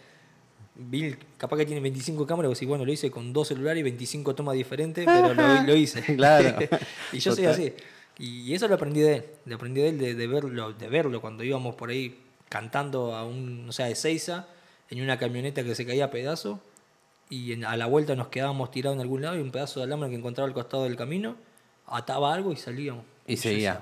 Bill 0.74 1.18
capaz 1.38 1.58
que 1.58 1.66
tiene 1.66 1.82
25 1.82 2.26
cámaras, 2.26 2.50
vos 2.50 2.58
decís, 2.58 2.68
bueno, 2.68 2.86
lo 2.86 2.92
hice 2.92 3.12
con 3.12 3.34
dos 3.34 3.50
celulares 3.50 3.82
y 3.82 3.84
25 3.84 4.34
tomas 4.36 4.56
diferentes, 4.56 5.06
pero 5.06 5.34
lo, 5.34 5.62
lo 5.68 5.76
hice. 5.76 6.02
Claro. 6.16 6.58
y 7.12 7.20
yo 7.20 7.36
soy 7.36 7.46
Total. 7.46 7.54
así. 7.54 7.74
Y 8.18 8.54
eso 8.54 8.68
lo 8.68 8.76
aprendí 8.76 9.02
de 9.02 9.16
él. 9.16 9.26
Lo 9.46 9.56
aprendí 9.56 9.82
de 9.82 9.90
él 9.90 9.98
de, 10.00 10.16
de 10.16 10.28
verlo, 10.28 10.74
de 10.74 10.88
verlo 10.88 11.22
cuando 11.22 11.44
íbamos 11.44 11.76
por 11.76 11.90
ahí 11.90 12.20
cantando 12.50 13.16
a 13.16 13.26
un, 13.26 13.68
o 13.70 13.72
sea, 13.72 13.88
de 13.88 13.96
Seiza, 13.96 14.48
en 14.90 15.02
una 15.02 15.18
camioneta 15.18 15.64
que 15.64 15.76
se 15.76 15.86
caía 15.86 16.06
a 16.06 16.12
pedazos. 16.12 16.60
Y 17.32 17.54
en- 17.54 17.66
a 17.66 17.76
la 17.78 17.88
vuelta 17.88 18.16
nos 18.16 18.28
quedábamos 18.28 18.70
tirados 18.70 18.98
en 18.98 19.02
algún 19.02 19.22
lado 19.24 19.36
y 19.38 19.42
un 19.42 19.50
pedazo 19.52 19.80
de 19.80 19.86
alambre 19.86 20.10
que 20.10 20.16
encontraba 20.18 20.48
al 20.48 20.54
costado 20.54 20.84
del 20.84 20.96
camino 20.96 21.36
ataba 21.88 22.32
algo 22.34 22.52
y 22.52 22.58
salíamos. 22.58 23.04
Y 23.26 23.36
yo 23.38 23.42
seguía. 23.42 23.82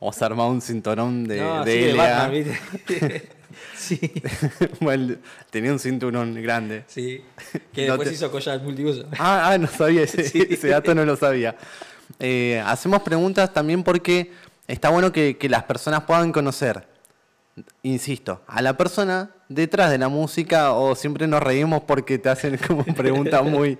O 0.00 0.12
se 0.12 0.24
armaba 0.24 0.50
un 0.50 0.60
cinturón 0.60 1.24
de, 1.24 1.40
No, 1.40 1.64
de 1.64 1.72
sí, 1.72 1.78
de 1.78 1.92
LA. 1.94 2.04
Batman, 2.04 2.30
¿viste? 2.32 3.28
sí, 3.76 4.12
Bueno, 4.80 5.14
tenía 5.50 5.72
un 5.72 5.78
cinturón 5.78 6.34
grande. 6.42 6.84
sí. 6.86 7.22
Que 7.72 7.86
No 7.86 7.92
después 7.94 8.08
te- 8.10 8.14
hizo 8.16 8.30
collar 8.30 8.60
multiuso. 8.62 9.06
Ah, 9.18 9.50
ah, 9.52 9.58
no 9.58 9.68
sabía, 9.68 10.02
ese, 10.02 10.24
Sí. 10.28 10.44
ese 10.50 10.68
dato 10.68 10.94
no 10.94 11.04
lo 11.04 11.16
sabía. 11.16 11.56
Eh, 12.18 12.62
hacemos 12.66 13.00
preguntas 13.02 13.52
también 13.54 13.82
porque 13.82 14.32
está 14.66 14.90
bueno 14.90 15.12
que, 15.12 15.36
que 15.38 15.48
las 15.48 15.62
personas 15.64 16.02
puedan 16.02 16.32
conocer 16.32 16.86
insisto, 17.82 18.42
a 18.46 18.62
la 18.62 18.76
persona 18.76 19.30
detrás 19.48 19.90
de 19.90 19.98
la 19.98 20.08
música 20.08 20.72
o 20.72 20.94
siempre 20.94 21.26
nos 21.26 21.42
reímos 21.42 21.82
porque 21.82 22.18
te 22.18 22.28
hacen 22.28 22.58
como 22.66 22.84
preguntas 22.84 23.44
muy... 23.44 23.78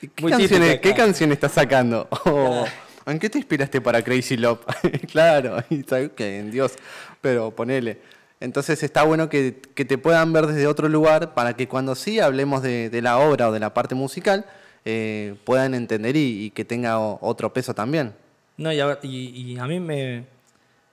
¿Qué, 0.00 0.30
canciones, 0.30 0.80
¿qué 0.80 0.94
canción 0.94 1.32
estás 1.32 1.52
sacando? 1.52 2.08
O, 2.24 2.64
¿En 3.10 3.18
qué 3.18 3.28
te 3.28 3.38
inspiraste 3.38 3.80
para 3.80 4.02
Crazy 4.02 4.36
Love? 4.36 4.60
claro, 5.10 5.62
y 5.70 5.82
que 5.82 6.38
en 6.38 6.52
Dios, 6.52 6.74
pero 7.20 7.50
ponele. 7.50 7.98
Entonces 8.38 8.80
está 8.82 9.02
bueno 9.02 9.28
que, 9.28 9.60
que 9.74 9.84
te 9.84 9.98
puedan 9.98 10.32
ver 10.32 10.46
desde 10.46 10.68
otro 10.68 10.88
lugar 10.88 11.34
para 11.34 11.54
que 11.54 11.66
cuando 11.66 11.96
sí 11.96 12.20
hablemos 12.20 12.62
de, 12.62 12.90
de 12.90 13.02
la 13.02 13.18
obra 13.18 13.48
o 13.48 13.52
de 13.52 13.58
la 13.58 13.74
parte 13.74 13.96
musical, 13.96 14.46
eh, 14.84 15.34
puedan 15.44 15.74
entender 15.74 16.16
y, 16.16 16.44
y 16.44 16.50
que 16.50 16.64
tenga 16.64 16.98
otro 16.98 17.52
peso 17.52 17.74
también. 17.74 18.14
No, 18.56 18.72
y 18.72 18.80
a, 18.80 18.98
y 19.02 19.58
a 19.58 19.66
mí 19.66 19.80
me, 19.80 20.24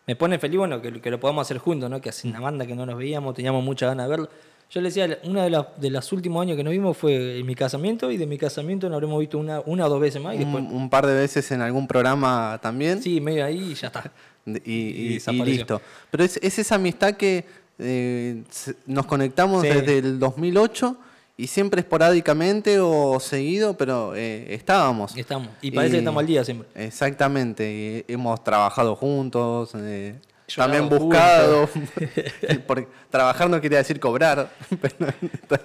me 0.10 0.16
pone 0.16 0.40
feliz 0.40 0.58
bueno, 0.58 0.82
que, 0.82 1.00
que 1.00 1.12
lo 1.12 1.20
podamos 1.20 1.46
hacer 1.46 1.60
juntos, 1.60 1.88
¿no? 1.88 2.02
que 2.02 2.10
hace 2.10 2.28
una 2.28 2.40
banda 2.40 2.66
que 2.66 2.74
no 2.74 2.84
nos 2.84 2.98
veíamos, 2.98 3.36
teníamos 3.36 3.64
mucha 3.64 3.86
ganas 3.86 4.08
de 4.08 4.10
verlo. 4.10 4.30
Yo 4.72 4.82
le 4.82 4.90
decía, 4.90 5.20
una 5.24 5.44
de, 5.44 5.52
las 5.52 5.66
de 5.80 5.92
los 5.92 6.12
últimos 6.12 6.42
años 6.42 6.58
que 6.58 6.64
nos 6.64 6.72
vimos 6.72 6.98
fue 6.98 7.38
en 7.40 7.46
mi 7.46 7.54
casamiento 7.54 8.10
y 8.10 8.18
de 8.18 8.26
mi 8.26 8.40
casamiento 8.40 8.90
nos 8.90 8.96
habremos 8.96 9.20
visto 9.20 9.38
una, 9.38 9.62
una 9.68 9.86
o 9.86 9.90
dos 9.90 10.02
veces 10.02 10.20
más 10.20 10.34
y 10.34 10.40
después, 10.40 10.64
Un, 10.64 10.76
un 10.76 10.90
par 10.90 11.06
de 11.06 11.14
veces 11.14 11.52
en 11.52 11.62
algún 11.62 11.86
programa 11.88 12.58
también. 12.60 13.04
sí, 13.04 13.22
medio 13.22 13.46
ahí 13.46 13.72
y 13.72 13.74
ya 13.76 13.88
está. 13.88 14.12
Y, 14.48 14.52
y- 14.56 14.90
y 14.90 15.14
desapareció. 15.16 15.46
listo. 15.46 15.82
Pero 16.10 16.24
es, 16.24 16.38
es 16.42 16.58
esa 16.58 16.74
amistad 16.76 17.14
que 17.14 17.46
eh, 17.78 18.42
nos 18.88 19.06
conectamos 19.06 19.62
Sí. 19.62 19.68
desde 19.68 20.00
el 20.00 20.18
2008 20.18 20.98
y 21.40 21.48
siempre 21.48 21.80
esporádicamente 21.80 22.82
o 22.82 23.18
seguido, 23.22 23.78
pero 23.78 24.14
eh, 24.14 24.54
estábamos. 24.54 25.16
Y 25.16 25.22
estamos. 25.22 25.48
Y 25.62 25.72
parece 25.72 25.94
que 25.94 26.00
estamos 26.00 26.20
al 26.20 26.28
día 26.28 26.44
siempre. 26.44 26.68
Exactamente. 26.76 28.06
y 28.06 28.12
hemos 28.12 28.44
trabajado 28.44 28.98
juntos. 28.98 29.72
eh, 29.74 30.20
también 30.54 30.90
buscado. 30.90 31.70
porque 32.68 32.90
trabajar 33.10 33.50
no 33.50 33.62
quería 33.62 33.78
decir 33.78 34.02
cobrar. 34.02 34.52
pero 35.48 35.64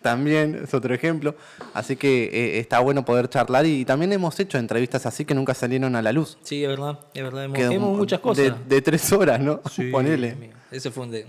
también 0.00 0.62
es 0.64 0.72
otro 0.72 0.94
ejemplo. 0.94 1.34
Así 1.74 1.96
que 1.96 2.24
eh, 2.24 2.58
está 2.58 2.80
bueno 2.80 3.04
poder 3.04 3.28
charlar 3.28 3.66
y, 3.66 3.84
también 3.84 4.14
hemos 4.14 4.40
hecho 4.40 4.56
entrevistas 4.56 5.04
así 5.04 5.26
que 5.26 5.34
nunca 5.34 5.52
salieron 5.52 5.96
a 5.96 6.00
la 6.00 6.12
luz. 6.12 6.38
Sí, 6.44 6.64
es 6.64 6.70
verdad, 6.70 6.98
es 7.12 7.22
verdad. 7.22 7.44
Hemos, 7.44 7.58
hemos 7.58 7.98
muchas 7.98 8.20
de- 8.20 8.22
cosas. 8.22 8.68
De, 8.70 8.80
tres 8.80 9.12
horas, 9.12 9.38
¿no? 9.38 9.60
Sí, 9.70 9.90
Ponele. 9.90 10.50
Ese 10.70 10.90
fue 10.90 11.04
un, 11.04 11.10
de- 11.10 11.26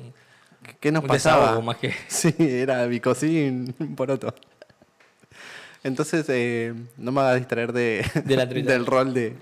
¿Qué 0.82 0.92
nos 0.92 1.04
un 1.04 1.08
pasaba? 1.08 1.62
más 1.62 1.78
que... 1.78 1.94
Sí, 2.10 2.36
era 2.38 2.86
bicosín, 2.88 3.74
poroto. 3.96 4.34
Entonces, 5.84 6.26
eh, 6.30 6.74
no 6.98 7.12
me 7.12 7.22
hagas 7.22 7.38
distraer 7.38 7.72
de, 7.74 8.06
De 8.26 8.36
la 8.36 8.44
entrevista. 8.44 8.74
del 8.74 8.86
rol 8.86 9.14
de, 9.14 9.36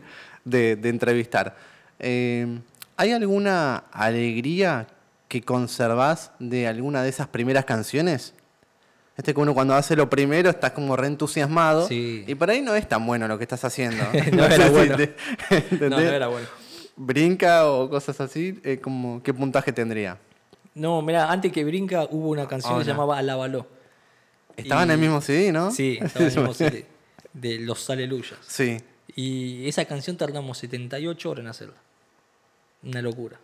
de- 0.45 0.75
de 0.75 0.89
entrevistar. 0.89 1.55
Eh, 1.99 2.59
¿Hay 2.97 3.11
alguna 3.11 3.83
alegría 3.91 4.87
que 5.27 5.41
conservás 5.41 6.31
de 6.39 6.67
alguna 6.67 7.03
de 7.03 7.09
esas 7.09 7.27
primeras 7.27 7.65
canciones? 7.65 8.33
Este 9.17 9.33
que 9.33 9.39
uno 9.41 9.53
cuando 9.53 9.73
hace 9.75 9.97
lo 9.97 10.09
primero 10.09 10.49
estás 10.49 10.71
como 10.71 10.95
reentusiasmado 10.95 11.87
Sí. 11.89 12.23
y 12.25 12.35
por 12.35 12.49
ahí 12.49 12.61
no 12.61 12.73
es 12.75 12.87
tan 12.87 13.05
bueno 13.05 13.27
lo 13.27 13.37
que 13.37 13.43
estás 13.43 13.65
haciendo. 13.65 14.03
No 14.33 14.45
era 14.45 14.55
sé 14.55 14.63
si 14.63 14.69
bueno. 14.69 14.95
te- 14.97 15.89
No, 15.89 15.99
era 15.99 16.27
bueno. 16.27 16.47
Brinca 16.95 17.65
o 17.69 17.89
cosas 17.89 18.19
así, 18.21 18.59
eh, 18.63 18.79
como, 18.81 19.21
¿qué 19.23 19.33
puntaje 19.33 19.71
tendría? 19.73 20.17
No, 20.79 21.01
mira, 21.01 21.29
antes 21.29 21.51
que 21.51 21.65
Brinca 21.65 22.07
hubo 22.09 22.29
una 22.29 22.47
canción 22.47 22.77
que 22.77 22.85
se 22.85 22.91
llamaba 22.91 23.17
Alábalo. 23.17 23.67
Estaba 24.55 24.83
en 24.83 24.91
el 24.91 24.97
mismo 24.97 25.19
CD, 25.19 25.51
¿no? 25.51 25.71
Sí, 25.71 25.99
estaba 26.01 26.25
en 26.25 26.31
el 26.31 26.37
mismo 26.37 26.53
CD, 26.53 26.85
de 27.33 27.59
Los 27.59 27.89
Aleluyas. 27.89 28.39
Sí. 28.47 28.77
Y 29.13 29.67
esa 29.67 29.83
canción 29.83 30.15
tardamos 30.15 30.57
78 30.59 31.29
horas 31.29 31.43
en 31.43 31.47
hacerla. 31.49 31.75
Una 32.83 33.01
locura. 33.01 33.37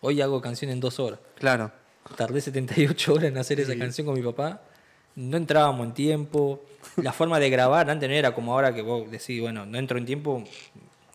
Hoy 0.00 0.20
hago 0.20 0.40
canción 0.40 0.70
en 0.70 0.78
dos 0.78 1.00
horas. 1.00 1.18
Claro. 1.36 1.72
Tardé 2.16 2.40
78 2.40 3.12
horas 3.14 3.24
en 3.24 3.38
hacer 3.38 3.58
esa 3.58 3.76
canción 3.76 4.06
con 4.06 4.14
mi 4.14 4.22
papá. 4.22 4.62
No 5.16 5.36
entrábamos 5.36 5.88
en 5.88 5.92
tiempo. 5.92 6.62
La 6.98 7.12
forma 7.12 7.40
de 7.40 7.50
grabar 7.50 7.90
antes 7.90 8.08
no 8.08 8.14
era 8.14 8.32
como 8.32 8.52
ahora 8.52 8.72
que 8.72 8.82
vos 8.82 9.10
decís, 9.10 9.40
bueno, 9.40 9.66
no 9.66 9.76
entro 9.76 9.98
en 9.98 10.06
tiempo, 10.06 10.44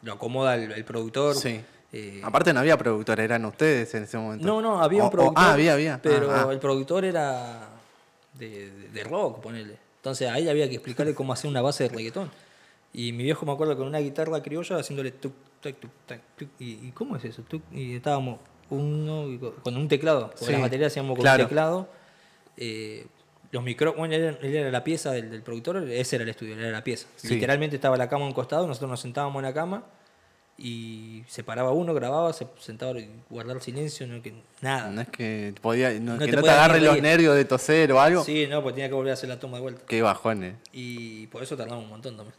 lo 0.01 0.13
acomoda 0.13 0.55
el, 0.55 0.73
el 0.73 0.83
productor. 0.83 1.35
Sí. 1.35 1.61
Eh, 1.93 2.21
Aparte 2.23 2.53
no 2.53 2.61
había 2.61 2.77
productora, 2.77 3.23
eran 3.23 3.43
ustedes 3.45 3.93
en 3.95 4.03
ese 4.03 4.17
momento. 4.17 4.45
no, 4.45 4.61
no, 4.61 4.81
había 4.81 5.01
O- 5.01 5.05
un 5.05 5.07
o- 5.07 5.11
productor. 5.11 5.43
ah, 5.43 5.53
había, 5.53 5.73
había. 5.73 5.99
Pero 6.01 6.31
Ah, 6.31 6.45
ah. 6.47 6.53
el 6.53 6.59
productor 6.59 7.03
era 7.03 7.69
de, 8.33 8.71
de- 8.71 8.89
de 8.89 9.03
rock, 9.03 9.41
ponele. 9.41 9.77
Entonces 9.97 10.29
ahí 10.29 10.47
había 10.49 10.67
que 10.69 10.75
explicarle 10.75 11.13
cómo 11.13 11.33
hacer 11.33 11.49
una 11.49 11.61
base 11.61 11.83
de 11.83 11.89
reggaetón. 11.89 12.31
Y 12.93 13.11
mi 13.11 13.23
viejo 13.23 13.45
me 13.45 13.51
acuerdo 13.51 13.77
con 13.77 13.87
una 13.87 13.99
guitarra 13.99 14.41
criolla 14.41 14.77
haciéndole 14.77 15.11
tuk, 15.11 15.33
tuk, 15.61 15.75
tac, 16.07 16.21
tuk. 16.37 16.47
¿Y, 16.59 16.87
y 16.87 16.91
cómo 16.93 17.15
es 17.17 17.25
eso? 17.25 17.41
Tuk, 17.43 17.61
y 17.71 17.95
estábamos 17.95 18.39
uno 18.69 19.27
con 19.63 19.75
un 19.77 19.87
teclado. 19.87 20.29
Porque 20.31 20.45
Sí, 20.45 20.51
las 20.53 20.61
baterías 20.61 20.91
hacíamos 20.93 21.15
con 21.15 21.21
claro. 21.23 21.43
un 21.43 21.49
teclado. 21.49 21.89
Eh, 22.57 23.05
los 23.51 23.63
micrófonos, 23.63 23.99
bueno, 23.99 24.15
él, 24.15 24.21
era- 24.23 24.37
él 24.41 24.55
era 24.55 24.71
la 24.71 24.83
pieza 24.83 25.11
del, 25.11 25.29
del 25.29 25.41
productor, 25.41 25.77
ese 25.89 26.15
era 26.15 26.23
el 26.23 26.29
estudio, 26.29 26.53
él 26.53 26.61
era 26.61 26.71
la 26.71 26.83
pieza. 26.83 27.07
Sí. 27.17 27.27
Literalmente 27.35 27.75
estaba 27.75 27.97
la 27.97 28.07
cama 28.07 28.23
a 28.25 28.27
un 28.29 28.33
costado, 28.33 28.65
nosotros 28.65 28.89
nos 28.89 28.99
sentábamos 29.01 29.39
en 29.41 29.43
la 29.43 29.53
cama 29.53 29.83
y 30.63 31.23
se 31.27 31.43
paraba 31.43 31.71
uno, 31.71 31.93
grababa, 31.93 32.31
se 32.33 32.45
sentaba 32.59 32.99
y 32.99 33.09
guardar 33.29 33.59
silencio, 33.61 34.05
no, 34.05 34.21
que, 34.21 34.33
nada. 34.61 34.91
No 34.91 35.01
es 35.01 35.09
que, 35.09 35.55
podía, 35.59 35.91
no, 35.99 36.13
No 36.13 36.19
que 36.19 36.25
te 36.31 36.35
no 36.37 36.43
te 36.43 36.49
agarren 36.51 36.83
los 36.83 36.91
reír. 36.93 37.03
nervios 37.03 37.35
de 37.35 37.45
toser 37.45 37.91
o 37.91 37.99
algo. 37.99 38.23
Sí, 38.23 38.45
no, 38.47 38.61
pues 38.61 38.75
tenía 38.75 38.87
que 38.87 38.93
volver 38.93 39.11
a 39.11 39.13
hacer 39.15 39.27
la 39.29 39.39
toma 39.39 39.57
de 39.57 39.61
vuelta. 39.63 39.81
Qué 39.87 40.01
bajones. 40.03 40.55
Y 40.71 41.25
por 41.27 41.41
eso 41.41 41.57
tardamos 41.57 41.83
un 41.83 41.89
montón 41.89 42.15
también. 42.15 42.35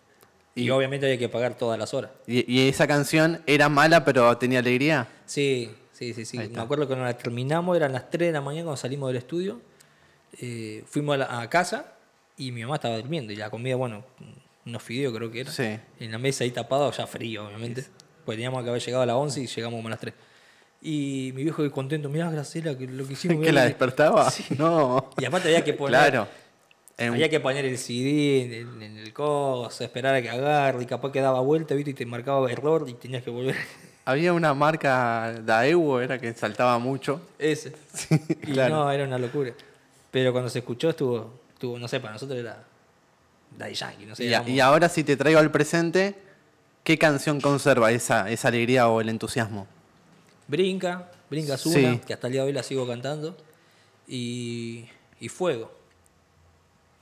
Y- 0.54 0.62
Y, 0.64 0.70
obviamente 0.70 1.06
había 1.06 1.18
que 1.18 1.28
pagar 1.28 1.56
todas 1.56 1.78
las 1.78 1.92
horas. 1.94 2.10
Y, 2.26 2.50
y 2.52 2.68
esa 2.68 2.86
canción 2.86 3.42
era 3.46 3.68
mala, 3.68 4.04
pero 4.04 4.36
tenía 4.38 4.60
alegría. 4.60 5.08
Sí, 5.26 5.74
sí, 5.92 6.14
sí, 6.14 6.24
sí. 6.24 6.38
Me 6.38 6.60
acuerdo 6.60 6.84
que 6.84 6.88
cuando 6.88 7.06
la 7.06 7.16
terminamos, 7.16 7.76
eran 7.76 7.92
las 7.92 8.08
3 8.10 8.28
de 8.28 8.32
la 8.32 8.40
mañana 8.40 8.64
cuando 8.66 8.76
salimos 8.76 9.08
del 9.08 9.16
estudio. 9.16 9.60
Eh, 10.40 10.84
fuimos 10.86 11.14
a, 11.14 11.18
la- 11.18 11.40
a 11.40 11.50
casa 11.50 11.92
y 12.36 12.52
mi 12.52 12.62
mamá 12.62 12.76
estaba 12.76 12.96
durmiendo. 12.98 13.32
Y 13.32 13.36
la 13.36 13.50
comida, 13.50 13.76
bueno, 13.76 14.04
unos 14.64 14.82
fideos 14.82 15.12
creo 15.16 15.30
que 15.30 15.40
era. 15.40 15.50
Sí. 15.50 15.76
En 16.00 16.12
la 16.12 16.18
mesa 16.18 16.44
ahí 16.44 16.50
tapado, 16.50 16.90
ya 16.92 17.06
frío, 17.06 17.46
obviamente. 17.46 17.84
Pues 18.24 18.36
teníamos 18.36 18.62
que 18.62 18.70
haber 18.70 18.82
llegado 18.82 19.02
a 19.02 19.06
las 19.06 19.16
11 19.16 19.40
y 19.40 19.46
llegamos 19.46 19.76
como 19.78 19.88
a 19.88 19.90
las 19.90 20.00
3. 20.00 20.14
Y 20.84 21.32
mi 21.34 21.44
viejo 21.44 21.68
contento, 21.70 22.08
mirá 22.08 22.30
Graciela, 22.30 22.76
que 22.76 22.86
lo 22.86 23.06
que 23.06 23.12
hicimos. 23.12 23.38
¿Que 23.44 23.52
la 23.52 23.60
lo 23.62 23.64
que-". 23.66 23.68
despertaba? 23.70 24.30
Sí. 24.30 24.44
No. 24.58 25.10
Y 25.18 25.24
aparte 25.24 25.48
había 25.48 25.64
que 25.64 25.72
poner 25.74 25.98
Claro. 26.00 26.28
En- 26.98 27.14
Había 27.14 27.28
que 27.30 27.40
poner 27.40 27.64
el 27.64 27.78
CD 27.78 28.44
en 28.44 28.52
el, 28.52 28.82
en 28.82 28.98
el 28.98 29.12
coso, 29.14 29.82
esperar 29.82 30.14
a 30.14 30.20
que 30.22 30.28
agarre 30.28 30.82
y 30.82 30.86
capaz 30.86 31.10
que 31.10 31.20
daba 31.20 31.40
vuelta, 31.40 31.74
¿viste? 31.74 31.92
Y 31.92 31.94
te 31.94 32.04
marcaba 32.06 32.50
error 32.52 32.84
y 32.88 32.94
tenías 32.94 33.22
que 33.22 33.30
volver. 33.30 33.56
Había 34.04 34.32
una 34.32 34.52
marca 34.52 35.32
Daewoo, 35.44 36.00
era 36.00 36.18
que 36.20 36.32
saltaba 36.34 36.78
mucho. 36.78 37.20
Ese. 37.38 37.72
y 38.42 38.52
claro. 38.52 38.74
no, 38.76 38.92
era 38.92 39.04
una 39.04 39.16
locura. 39.18 39.52
Pero 40.10 40.32
cuando 40.32 40.50
se 40.50 40.58
escuchó 40.58 40.90
estuvo, 40.90 41.40
estuvo 41.54 41.78
no 41.78 41.86
sé, 41.88 41.98
para 42.00 42.12
nosotros 42.14 42.38
era 42.38 42.62
Daddy 43.56 43.74
Yankee, 43.74 44.06
no 44.06 44.14
sé. 44.16 44.24
Y, 44.24 44.50
y 44.52 44.60
ahora 44.60 44.88
si 44.88 45.02
te 45.04 45.16
traigo 45.16 45.38
al 45.40 45.50
presente, 45.50 46.14
¿qué 46.84 46.98
canción 46.98 47.40
conserva 47.40 47.90
esa, 47.92 48.30
esa 48.30 48.48
alegría 48.48 48.88
o 48.88 49.00
el 49.00 49.08
entusiasmo? 49.08 49.66
Brinca, 50.48 51.10
Brinca 51.30 51.54
es 51.54 51.66
una, 51.66 51.74
Sí. 51.94 52.00
que 52.06 52.12
hasta 52.14 52.26
el 52.26 52.32
día 52.34 52.42
de 52.42 52.48
hoy 52.48 52.52
la 52.52 52.62
sigo 52.62 52.86
cantando. 52.86 53.36
Y, 54.06 54.86
y 55.20 55.28
Fuego. 55.28 55.72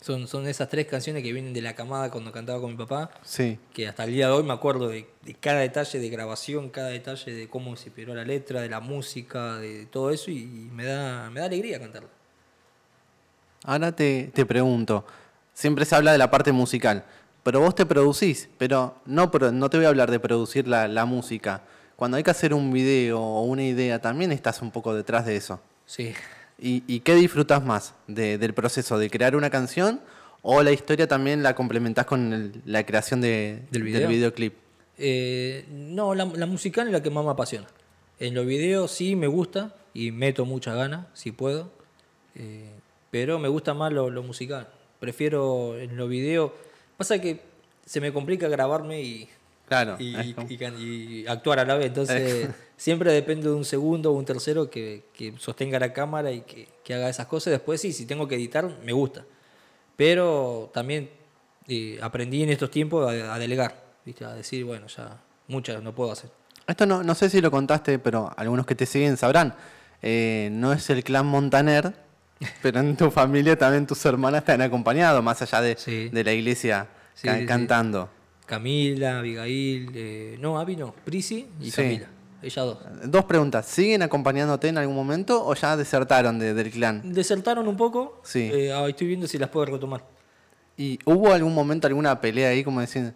Son, 0.01 0.27
son 0.29 0.47
esas 0.47 0.69
tres 0.71 0.87
canciones 0.87 1.23
que 1.23 1.31
vienen 1.33 1.53
de 1.53 1.61
la 1.61 1.75
camada 1.75 2.11
cuando 2.11 2.33
cantaba 2.33 2.59
con 2.61 2.71
mi 2.71 2.77
papá. 2.77 3.11
Sí. 3.23 3.59
que 3.75 3.87
hasta 3.87 4.05
el 4.05 4.13
día 4.13 4.29
de 4.29 4.33
hoy 4.33 4.43
me 4.43 4.53
acuerdo 4.55 4.89
de, 4.89 5.07
de 5.23 5.35
cada 5.35 5.61
detalle 5.61 5.99
de 5.99 6.09
grabación, 6.09 6.71
cada 6.71 6.89
detalle 6.89 7.33
de 7.35 7.49
cómo 7.49 7.77
se 7.77 7.89
inspiró 7.89 8.15
la 8.15 8.25
letra, 8.25 8.63
de 8.63 8.71
la 8.71 8.81
música, 8.81 9.57
de 9.57 9.85
todo 9.87 10.11
eso 10.11 10.31
y, 10.31 10.39
y 10.39 10.71
me 10.73 10.85
da 10.87 11.29
me 11.31 11.41
da 11.41 11.47
alegría 11.47 11.79
cantarla. 11.79 12.09
Ahora 13.65 13.93
te, 13.93 14.31
te 14.35 14.47
pregunto, 14.47 15.05
siempre 15.53 15.85
se 15.85 15.95
habla 15.95 16.13
de 16.13 16.19
la 16.19 16.31
parte 16.31 16.51
musical, 16.53 17.05
pero 17.43 17.61
vos 17.61 17.75
te 17.75 17.87
producís, 17.87 18.49
pero 18.59 18.97
no, 19.07 19.31
no 19.53 19.71
te 19.71 19.77
voy 19.77 19.87
a 19.87 19.89
hablar 19.89 20.11
de 20.11 20.21
producir 20.21 20.67
la, 20.69 20.89
la 20.89 21.05
música. 21.05 21.63
Cuando 21.97 22.17
hay 22.17 22.23
que 22.23 22.31
hacer 22.31 22.55
un 22.55 22.73
video 22.73 23.21
o 23.21 23.43
una 23.45 23.63
idea, 23.65 24.01
también 24.01 24.33
estás 24.33 24.63
un 24.63 24.71
poco 24.71 24.95
detrás 24.95 25.27
de 25.27 25.37
eso. 25.37 25.61
Sí. 25.87 26.13
¿Y, 26.59 26.83
y 26.87 27.01
qué 27.01 27.15
disfrutas 27.15 27.65
más 27.65 27.95
de- 28.07 28.39
del 28.39 28.53
proceso 28.55 28.99
de 28.99 29.09
crear 29.11 29.35
una 29.37 29.51
canción 29.51 30.01
o 30.43 30.63
la 30.63 30.73
historia 30.73 31.07
también 31.09 31.43
la 31.43 31.55
complementás 31.55 32.07
con 32.07 32.33
el- 32.33 32.53
la 32.65 32.85
creación 32.87 33.21
de- 33.21 33.63
¿Del 33.71 33.83
video? 33.83 34.09
videoclip? 34.09 34.55
Eh, 34.99 35.65
no, 35.71 36.15
la, 36.15 36.25
la 36.27 36.47
musical 36.47 36.87
es 36.87 36.93
la 36.93 37.03
que 37.03 37.11
más 37.11 37.25
me 37.25 37.31
apasiona. 37.31 37.67
En 38.19 38.35
los 38.35 38.45
videos 38.47 38.91
sí 38.91 39.17
me 39.17 39.27
gusta 39.27 39.75
y 39.95 40.11
meto 40.11 40.45
muchas 40.45 40.77
ganas, 40.77 41.07
si 41.15 41.33
puedo, 41.33 41.71
eh, 42.35 42.71
pero 43.11 43.39
me 43.39 43.49
gusta 43.49 43.73
más 43.75 43.93
lo, 43.93 44.11
lo 44.11 44.23
musical. 44.23 44.69
Prefiero 45.01 45.79
en 45.79 45.97
los 45.97 46.09
videos. 46.09 46.53
Pasa 47.01 47.19
que 47.19 47.41
se 47.87 47.99
me 47.99 48.13
complica 48.13 48.47
grabarme 48.47 49.01
y, 49.01 49.27
Claro. 49.67 49.97
y, 49.99 50.15
es 50.17 50.35
como- 50.35 50.47
y 50.51 50.59
can- 50.59 50.77
y 50.79 51.27
actuar 51.27 51.59
a 51.61 51.65
la 51.65 51.77
vez. 51.77 51.87
Entonces, 51.87 52.51
siempre 52.77 53.11
depende 53.11 53.49
de 53.49 53.55
un 53.55 53.65
segundo 53.65 54.11
o 54.13 54.15
un 54.19 54.27
tercero 54.27 54.69
que, 54.69 55.05
que 55.15 55.33
sostenga 55.39 55.79
la 55.79 55.95
cámara 55.95 56.31
y 56.31 56.43
que, 56.43 56.69
que 56.85 56.93
haga 56.93 57.09
esas 57.09 57.27
cosas. 57.27 57.53
Después, 57.53 57.81
sí, 57.81 57.95
si 57.95 58.05
tengo 58.05 58.29
que 58.29 58.35
editar, 58.35 58.69
me 58.85 58.93
gusta. 58.93 59.25
Pero 59.97 60.71
también 60.75 61.09
eh, 61.69 61.99
aprendí 62.03 62.43
en 62.43 62.51
estos 62.51 62.71
tiempos 62.71 63.09
a, 63.11 63.33
a 63.35 63.39
delegar, 63.39 63.83
¿viste? 64.05 64.27
a 64.27 64.35
decir, 64.35 64.65
bueno, 64.67 64.87
ya 64.89 65.19
muchas 65.49 65.83
no 65.83 65.95
puedo 65.95 66.13
hacer. 66.13 66.29
Esto 66.67 66.85
no, 66.85 67.03
no 67.03 67.15
sé 67.15 67.31
si 67.31 67.41
lo 67.41 67.51
contaste, 67.51 67.99
pero 67.99 68.31
algunos 68.37 68.67
que 68.67 68.75
te 68.75 68.85
siguen 68.85 69.17
sabrán. 69.17 69.55
eh, 70.03 70.51
no 70.53 70.75
es 70.75 70.91
el 70.91 71.03
clan 71.03 71.25
Montaner, 71.25 71.95
pero 72.63 72.81
en 72.81 72.97
tu 72.97 73.11
familia 73.11 73.57
también 73.57 73.87
tus 73.87 74.05
hermanas 74.05 74.45
te 74.45 74.53
han 74.53 74.63
acompañado, 74.63 75.23
más 75.23 75.41
allá 75.43 75.61
de, 75.61 75.77
Sí. 75.77 76.09
de 76.09 76.25
la 76.25 76.33
iglesia 76.33 76.89
Sí, 77.15 77.29
sí, 77.29 77.47
cantando. 77.47 78.09
Camila, 78.47 79.19
Abigail, 79.19 79.91
eh, 79.95 80.37
no, 80.41 80.59
Abby 80.59 80.77
no, 80.77 80.93
Prisi 81.05 81.47
y. 81.61 81.71
Camila. 81.71 82.07
Ellas 82.43 82.65
dos. 82.65 82.79
Dos 83.05 83.25
preguntas, 83.27 83.67
¿siguen 83.67 84.01
acompañándote 84.03 84.69
en 84.69 84.79
algún 84.79 84.97
momento 84.97 85.45
o 85.47 85.55
ya 85.55 85.77
desertaron 85.77 86.39
de- 86.39 86.55
del 86.55 86.71
clan? 86.71 87.13
Desertaron 87.13 87.69
un 87.69 87.77
poco. 87.77 88.21
Sí. 88.25 88.51
eh, 88.53 88.73
ah, 88.73 88.89
estoy 88.89 89.09
viendo 89.09 89.27
si 89.29 89.37
las 89.39 89.51
puedo 89.51 89.67
retomar. 89.67 90.03
¿Y 90.79 90.99
hubo 91.05 91.31
algún 91.33 91.55
momento 91.55 91.87
alguna 91.87 92.19
pelea 92.21 92.49
ahí, 92.49 92.65
como 92.65 92.81
decir? 92.81 93.13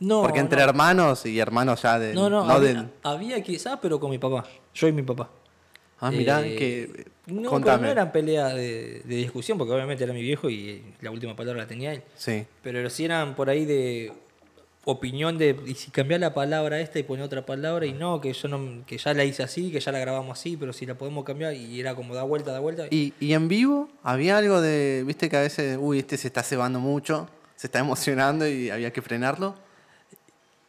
No, 0.00 0.20
Porque 0.20 0.38
entre 0.40 0.58
no. 0.62 0.68
hermanos 0.68 1.24
y 1.24 1.38
hermanos 1.40 1.80
ya 1.82 1.98
de... 1.98 2.12
No, 2.14 2.28
no, 2.28 2.44
no 2.44 2.52
había, 2.52 2.68
del- 2.68 2.88
había 3.02 3.42
quizás, 3.42 3.78
pero 3.80 3.98
con 3.98 4.10
mi 4.10 4.18
papá. 4.18 4.44
Yo 4.74 4.86
y 4.86 4.92
mi 4.92 5.02
papá. 5.02 5.30
Ah, 6.00 6.10
mirá, 6.10 6.46
Eh, 6.46 6.56
que... 6.56 7.04
No, 7.26 7.36
pero 7.42 7.50
contame. 7.50 7.86
no 7.86 7.92
eran 7.92 8.10
peleas 8.12 8.54
de, 8.54 9.02
de 9.04 9.16
discusión, 9.16 9.58
porque 9.58 9.72
obviamente 9.74 10.02
era 10.04 10.12
mi 10.14 10.22
viejo 10.22 10.48
y 10.48 10.82
la 11.02 11.10
última 11.10 11.36
palabra 11.36 11.62
la 11.62 11.68
tenía 11.68 11.92
él. 11.92 12.02
Sí. 12.16 12.44
Pero 12.62 12.88
sí 12.88 13.04
eran 13.04 13.34
por 13.34 13.50
ahí 13.50 13.64
de 13.66 14.12
opinión 14.84 15.36
de 15.36 15.54
y 15.66 15.74
si 15.74 15.90
cambiar 15.90 16.20
la 16.20 16.32
palabra 16.32 16.80
esta 16.80 16.98
y 16.98 17.02
poner 17.02 17.22
otra 17.26 17.44
palabra 17.44 17.84
y 17.84 17.92
no, 17.92 18.22
que 18.22 18.32
yo 18.32 18.48
no, 18.48 18.86
que 18.86 18.96
ya 18.96 19.12
la 19.12 19.24
hice 19.24 19.42
así, 19.42 19.70
que 19.70 19.80
ya 19.80 19.92
la 19.92 19.98
grabamos 19.98 20.38
así, 20.38 20.56
pero 20.56 20.72
si 20.72 20.86
la 20.86 20.94
podemos 20.94 21.24
cambiar 21.24 21.52
y 21.52 21.78
era 21.78 21.94
como 21.94 22.14
da 22.14 22.22
vuelta, 22.22 22.52
da 22.52 22.60
vuelta. 22.60 22.86
¿Y, 22.90 23.12
y 23.20 23.34
en 23.34 23.48
vivo 23.48 23.90
había 24.02 24.38
algo 24.38 24.62
de, 24.62 25.04
viste 25.06 25.28
que 25.28 25.36
a 25.36 25.40
veces, 25.42 25.76
uy, 25.78 25.98
este 25.98 26.16
se 26.16 26.28
está 26.28 26.42
cebando 26.42 26.80
mucho, 26.80 27.28
se 27.56 27.66
está 27.66 27.80
emocionando 27.80 28.48
y 28.48 28.70
había 28.70 28.90
que 28.90 29.02
frenarlo? 29.02 29.54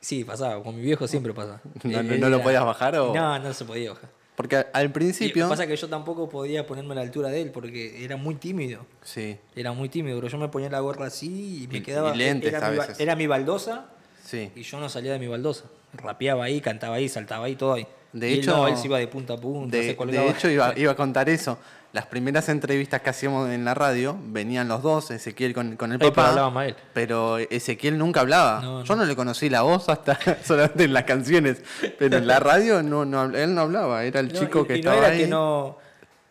Sí, 0.01 0.25
pasaba, 0.25 0.61
con 0.63 0.75
mi 0.75 0.81
viejo 0.81 1.07
siempre 1.07 1.33
pasaba. 1.33 1.61
¿No- 1.83 2.03
no- 2.03 2.17
no 2.17 2.29
lo 2.29 2.41
podías 2.41 2.65
bajar 2.65 2.97
o- 2.97 3.13
No, 3.15 3.39
no 3.39 3.53
se 3.53 3.63
podía 3.63 3.91
bajar. 3.93 4.09
Porque 4.39 4.55
al- 4.55 4.67
al 4.71 4.85
Y 4.85 4.87
principio... 4.87 5.49
pasa 5.49 5.67
que 5.67 5.75
yo 5.75 5.89
tampoco 5.89 6.29
podía 6.29 6.65
ponerme 6.65 6.93
a 6.93 6.95
la 6.95 7.01
altura 7.01 7.27
de 7.27 7.41
él 7.41 7.51
porque 7.51 8.05
era 8.05 8.15
muy 8.15 8.35
tímido. 8.35 8.85
Sí, 9.03 9.35
Era 9.53 9.73
muy 9.73 9.89
tímido, 9.89 10.15
pero 10.17 10.29
yo 10.29 10.37
me 10.37 10.47
ponía 10.47 10.69
la 10.69 10.79
gorra 10.79 11.07
así 11.07 11.63
y 11.63 11.67
me 11.67 11.79
Y- 11.79 11.81
quedaba. 11.81 12.15
y 12.15 12.19
lentes 12.19 12.53
era, 12.53 12.65
a 12.67 12.71
mi, 12.71 12.77
ba- 12.77 12.85
veces. 12.87 13.01
era 13.01 13.17
mi 13.17 13.27
baldosa 13.27 13.87
sí. 14.23 14.49
y 14.55 14.61
yo 14.61 14.79
no 14.79 14.87
salía 14.87 15.11
de 15.11 15.19
mi 15.19 15.27
baldosa. 15.27 15.65
Rapeaba 15.91 16.45
ahí, 16.45 16.61
cantaba 16.61 16.95
ahí, 16.95 17.09
saltaba 17.09 17.47
ahí, 17.47 17.57
todo 17.57 17.73
ahí. 17.73 17.85
De 18.13 18.29
Y 18.29 18.33
él 18.35 18.39
hecho- 18.39 18.55
no, 18.55 18.69
él 18.69 18.77
se 18.77 18.87
iba 18.87 18.97
de 18.97 19.07
punta 19.09 19.33
a 19.33 19.37
punta, 19.37 19.75
De, 19.75 19.83
se 19.93 20.05
de 20.05 20.29
hecho, 20.29 20.49
iba, 20.49 20.73
iba 20.79 20.93
a 20.93 20.95
contar 20.95 21.27
eso. 21.27 21.59
Las 21.91 22.05
primeras 22.05 22.49
entrevistas 22.49 23.01
que 23.01 23.09
hacíamos 23.09 23.49
en 23.49 23.65
la 23.65 23.73
radio, 23.73 24.15
venían 24.27 24.67
los 24.67 24.83
dos, 24.83 25.09
Ezequiel 25.09 25.55
con, 25.55 25.75
con 25.75 25.91
el 25.91 25.97
pero 25.97 26.13
papá. 26.13 26.49
más 26.51 26.67
él. 26.67 26.75
Pero 26.93 27.39
Ezequiel 27.39 27.97
nunca 27.97 28.19
hablaba. 28.21 28.61
No, 28.61 28.83
Yo 28.83 28.95
no. 28.95 29.01
no 29.01 29.07
le 29.07 29.15
conocí 29.15 29.49
la 29.49 29.63
voz 29.63 29.89
hasta 29.89 30.19
solamente 30.43 30.83
en 30.83 30.93
las 30.93 31.05
canciones. 31.05 31.63
Pero 31.97 32.17
en 32.17 32.27
la 32.27 32.39
radio 32.39 32.83
no, 32.83 33.05
no, 33.05 33.23
él 33.35 33.55
no 33.55 33.61
hablaba, 33.61 34.03
era 34.03 34.19
el 34.19 34.31
No, 34.31 34.39
chico 34.39 34.61
y- 34.61 34.67
que 34.67 34.75
y 34.75 34.79
estaba 34.79 34.97
era 34.99 35.07
ahí. 35.07 35.17
que 35.21 35.27
no. 35.27 35.77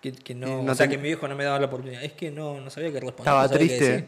Que, 0.00 0.12
que 0.12 0.32
no, 0.32 0.60
o 0.60 0.74
sea, 0.76 0.86
ten- 0.86 0.90
que 0.90 0.96
mi 0.98 1.02
viejo 1.08 1.26
no 1.26 1.34
me 1.34 1.42
daba 1.42 1.58
la 1.58 1.66
oportunidad. 1.66 2.04
Es 2.04 2.12
que 2.12 2.30
no, 2.30 2.60
no 2.60 2.70
sabía 2.70 2.92
qué 2.92 3.00
responder. 3.00 3.18
Estaba 3.34 3.48
triste. 3.48 4.06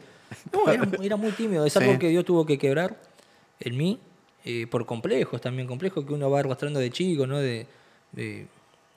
No, 0.53 0.71
era, 0.73 0.85
mu- 0.85 1.03
era 1.03 1.17
muy 1.17 1.33
tímido. 1.33 1.67
Es 1.67 1.73
Sí. 1.81 1.81
algo 1.81 1.99
que 1.99 2.09
Dios 2.11 2.25
tuvo 2.25 2.47
que 2.47 2.59
quebrar 2.59 2.97
en 3.59 3.77
mí 3.77 3.99
eh, 4.45 4.69
por 4.71 4.87
complejos 4.87 5.41
también. 5.41 5.67
Complejos 5.67 6.05
que 6.07 6.13
uno 6.13 6.31
va 6.31 6.39
arrastrando 6.39 6.79
de 6.79 6.91
chico, 6.91 7.27
¿no? 7.27 7.39
De, 7.39 7.67
de, 8.13 8.47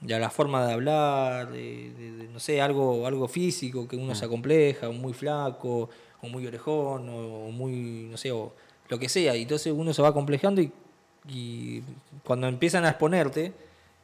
de 0.04 0.20
la 0.20 0.30
forma 0.30 0.66
de 0.68 0.74
hablar, 0.74 1.52
de, 1.52 1.92
de- 1.98 2.12
de, 2.18 2.28
no 2.28 2.40
sé, 2.40 2.62
algo, 2.62 3.08
algo 3.08 3.28
físico 3.28 3.88
que 3.88 3.96
Mm. 3.98 4.02
uno 4.04 4.16
se 4.16 4.26
acompleja, 4.26 4.90
o 4.90 4.94
muy 4.94 5.14
flaco, 5.14 5.90
o 6.22 6.28
muy 6.28 6.46
orejón, 6.46 7.08
o, 7.10 7.48
o 7.48 7.52
muy, 7.52 8.08
no 8.12 8.18
sé, 8.18 8.32
o 8.32 8.54
lo 8.90 9.00
que 9.00 9.08
sea. 9.10 9.36
Y 9.36 9.44
entonces 9.44 9.72
uno 9.76 9.94
se 9.94 10.02
va 10.02 10.14
complejando 10.14 10.62
y, 10.62 10.72
y 11.30 11.82
cuando 12.24 12.48
empiezan 12.48 12.84
a 12.86 12.90
exponerte 12.90 13.54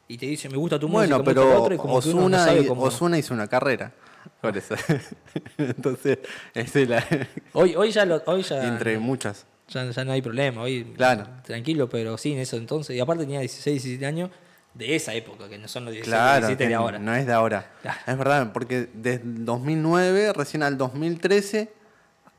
y 0.08 0.16
te 0.16 0.26
dicen, 0.26 0.50
me 0.50 0.56
gusta 0.58 0.78
tu 0.78 0.88
Bueno, 0.88 1.18
música, 1.18 1.32
me 1.32 1.40
gusta 1.40 1.50
pero 1.54 1.62
otro", 1.62 1.74
y 1.74 1.78
como 1.78 2.00
que 2.00 2.08
uno 2.08 2.16
no 2.20 2.26
Osuna, 2.26 2.44
sabe 2.44 2.62
hi- 2.62 2.66
cómo- 2.66 2.82
Ozuna 2.82 3.18
hizo 3.18 3.34
una 3.34 3.46
carrera. 3.46 3.92
Por 4.40 4.56
eso. 4.56 4.74
Entonces, 5.58 6.18
es 6.54 6.74
la- 6.88 7.04
Hoy, 7.52 7.74
hoy 7.74 7.90
ya, 7.90 8.04
lo- 8.04 8.22
hoy 8.26 8.42
ya, 8.42 8.66
entre 8.66 8.98
muchas. 8.98 9.46
ya, 9.68 9.88
ya 9.90 10.04
no 10.04 10.12
hay 10.12 10.22
problema, 10.22 10.62
hoy 10.62 10.84
Claro. 10.96 11.26
tranquilo, 11.44 11.88
pero 11.88 12.16
sí, 12.18 12.32
en 12.32 12.38
eso 12.40 12.56
entonces. 12.56 12.96
Y 12.96 13.00
aparte 13.00 13.24
tenía 13.24 13.40
16, 13.40 13.82
17 13.82 14.06
años 14.06 14.30
de 14.74 14.94
esa 14.94 15.14
época, 15.14 15.48
que 15.48 15.58
no 15.58 15.68
son 15.68 15.84
los 15.84 15.92
16, 15.94 16.12
Claro, 16.14 16.46
17 16.46 16.68
de 16.68 16.74
ahora. 16.74 16.98
no 16.98 17.14
es 17.14 17.26
de 17.26 17.32
ahora. 17.32 17.70
Claro. 17.82 17.98
Es 18.06 18.18
verdad, 18.18 18.52
porque 18.52 18.88
desde 18.94 19.22
el 19.22 19.44
2009, 19.44 20.32
recién 20.32 20.62
al 20.62 20.78
2013, 20.78 21.70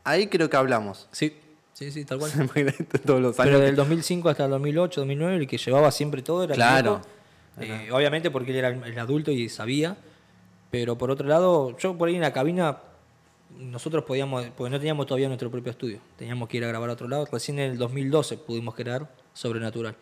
ahí 0.04 0.28
creo 0.28 0.50
que 0.50 0.58
hablamos. 0.58 1.08
Sí, 1.12 1.36
sí, 1.74 1.92
sí, 1.92 2.06
tal 2.06 2.20
cual. 2.20 2.32
Todos 3.06 3.22
los 3.22 3.40
años. 3.40 3.52
Pero 3.52 3.60
del 3.60 3.76
2005 3.76 4.30
hasta 4.30 4.46
el 4.46 4.52
2008, 4.52 5.02
2009, 5.02 5.36
el 5.38 5.48
que 5.48 5.58
llevaba 5.58 5.92
siempre 5.92 6.22
todo 6.22 6.44
era 6.44 6.56
Claro. 6.56 7.02
Eh, 7.60 7.90
obviamente 7.92 8.32
porque 8.32 8.52
él 8.52 8.58
era 8.58 8.70
el 8.70 8.82
el 8.84 8.98
adulto 9.00 9.30
y 9.32 9.50
sabía. 9.50 9.98
Pero 10.72 10.98
por 10.98 11.12
otro 11.12 11.28
lado, 11.28 11.78
yo 11.78 11.98
por 11.98 12.08
ahí 12.08 12.16
en 12.16 12.22
la 12.22 12.32
cabina, 12.32 12.78
nosotros 13.60 14.06
podíamos, 14.06 14.46
porque 14.56 14.70
no 14.72 14.80
teníamos 14.80 15.06
todavía 15.06 15.28
nuestro 15.28 15.52
propio 15.52 15.72
estudio. 15.72 16.00
Teníamos 16.18 16.48
que 16.48 16.58
ir 16.58 16.64
a 16.64 16.68
grabar 16.68 16.90
a 16.90 16.94
otro 16.94 17.10
lado. 17.10 17.28
Recién 17.30 17.60
en 17.60 17.72
el 17.72 17.78
2012 17.78 18.38
pudimos 18.38 18.74
crear 18.74 19.10
Sobrenatural. 19.34 19.96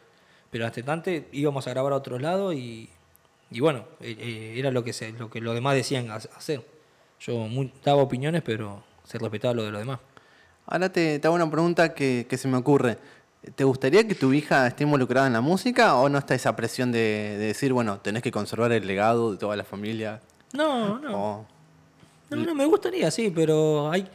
Pero 0.51 0.65
hasta 0.65 0.81
tanto 0.83 1.11
íbamos 1.31 1.67
a 1.67 1.69
grabar 1.71 1.93
a 1.93 1.97
otro 1.97 2.17
lado 2.19 2.53
y, 2.53 2.89
y 3.51 3.59
bueno, 3.59 3.85
eh, 3.99 4.15
eh, 4.19 4.53
era 4.57 4.71
lo 4.71 4.83
que, 4.83 4.93
se, 4.93 5.11
lo 5.13 5.29
que 5.29 5.41
los 5.41 5.53
demás 5.53 5.75
decían 5.75 6.09
ha- 6.11 6.15
hacer. 6.15 6.65
Yo 7.19 7.35
muy- 7.47 7.71
daba 7.83 8.01
opiniones, 8.01 8.41
pero 8.43 8.83
se 9.03 9.17
respetaba 9.19 9.53
lo 9.53 9.63
de 9.63 9.71
los 9.71 9.79
demás. 9.81 9.99
Ahora 10.65 10.91
te, 10.91 11.19
te 11.19 11.27
hago 11.27 11.35
una 11.35 11.49
pregunta 11.49 11.93
que, 11.93 12.25
que 12.29 12.37
se 12.37 12.47
me 12.47 12.57
ocurre. 12.57 12.97
¿Te 13.55 13.63
gustaría 13.63 14.07
que 14.07 14.15
tu 14.15 14.33
hija 14.33 14.67
esté 14.67 14.83
involucrada 14.83 15.27
en 15.27 15.33
la 15.33 15.41
música 15.41 15.95
o 15.95 16.09
no 16.09 16.17
está 16.19 16.35
esa 16.35 16.55
presión 16.55 16.91
de, 16.91 16.99
de 16.99 17.45
decir, 17.47 17.71
bueno, 17.73 17.99
tenés 17.99 18.21
que 18.21 18.31
conservar 18.31 18.71
el 18.71 18.85
legado 18.85 19.31
de 19.31 19.37
toda 19.37 19.55
la 19.55 19.63
familia? 19.63 20.19
No, 20.53 20.99
no. 20.99 21.17
O- 21.39 21.45
No, 22.31 22.37
no, 22.45 22.53
me 22.55 22.65
gustaría, 22.65 23.09
sí, 23.11 23.31
pero 23.33 23.89
hay... 23.91 24.07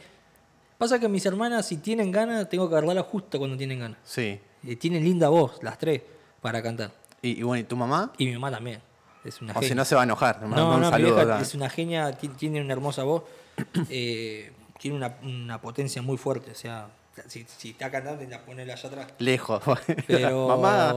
Pasa 0.77 0.99
que 0.99 1.07
mis 1.07 1.25
hermanas, 1.25 1.65
si 1.67 1.77
tienen 1.77 2.11
ganas, 2.11 2.47
tengo 2.49 2.69
que 2.69 2.75
agarrarlas 2.75 3.05
justo 3.05 3.37
cuando 3.39 3.55
tienen 3.57 3.79
ganas. 3.79 3.97
sí. 4.03 4.39
Eh, 4.67 4.75
tienen 4.77 5.03
linda 5.03 5.29
voz, 5.29 5.61
las 5.61 5.77
tres, 5.77 6.01
para 6.45 6.61
cantar. 6.61 6.91
Y, 7.23 7.39
y 7.39 7.43
bueno, 7.43 7.61
¿y 7.61 7.63
tu 7.63 7.75
mamá? 7.75 8.11
Y 8.19 8.25
mi 8.27 8.33
mamá 8.33 8.51
también. 8.51 8.79
Es 9.23 9.41
una 9.41 9.53
O 9.53 9.55
si 9.55 9.61
genia. 9.69 9.75
no 9.81 9.85
se 9.85 9.95
va 9.95 10.01
a 10.01 10.03
enojar. 10.03 10.41
no, 10.43 10.47
un 10.47 10.51
no, 10.55 10.77
mi 10.77 10.85
saludo 10.85 11.15
vieja 11.15 11.33
acá. 11.33 11.41
es 11.41 11.55
una 11.55 11.69
genia, 11.71 12.11
ti- 12.11 12.27
tiene 12.27 12.61
una 12.61 12.71
hermosa 12.73 13.01
voz, 13.03 13.23
eh, 13.89 14.51
tiene 14.79 14.95
una, 14.97 15.15
una 15.23 15.59
potencia 15.59 16.03
muy 16.03 16.17
fuerte. 16.17 16.51
O 16.51 16.55
sea, 16.55 16.87
si, 17.27 17.43
si 17.47 17.71
está 17.71 17.89
cantando, 17.89 18.23
la 18.29 18.45
pone 18.45 18.61
allá 18.61 18.75
atrás. 18.75 19.07
Lejos. 19.17 19.63
Pero 20.07 20.47
mamá. 20.55 20.93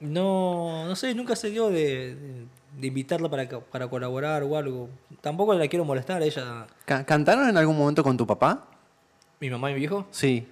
no, 0.00 0.84
no 0.86 0.96
sé, 0.96 1.14
nunca 1.14 1.34
se 1.36 1.48
dio 1.50 1.68
de, 1.70 2.14
de- 2.16 2.46
de 2.76 2.86
invitarla 2.88 3.30
para, 3.30 3.48
para 3.48 3.88
colaborar 3.88 4.42
o 4.42 4.56
algo. 4.58 4.90
Tampoco 5.22 5.54
la 5.54 5.66
quiero 5.68 5.84
molestar, 5.86 6.20
ella, 6.22 6.66
Ca- 6.84 7.04
¿Cantaron 7.06 7.48
en 7.48 7.56
algún 7.56 7.78
momento 7.78 8.02
con 8.02 8.16
tu 8.16 8.26
papá? 8.26 8.66
mi 9.40 9.48
mamá 9.50 9.70
y 9.70 9.74
mi 9.74 9.80
viejo. 9.80 10.06
Sí. 10.10 10.46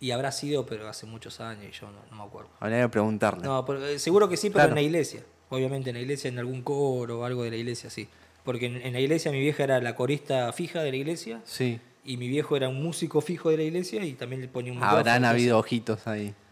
Y 0.00 0.10
habrá 0.10 0.30
sido, 0.32 0.66
pero 0.66 0.88
hace 0.88 1.06
muchos 1.06 1.40
años 1.40 1.64
y 1.68 1.72
yo 1.80 1.86
no, 1.90 1.98
no 2.10 2.16
me 2.16 2.22
acuerdo. 2.24 2.50
Habría 2.60 2.82
que 2.82 2.88
preguntarle. 2.90 3.44
No, 3.44 3.64
pero, 3.64 3.86
eh, 3.86 3.98
seguro 3.98 4.28
que 4.28 4.36
sí, 4.36 4.48
pero 4.50 4.58
Claro. 4.64 4.70
en 4.70 4.74
la 4.76 4.82
iglesia. 4.82 5.22
Obviamente 5.48 5.90
en 5.90 5.96
la 5.96 6.02
iglesia, 6.02 6.28
en 6.28 6.38
algún 6.38 6.62
coro 6.62 7.20
o 7.20 7.24
algo 7.24 7.44
de 7.44 7.50
la 7.50 7.56
iglesia, 7.56 7.88
sí. 7.88 8.08
Porque 8.44 8.66
en, 8.66 8.76
en 8.82 8.92
la 8.92 9.00
iglesia 9.00 9.30
mi 9.32 9.40
vieja 9.40 9.64
era 9.64 9.80
la 9.80 9.94
corista 9.96 10.52
fija 10.52 10.82
de 10.82 10.90
la 10.90 10.96
iglesia 10.96 11.40
Sí. 11.44 11.80
y 12.04 12.16
mi 12.16 12.28
viejo 12.28 12.56
era 12.56 12.68
un 12.68 12.82
músico 12.82 13.20
fijo 13.20 13.48
de 13.50 13.56
la 13.56 13.62
iglesia 13.62 14.04
y 14.04 14.12
también 14.12 14.42
le 14.42 14.48
ponía 14.48 14.72
un 14.72 14.82
Habrán 14.82 15.24
habido 15.24 15.58
ojitos 15.58 16.06
ahí. 16.06 16.26
entonces- 16.26 16.42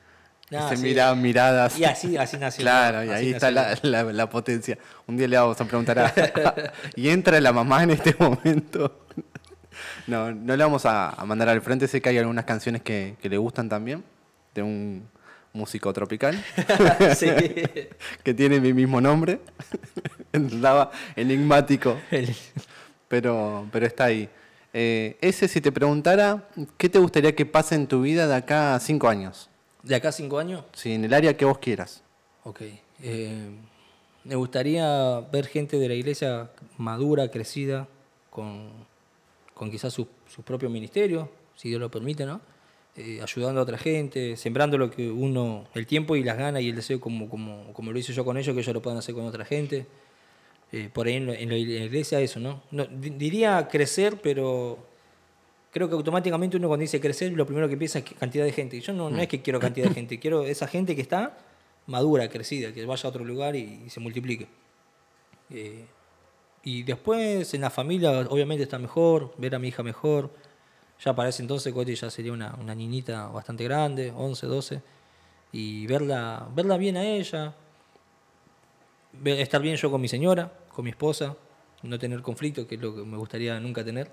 se 0.50 0.56
Ah, 0.56 0.76
sí. 0.76 0.82
miraban 0.82 1.20
miradas. 1.22 1.78
Y 1.78 1.84
así, 1.84 2.16
así 2.16 2.36
nació. 2.38 2.62
Claro, 2.64 3.04
y 3.04 3.08
ahí 3.10 3.30
está 3.32 3.50
la, 3.50 3.76
la- 3.82 4.04
la 4.04 4.30
potencia. 4.30 4.78
Un 5.06 5.16
día 5.16 5.26
le 5.28 5.36
vamos 5.36 5.60
a 5.60 5.64
preguntar 5.66 5.98
a... 5.98 6.14
y 6.96 7.08
entra 7.08 7.40
la 7.40 7.52
mamá 7.52 7.82
en 7.82 7.90
este 7.90 8.14
momento. 8.18 9.06
No, 10.06 10.32
no 10.32 10.56
le 10.56 10.62
vamos 10.64 10.84
a, 10.86 11.10
a 11.10 11.24
mandar 11.24 11.48
al 11.48 11.60
frente. 11.62 11.86
Sé 11.88 12.00
que 12.00 12.08
hay 12.10 12.18
algunas 12.18 12.44
canciones 12.44 12.82
que, 12.82 13.16
que 13.20 13.28
le 13.28 13.36
gustan 13.38 13.68
también. 13.68 14.02
De 14.54 14.62
un 14.62 15.08
músico 15.52 15.92
tropical. 15.92 16.42
Sí. 17.16 17.28
que 18.24 18.34
tiene 18.34 18.60
mi 18.60 18.72
mismo 18.72 19.00
nombre. 19.00 19.40
Estaba 20.32 20.90
enigmático. 21.16 21.96
Pero, 23.08 23.66
pero 23.70 23.86
está 23.86 24.04
ahí. 24.04 24.28
Eh, 24.72 25.16
ese, 25.20 25.46
si 25.46 25.60
te 25.60 25.70
preguntara, 25.70 26.48
¿qué 26.76 26.88
te 26.88 26.98
gustaría 26.98 27.34
que 27.34 27.46
pase 27.46 27.76
en 27.76 27.86
tu 27.86 28.02
vida 28.02 28.26
de 28.26 28.34
acá 28.34 28.74
a 28.74 28.80
cinco 28.80 29.08
años? 29.08 29.48
De 29.84 29.94
acá 29.94 30.08
a 30.08 30.12
cinco 30.12 30.38
años, 30.38 30.64
Sí, 30.72 30.92
en 30.92 31.04
el 31.04 31.14
área 31.14 31.36
que 31.36 31.44
vos 31.44 31.58
quieras. 31.58 32.02
ok. 32.42 32.62
Eh, 33.02 33.50
me 34.24 34.34
gustaría 34.36 35.20
ver 35.32 35.46
gente 35.46 35.78
de 35.78 35.86
la 35.88 35.94
iglesia 35.94 36.50
madura, 36.78 37.30
crecida, 37.30 37.86
con, 38.30 38.70
con 39.54 39.70
quizás 39.70 39.92
su, 39.92 40.06
su 40.26 40.42
propio 40.42 40.68
ministerio, 40.68 41.30
si 41.56 41.68
Dios 41.68 41.80
lo 41.80 41.90
permite, 41.90 42.26
¿no? 42.26 42.40
Eh, 42.96 43.20
ayudando 43.22 43.60
a 43.60 43.62
otra 43.64 43.78
gente, 43.78 44.36
sembrando 44.36 44.78
lo 44.78 44.90
que 44.90 45.10
uno, 45.10 45.66
el 45.74 45.86
tiempo 45.86 46.14
y 46.16 46.22
las 46.22 46.36
ganas 46.38 46.62
y 46.62 46.68
el 46.68 46.76
deseo 46.76 47.00
como, 47.00 47.28
como, 47.28 47.72
como 47.72 47.90
lo 47.92 47.98
hice 47.98 48.12
yo 48.12 48.24
con 48.24 48.36
ellos, 48.36 48.54
que 48.54 48.60
ellos 48.60 48.74
lo 48.74 48.82
puedan 48.82 48.98
hacer 48.98 49.14
con 49.14 49.24
otra 49.26 49.44
gente. 49.44 49.86
Eh, 50.72 50.90
por 50.92 51.06
ahí 51.06 51.14
en, 51.14 51.26
la- 51.26 51.56
iglesia 51.56 52.20
eso, 52.20 52.40
¿no? 52.40 52.62
no 52.72 52.84
di- 52.86 53.10
diría 53.10 53.68
crecer, 53.68 54.20
pero 54.20 54.78
creo 55.72 55.88
que 55.88 55.94
automáticamente 55.94 56.56
uno 56.56 56.68
cuando 56.68 56.82
dice 56.82 57.00
crecer, 57.00 57.32
lo 57.32 57.46
primero 57.46 57.68
que 57.68 57.76
piensa 57.76 57.98
es 58.00 58.04
cantidad 58.04 58.44
de 58.44 58.52
gente. 58.52 58.80
Yo 58.80 58.92
no, 58.92 59.10
no 59.10 59.20
es 59.20 59.28
que 59.28 59.40
quiero 59.42 59.58
cantidad 59.60 59.88
de 59.88 59.94
gente, 59.94 60.18
quiero 60.20 60.44
esa 60.44 60.66
gente 60.68 60.94
que 60.96 61.02
está 61.02 61.36
madura, 61.86 62.28
crecida, 62.28 62.72
que 62.72 62.84
vaya 62.86 63.06
a 63.06 63.10
otro 63.10 63.24
lugar 63.24 63.54
y, 63.56 63.82
y 63.86 63.90
se 63.90 64.00
multiplique. 64.00 64.46
Eh, 65.50 65.84
Y 66.64 66.82
después 66.82 67.52
en 67.52 67.60
la 67.60 67.70
familia, 67.70 68.10
obviamente 68.30 68.64
está 68.64 68.78
mejor, 68.78 69.34
ver 69.36 69.54
a 69.54 69.58
mi 69.58 69.68
hija 69.68 69.82
mejor. 69.82 70.30
Ya 71.04 71.14
para 71.14 71.28
ese 71.28 71.42
entonces 71.42 71.72
Coti 71.74 71.94
ya 71.94 72.10
sería 72.10 72.32
una, 72.32 72.54
una 72.58 72.74
niñita 72.74 73.26
bastante 73.28 73.64
grande, 73.64 74.12
11, 74.16 74.46
12. 74.46 74.82
Y 75.52 75.86
verla, 75.86 76.48
verla 76.54 76.78
bien 76.78 76.96
a 76.96 77.04
ella, 77.04 77.54
estar 79.24 79.60
bien 79.60 79.76
yo 79.76 79.90
con 79.90 80.00
mi 80.00 80.08
señora, 80.08 80.50
con 80.72 80.84
mi 80.84 80.90
esposa, 80.90 81.36
no 81.82 81.98
tener 81.98 82.22
conflicto, 82.22 82.66
que 82.66 82.76
es 82.76 82.80
lo 82.80 82.94
que 82.94 83.02
me 83.02 83.18
gustaría 83.18 83.60
nunca 83.60 83.84
tener. 83.84 84.10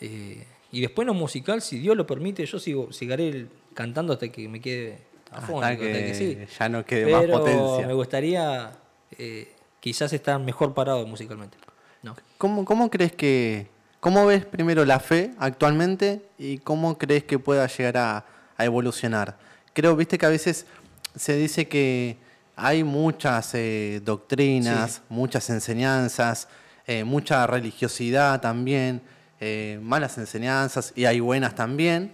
Eh, 0.00 0.46
y 0.70 0.80
después 0.80 1.04
en 1.04 1.08
lo 1.08 1.14
musical, 1.14 1.60
si 1.60 1.78
Dios 1.78 1.96
lo 1.96 2.06
permite, 2.06 2.46
yo 2.46 2.58
sigo, 2.58 2.92
seguiré 2.92 3.48
cantando 3.74 4.12
hasta 4.12 4.28
que 4.28 4.48
me 4.48 4.60
quede 4.60 4.98
afónico, 5.32 5.64
Hasta 5.64 5.76
que, 5.76 6.14
sí. 6.14 6.38
ya 6.58 6.68
no 6.68 6.84
quede 6.84 7.12
más 7.12 7.24
potencia. 7.26 7.86
me 7.86 7.92
gustaría 7.92 8.72
eh, 9.18 9.52
quizás 9.80 10.12
estar 10.12 10.38
mejor 10.40 10.74
parado 10.74 11.04
musicalmente. 11.06 11.58
No. 12.02 12.16
¿Cómo, 12.38 12.64
¿Cómo 12.64 12.90
crees 12.90 13.12
que, 13.12 13.68
cómo 14.00 14.26
ves 14.26 14.44
primero 14.44 14.84
la 14.84 14.98
fe 15.00 15.32
actualmente 15.38 16.22
y 16.38 16.58
cómo 16.58 16.98
crees 16.98 17.24
que 17.24 17.38
pueda 17.38 17.66
llegar 17.66 17.96
a, 17.96 18.24
a 18.56 18.64
evolucionar? 18.64 19.36
Creo, 19.72 19.94
viste 19.96 20.18
que 20.18 20.26
a 20.26 20.30
veces 20.30 20.66
se 21.14 21.36
dice 21.36 21.68
que 21.68 22.16
hay 22.56 22.84
muchas 22.84 23.54
eh, 23.54 24.00
doctrinas, 24.04 24.94
Sí. 24.94 25.00
muchas 25.08 25.48
enseñanzas, 25.50 26.48
eh, 26.86 27.04
mucha 27.04 27.46
religiosidad 27.46 28.40
también, 28.40 29.00
eh, 29.40 29.78
malas 29.82 30.18
enseñanzas 30.18 30.92
y 30.96 31.04
hay 31.04 31.20
buenas 31.20 31.54
también. 31.54 32.12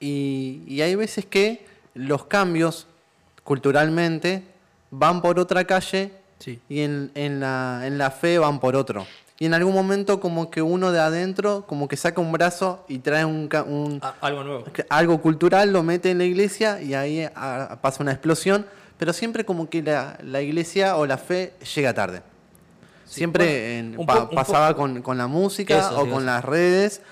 Y, 0.00 0.62
y 0.66 0.82
hay 0.82 0.94
veces 0.94 1.24
que 1.24 1.66
los 1.94 2.26
cambios 2.26 2.86
culturalmente 3.42 4.42
van 4.90 5.22
por 5.22 5.38
otra 5.38 5.64
calle 5.64 6.12
Sí. 6.38 6.60
y 6.68 6.80
en, 6.80 7.10
en 7.14 7.40
la, 7.40 7.82
en 7.86 7.98
la 7.98 8.10
fe 8.10 8.38
van 8.38 8.60
por 8.60 8.76
otro. 8.76 9.06
Y 9.38 9.46
en 9.46 9.54
algún 9.54 9.74
momento 9.74 10.20
como 10.20 10.50
que 10.50 10.62
uno 10.62 10.92
de 10.92 11.00
adentro 11.00 11.64
como 11.66 11.88
que 11.88 11.96
saca 11.96 12.20
un 12.20 12.30
brazo 12.32 12.84
y 12.88 12.98
trae 13.00 13.24
un, 13.24 13.48
un- 13.66 14.00
algo 14.20 14.44
nuevo. 14.44 14.64
algo 14.88 15.20
cultural, 15.20 15.72
lo 15.72 15.82
mete 15.82 16.10
en 16.10 16.18
la 16.18 16.24
iglesia 16.24 16.80
y 16.80 16.94
ahí 16.94 17.26
ah, 17.34 17.78
pasa 17.82 18.02
una 18.02 18.12
explosión, 18.12 18.64
pero 18.96 19.12
siempre 19.12 19.44
como 19.44 19.68
que 19.68 19.82
la, 19.82 20.18
la 20.22 20.40
iglesia 20.40 20.96
o 20.96 21.06
la 21.06 21.18
fe 21.18 21.52
llega 21.74 21.92
tarde. 21.94 22.22
Sí, 23.06 23.16
Siempre 23.16 23.82
bueno, 23.82 24.00
en- 24.00 24.06
pa- 24.06 24.30
pasaba 24.30 24.74
con, 24.76 25.02
con 25.02 25.18
la 25.18 25.26
música 25.26 25.78
Eso, 25.78 26.00
o 26.00 26.08
con 26.08 26.24
las 26.26 26.44
redes 26.44 27.02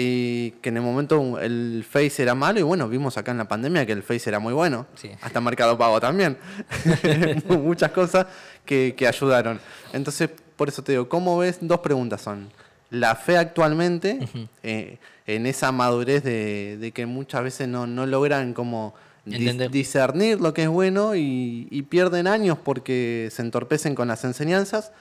y 0.00 0.52
que 0.62 0.68
en 0.68 0.76
el 0.76 0.82
momento 0.84 1.40
el 1.40 1.84
Face 1.88 2.22
era 2.22 2.36
malo 2.36 2.60
y 2.60 2.62
bueno, 2.62 2.88
vimos 2.88 3.18
acá 3.18 3.32
en 3.32 3.38
la 3.38 3.48
pandemia 3.48 3.84
que 3.84 3.90
el 3.92 4.04
Face 4.04 4.30
era 4.30 4.38
muy 4.38 4.52
bueno, 4.52 4.86
Sí. 4.94 5.10
hasta 5.20 5.40
Mercado 5.40 5.76
Pago 5.76 5.98
también, 6.00 6.38
muchas 7.48 7.90
cosas 7.90 8.26
que, 8.64 8.94
que 8.96 9.08
ayudaron. 9.08 9.58
Entonces, 9.92 10.30
por 10.56 10.68
eso 10.68 10.82
te 10.82 10.92
digo, 10.92 11.08
¿cómo 11.08 11.36
ves? 11.38 11.58
Dos 11.60 11.80
preguntas 11.80 12.20
son, 12.20 12.48
la 12.90 13.16
fe 13.16 13.36
actualmente, 13.38 14.20
eh, 14.62 14.98
en 15.26 15.46
esa 15.46 15.72
madurez 15.72 16.22
de, 16.22 16.78
de 16.78 16.92
que 16.92 17.04
muchas 17.06 17.42
veces 17.42 17.66
no, 17.68 17.86
no 17.86 18.06
logran 18.06 18.54
como 18.54 18.94
Entender. 19.26 19.70
discernir 19.70 20.40
lo 20.40 20.54
que 20.54 20.62
es 20.62 20.68
bueno 20.68 21.14
y, 21.16 21.66
y 21.70 21.82
pierden 21.82 22.26
años 22.28 22.56
porque 22.62 23.28
se 23.32 23.42
entorpecen 23.42 23.94
con 23.94 24.08
las 24.08 24.24
enseñanzas. 24.24 24.92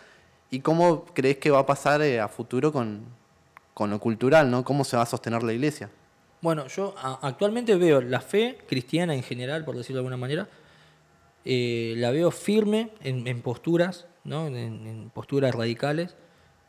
¿Y 0.50 0.60
cómo 0.62 1.06
crees 1.14 1.38
que 1.38 1.50
va 1.52 1.60
a 1.60 1.66
pasar 1.66 2.02
eh, 2.02 2.20
a 2.20 2.28
futuro 2.28 2.72
con, 2.74 3.02
con 3.78 3.92
lo 3.92 4.00
cultural, 4.00 4.50
¿no? 4.50 4.64
¿Cómo 4.64 4.84
se 4.84 4.98
va 4.98 5.04
a 5.04 5.06
sostener 5.06 5.44
la 5.44 5.54
iglesia? 5.54 5.92
Bueno, 6.42 6.66
yo 6.66 6.96
actualmente 7.22 7.76
veo 7.76 8.02
la 8.02 8.22
fe 8.22 8.58
cristiana 8.68 9.14
en 9.14 9.22
general, 9.22 9.66
por 9.66 9.78
decirlo 9.78 9.98
de 9.98 10.00
alguna 10.00 10.18
manera, 10.18 10.48
eh, 11.46 11.94
la 11.98 12.10
veo 12.10 12.32
firme 12.32 12.90
en, 13.04 13.40
posturas, 13.44 14.08
¿no? 14.24 14.48
en, 14.48 15.12
posturas 15.14 15.54
radicales, 15.54 16.16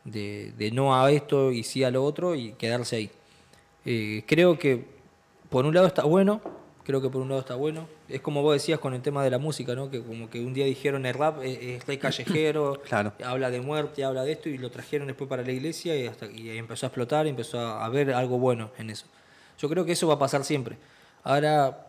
de, 0.03 0.53
de 0.55 0.69
no 0.69 0.95
a 0.95 1.11
esto 1.11 1.51
y 1.51 1.63
sí 1.63 1.83
a 1.83 1.89
lo 1.89 2.03
otro 2.03 2.35
y 2.35 2.51
quedarse 2.51 2.97
ahí. 2.97 3.11
Eh, 3.85 4.23
creo 4.27 4.59
que 4.59 4.85
por 5.49 5.65
un 5.65 5.73
lado 5.73 5.87
está 5.87 6.03
bueno, 6.03 6.41
creo 6.89 7.01
que 7.03 7.09
por 7.11 7.21
un 7.21 7.29
lado 7.29 7.41
está 7.41 7.53
bueno. 7.53 7.87
Es 8.07 8.19
como 8.19 8.41
vos 8.41 8.53
decías 8.53 8.79
con 8.79 8.95
el 8.95 9.03
tema 9.03 9.23
de 9.23 9.29
la 9.29 9.37
música, 9.37 9.75
¿no? 9.75 9.91
que 9.91 10.01
como 10.01 10.27
que 10.27 10.39
un 10.41 10.55
día 10.55 10.65
dijeron 10.65 11.05
el 11.05 11.13
rap 11.13 11.43
es, 11.43 11.59
es 11.61 11.85
rey 11.85 11.99
callejero, 11.99 12.81
Claro. 12.89 13.13
habla 13.23 13.51
de 13.51 13.61
muerte, 13.61 14.03
habla 14.03 14.23
de 14.23 14.31
esto 14.31 14.49
y 14.49 14.57
lo 14.57 14.71
trajeron 14.71 15.05
después 15.05 15.29
para 15.29 15.43
la 15.43 15.51
iglesia 15.51 15.95
y, 15.95 16.07
hasta, 16.07 16.25
y 16.25 16.49
empezó 16.57 16.87
a 16.87 16.87
explotar, 16.87 17.27
y 17.27 17.29
empezó 17.29 17.59
a, 17.59 17.85
a 17.85 17.89
ver 17.89 18.11
algo 18.11 18.39
bueno 18.39 18.71
en 18.79 18.89
eso. 18.89 19.05
Yo 19.59 19.69
creo 19.69 19.85
que 19.85 19.91
eso 19.91 20.07
va 20.07 20.15
a 20.15 20.19
pasar 20.19 20.43
siempre. 20.43 20.77
Ahora, 21.23 21.85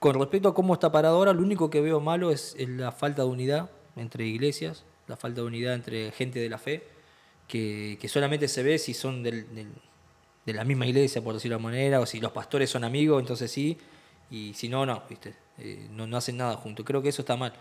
con 0.00 0.18
respecto 0.18 0.48
a 0.48 0.54
cómo 0.54 0.74
está 0.74 0.90
parado 0.90 1.14
ahora, 1.16 1.32
lo 1.32 1.42
único 1.42 1.70
que 1.70 1.80
veo 1.80 2.00
malo 2.00 2.32
es, 2.32 2.56
la 2.58 2.90
falta 2.90 3.22
de 3.22 3.28
unidad 3.28 3.70
entre 3.94 4.26
iglesias, 4.26 4.84
la 5.06 5.16
falta 5.16 5.40
de 5.42 5.46
unidad 5.46 5.74
entre 5.74 6.10
gente 6.10 6.40
de 6.40 6.48
la 6.48 6.58
fe, 6.58 6.82
que, 7.46 7.96
que 8.00 8.08
solamente 8.08 8.48
se 8.48 8.64
ve 8.64 8.76
si 8.78 8.92
son 8.92 9.22
del- 9.22 9.54
del- 9.54 9.72
de 10.52 10.54
la 10.54 10.64
misma 10.64 10.86
iglesia, 10.86 11.22
por 11.22 11.34
decirlo 11.34 11.56
de 11.56 11.58
alguna 11.58 11.72
manera, 11.76 12.00
o 12.00 12.06
si 12.06 12.20
los 12.20 12.32
pastores 12.32 12.70
son 12.70 12.82
amigos, 12.84 13.20
entonces 13.20 13.50
sí, 13.50 13.76
y 14.30 14.54
si 14.54 14.68
no, 14.68 14.86
no, 14.86 15.02
¿viste? 15.08 15.34
Eh, 15.58 15.88
no, 15.92 16.06
no 16.06 16.16
hacen 16.16 16.36
nada 16.38 16.56
juntos. 16.56 16.86
Creo 16.86 17.02
que 17.02 17.10
eso 17.10 17.22
está 17.22 17.36
mal. 17.36 17.52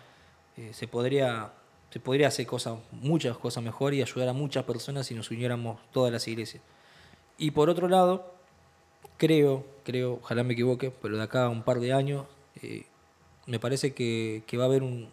Eh, 0.56 0.70
se, 0.74 0.88
podría, 0.88 1.52
se 1.92 2.00
podría 2.00 2.28
hacer 2.30 2.46
cosas, 2.46 2.80
muchas 2.92 3.38
cosas 3.38 3.62
mejor 3.64 3.94
y 3.94 4.02
ayudar 4.02 4.30
a 4.30 4.34
muchas 4.34 4.64
personas 4.64 5.06
si 5.08 5.16
nos 5.16 5.30
uniéramos 5.32 5.80
todas 5.92 6.12
las 6.14 6.28
iglesias. 6.28 6.64
Y 7.38 7.52
por 7.52 7.70
otro 7.70 7.88
lado, 7.90 8.34
creo, 9.18 9.66
creo, 9.84 10.20
ojalá 10.24 10.44
me 10.44 10.54
equivoque, 10.54 10.92
pero 11.02 11.18
de 11.18 11.24
acá 11.24 11.46
a 11.46 11.50
un 11.50 11.64
par 11.64 11.80
de 11.80 11.92
años, 11.94 12.26
eh, 12.62 12.84
me 13.48 13.60
parece 13.60 13.94
que, 13.94 14.44
que 14.48 14.58
va 14.58 14.64
a 14.64 14.68
haber 14.68 14.84
un, 14.84 15.10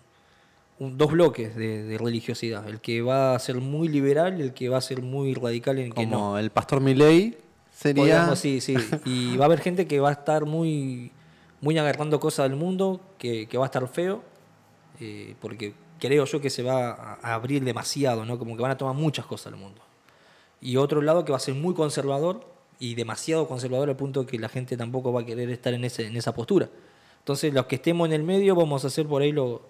un- 0.78 0.98
dos 0.98 1.10
bloques 1.12 1.54
de, 1.56 1.82
de 1.84 1.98
religiosidad. 1.98 2.68
El 2.68 2.80
que 2.80 3.02
va 3.02 3.34
a 3.34 3.38
ser 3.38 3.56
muy 3.56 3.88
liberal 3.88 4.38
y 4.38 4.42
el 4.42 4.52
que 4.54 4.68
va 4.68 4.78
a 4.78 4.80
ser 4.80 5.02
muy 5.02 5.34
radical 5.34 5.78
en 5.78 5.92
que 5.92 6.06
no. 6.06 6.18
Como 6.18 6.38
el 6.38 6.50
pastor 6.50 6.80
Milei 6.80 7.36
sería... 7.74 8.02
Podríamos, 8.02 8.38
sí, 8.38 8.60
sí. 8.60 8.74
Y 9.04 9.36
va 9.36 9.44
a 9.44 9.46
haber 9.46 9.60
gente 9.60 9.86
que 9.86 10.00
va 10.00 10.08
a 10.10 10.12
estar 10.12 10.44
muy, 10.46 11.10
muy 11.60 11.76
agarrando 11.78 12.20
cosas 12.20 12.48
del 12.48 12.58
mundo, 12.58 13.00
que, 13.18 13.46
que 13.46 13.58
va 13.58 13.64
a 13.64 13.66
estar 13.66 13.86
feo, 13.88 14.22
eh, 15.00 15.34
porque 15.40 15.74
creo 15.98 16.24
yo 16.24 16.40
que 16.40 16.50
se 16.50 16.62
va 16.62 16.90
a- 16.90 17.34
abrir 17.34 17.64
demasiado, 17.64 18.24
¿no? 18.24 18.38
Como 18.38 18.56
que 18.56 18.62
van 18.62 18.70
a 18.70 18.76
tomar 18.78 18.94
muchas 18.94 19.26
cosas 19.26 19.52
del 19.52 19.60
mundo. 19.60 19.80
Y 20.60 20.76
otro 20.76 21.02
lado 21.02 21.24
que 21.24 21.32
va 21.32 21.36
a 21.36 21.40
ser 21.40 21.54
muy 21.54 21.74
conservador 21.74 22.46
y 22.78 22.94
demasiado 22.94 23.46
conservador 23.48 23.88
al 23.90 23.96
punto 23.96 24.24
que 24.26 24.38
la 24.38 24.48
gente 24.48 24.76
tampoco 24.76 25.12
va 25.12 25.20
a 25.20 25.26
querer 25.26 25.50
estar 25.50 25.74
en, 25.74 25.84
ese, 25.84 26.06
en 26.06 26.16
esa 26.16 26.34
postura. 26.34 26.68
Entonces, 27.18 27.52
los 27.54 27.66
que 27.66 27.76
estemos 27.76 28.06
en 28.06 28.12
el 28.14 28.22
medio 28.22 28.54
vamos 28.54 28.84
a 28.84 28.90
ser 28.90 29.06
por 29.06 29.22
ahí 29.22 29.32
lo- 29.32 29.62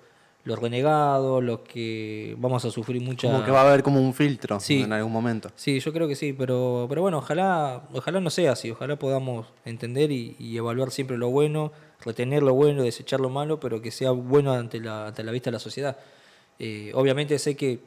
los 0.45 0.59
renegados, 0.59 1.43
los 1.43 1.61
que 1.61 2.35
vamos 2.39 2.65
a 2.67 2.71
sufrir 2.71 3.01
mucha... 3.01 3.31
Como 3.31 3.45
que 3.45 3.51
va 3.51 3.63
a 3.63 3.69
haber 3.69 3.83
como 3.83 3.99
un 4.01 4.13
filtro 4.13 4.61
Sí. 4.61 4.83
en 4.83 4.93
algún 4.93 5.11
momento. 5.13 5.51
Sí, 5.57 5.81
yo 5.81 5.93
creo 5.93 6.07
que 6.07 6.15
sí, 6.17 6.35
pero, 6.35 6.85
pero 6.89 7.01
bueno, 7.01 7.19
ojalá, 7.19 7.85
ojalá 7.95 8.21
no 8.21 8.29
sea 8.29 8.53
así, 8.53 8.71
ojalá 8.71 8.97
podamos 8.97 9.47
entender 9.65 10.13
y, 10.13 10.37
y 10.39 10.57
evaluar 10.59 10.91
siempre 10.91 11.17
lo 11.17 11.31
bueno, 11.31 11.73
retener 12.05 12.43
lo 12.43 12.53
bueno, 12.53 12.83
desechar 12.83 13.21
lo 13.21 13.31
malo, 13.31 13.59
pero 13.59 13.81
que 13.81 13.91
sea 13.91 14.11
bueno 14.11 14.53
ante 14.53 14.81
la, 14.81 15.07
ante 15.07 15.25
la 15.25 15.33
vista 15.33 15.49
de 15.51 15.53
la 15.53 15.59
sociedad. 15.61 15.97
Eh, 16.59 16.93
obviamente 16.95 17.39
sé 17.39 17.57
que 17.57 17.81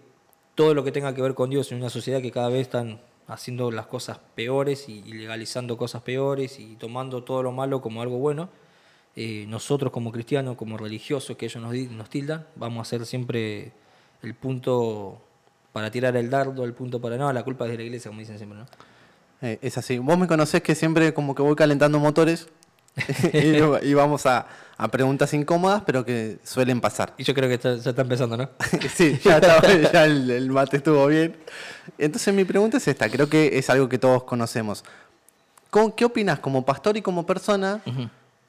todo 0.56 0.74
lo 0.74 0.84
que 0.84 0.92
tenga 0.92 1.14
que 1.14 1.22
ver 1.22 1.36
con 1.36 1.52
Dios 1.52 1.72
en 1.72 1.78
una 1.78 1.92
sociedad 1.92 2.22
que 2.22 2.32
cada 2.32 2.50
vez 2.50 2.62
están 2.62 3.00
haciendo 3.28 3.70
las 3.70 3.86
cosas 3.86 4.20
peores 4.34 4.90
y, 4.90 5.04
y 5.06 5.14
legalizando 5.14 5.78
cosas 5.78 6.02
peores 6.02 6.60
y 6.60 6.76
tomando 6.78 7.24
todo 7.24 7.44
lo 7.44 7.52
malo 7.52 7.82
como 7.82 8.02
algo 8.02 8.18
bueno, 8.18 8.50
eh, 9.20 9.46
nosotros 9.48 9.92
como 9.92 10.12
cristianos, 10.12 10.56
como 10.56 10.78
religiosos 10.78 11.36
que 11.36 11.48
ellos 11.48 11.62
nos, 11.92 12.10
tildan, 12.10 12.46
vamos 12.56 12.88
a 12.88 12.90
ser 12.90 13.04
siempre 13.06 13.72
el 14.22 14.36
punto 14.36 15.20
para 15.74 15.90
tirar 15.92 16.16
el 16.16 16.30
dardo, 16.30 16.64
el 16.64 16.74
punto 16.74 17.02
para... 17.02 17.18
No, 17.18 17.34
la 17.34 17.44
culpa 17.44 17.66
es 17.66 17.72
de 17.72 17.78
la 17.78 17.84
iglesia, 17.84 18.10
como 18.10 18.20
dicen 18.20 18.38
siempre, 18.38 18.60
¿no? 18.60 18.66
Eh, 19.42 19.58
es 19.62 19.78
así. 19.78 19.98
Vos 19.98 20.18
me 20.18 20.28
conocés 20.28 20.62
que 20.62 20.76
siempre 20.76 21.14
como 21.16 21.34
que 21.36 21.42
voy 21.42 21.56
calentando 21.56 22.00
motores 22.00 22.48
y, 23.34 23.58
y 23.88 23.94
vamos 23.96 24.26
a, 24.28 24.48
a 24.78 24.88
preguntas 24.88 25.34
incómodas, 25.34 25.82
pero 25.86 26.04
que 26.06 26.38
suelen 26.44 26.80
pasar. 26.82 27.14
Y 27.18 27.24
yo 27.24 27.34
creo 27.34 27.48
que 27.50 27.56
está- 27.56 27.76
ya 27.78 27.90
está 27.92 28.02
empezando, 28.04 28.38
¿no? 28.38 28.50
sí, 28.96 29.20
ya, 29.24 30.06
el, 30.06 30.30
el 30.30 30.50
mate 30.52 30.78
estuvo 30.78 31.06
bien. 31.08 31.36
Entonces 31.98 32.34
mi 32.34 32.44
pregunta 32.46 32.78
es 32.78 32.88
esta, 32.88 33.10
creo 33.10 33.28
que 33.30 33.58
es 33.58 33.70
algo 33.72 33.88
que 33.90 33.98
todos 33.98 34.24
conocemos. 34.26 34.84
¿Cómo- 35.70 35.96
¿Qué 35.96 36.06
opinas 36.06 36.40
como 36.40 36.66
pastor 36.66 36.98
y 36.98 37.02
como 37.04 37.26
persona 37.26 37.82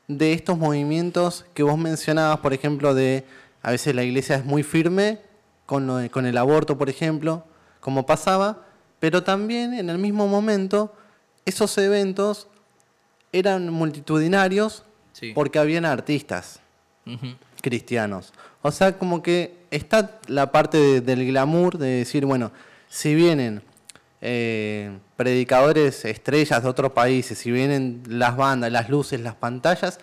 de 0.08 0.32
estos 0.32 0.56
movimientos 0.58 1.44
que 1.54 1.62
vos 1.62 1.78
mencionabas, 1.78 2.38
por 2.40 2.52
ejemplo, 2.54 2.94
de 2.94 3.24
a 3.62 3.70
veces 3.70 3.94
la 3.94 4.02
iglesia 4.02 4.36
es 4.36 4.44
muy 4.44 4.62
firme 4.62 5.18
con, 5.66 6.08
con 6.08 6.24
el 6.26 6.38
aborto, 6.38 6.78
por 6.78 6.88
ejemplo, 6.88 7.44
como 7.80 8.06
pasaba, 8.06 8.64
pero 9.00 9.22
también 9.22 9.74
en 9.74 9.90
el 9.90 9.98
mismo 9.98 10.26
momento 10.26 10.94
esos 11.44 11.76
eventos 11.78 12.48
eran 13.32 13.68
multitudinarios 13.70 14.84
Sí. 15.12 15.32
porque 15.34 15.58
habían 15.58 15.84
artistas 15.84 16.60
cristianos. 17.60 18.32
O 18.62 18.70
sea, 18.70 18.96
como 18.98 19.22
que 19.22 19.56
está 19.70 20.20
la 20.28 20.52
parte 20.52 20.78
de- 20.78 21.00
del 21.00 21.26
glamour 21.26 21.76
de 21.78 21.88
decir, 21.88 22.24
bueno, 22.24 22.52
si 22.88 23.14
vienen 23.14 23.62
eh, 24.20 24.98
predicadores 25.16 26.04
estrellas 26.04 26.62
de 26.62 26.68
otros 26.68 26.92
países, 26.92 27.38
si 27.38 27.50
vienen 27.50 28.02
las 28.08 28.36
bandas, 28.36 28.70
las 28.72 28.88
luces, 28.88 29.20
las 29.20 29.34
pantallas, 29.34 29.98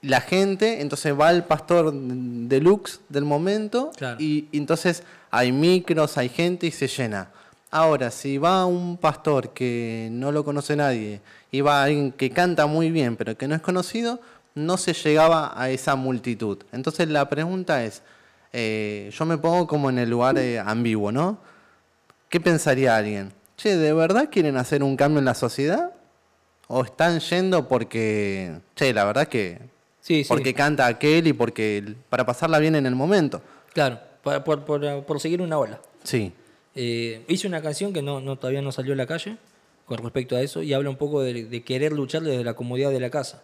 la 0.00 0.20
gente, 0.20 0.80
entonces 0.80 1.18
va 1.18 1.30
el 1.30 1.44
pastor 1.44 1.92
deluxe 1.92 3.00
del 3.08 3.24
momento 3.24 3.90
Claro. 3.96 4.16
y, 4.18 4.48
y 4.50 4.58
entonces 4.58 5.02
hay 5.30 5.52
micros, 5.52 6.16
hay 6.16 6.28
gente 6.28 6.66
y 6.66 6.70
se 6.70 6.88
llena. 6.88 7.28
Ahora, 7.70 8.10
si 8.10 8.38
va 8.38 8.66
un 8.66 8.96
pastor 8.96 9.52
que 9.52 10.08
no 10.12 10.30
lo 10.32 10.44
conoce 10.44 10.76
nadie 10.76 11.20
y 11.50 11.60
va 11.60 11.82
alguien 11.82 12.12
que 12.12 12.30
canta 12.30 12.66
muy 12.66 12.90
bien 12.90 13.16
pero 13.16 13.36
que 13.36 13.48
no 13.48 13.54
es 13.54 13.60
conocido, 13.60 14.20
no 14.54 14.76
se 14.76 14.92
llegaba 14.94 15.52
a 15.60 15.68
esa 15.70 15.96
multitud. 15.96 16.58
Entonces 16.72 17.08
la 17.08 17.28
pregunta 17.28 17.84
es, 17.84 18.02
eh, 18.52 19.10
yo 19.12 19.24
me 19.26 19.36
pongo 19.36 19.66
como 19.66 19.90
en 19.90 19.98
el 19.98 20.08
lugar 20.08 20.38
eh, 20.38 20.60
ambiguo, 20.60 21.10
¿no? 21.10 21.38
¿Qué 22.28 22.40
pensaría 22.40 22.96
alguien? 22.96 23.32
Che, 23.64 23.78
¿de 23.78 23.94
verdad 23.94 24.28
quieren 24.30 24.58
hacer 24.58 24.82
un 24.82 24.94
cambio 24.94 25.20
en 25.20 25.24
la 25.24 25.32
sociedad? 25.34 25.90
¿O 26.68 26.84
están 26.84 27.18
yendo 27.20 27.66
porque, 27.66 28.58
che, 28.76 28.92
la 28.92 29.06
verdad 29.06 29.26
que 29.26 29.58
Sí, 30.02 30.22
sí. 30.22 30.28
porque 30.28 30.52
canta 30.52 30.84
aquel 30.84 31.26
y 31.28 31.32
porque 31.32 31.94
para 32.10 32.26
pasarla 32.26 32.58
bien 32.58 32.74
en 32.74 32.84
el 32.84 32.94
momento? 32.94 33.40
Claro, 33.72 33.98
por, 34.22 34.44
por, 34.44 34.64
por- 34.66 35.04
por 35.06 35.18
seguir 35.18 35.40
una 35.40 35.58
ola. 35.58 35.80
Sí, 36.02 36.30
Eh, 36.74 37.24
hice 37.26 37.46
una 37.46 37.62
canción 37.62 37.94
que 37.94 38.02
no, 38.02 38.20
no, 38.20 38.36
todavía 38.36 38.60
no 38.60 38.70
salió 38.70 38.92
a 38.92 38.96
la 38.96 39.06
calle 39.06 39.38
con 39.86 39.96
respecto 39.96 40.36
a 40.36 40.42
eso 40.42 40.60
y 40.60 40.74
habla 40.74 40.90
un 40.90 40.96
poco 40.96 41.22
de, 41.22 41.44
de 41.44 41.62
querer 41.62 41.92
luchar 41.94 42.20
desde 42.20 42.44
la 42.44 42.52
comodidad 42.52 42.90
de 42.90 43.00
la 43.00 43.08
casa. 43.08 43.42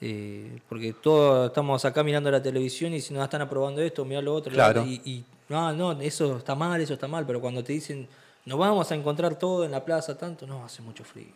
Eh, 0.00 0.58
porque 0.68 0.92
todos 0.94 1.46
estamos 1.46 1.84
acá 1.84 2.02
mirando 2.02 2.28
la 2.32 2.42
televisión 2.42 2.92
y 2.92 3.00
si 3.00 3.14
nos 3.14 3.22
están 3.22 3.40
aprobando 3.42 3.80
esto, 3.82 4.04
mirá 4.04 4.20
lo 4.20 4.34
otro, 4.34 4.52
Claro. 4.52 4.84
y, 4.84 4.94
y 5.04 5.24
no, 5.48 5.72
no, 5.74 5.92
eso 6.00 6.38
está 6.38 6.56
mal, 6.56 6.80
eso 6.80 6.94
está 6.94 7.06
mal, 7.06 7.24
pero 7.24 7.40
cuando 7.40 7.62
te 7.62 7.72
dicen 7.74 8.08
nos 8.46 8.58
vamos 8.58 8.90
a 8.90 8.94
encontrar 8.94 9.38
todo 9.38 9.64
en 9.64 9.70
la 9.70 9.84
plaza, 9.84 10.18
tanto, 10.18 10.46
no, 10.46 10.64
hace 10.64 10.82
mucho 10.82 11.04
frío. 11.04 11.32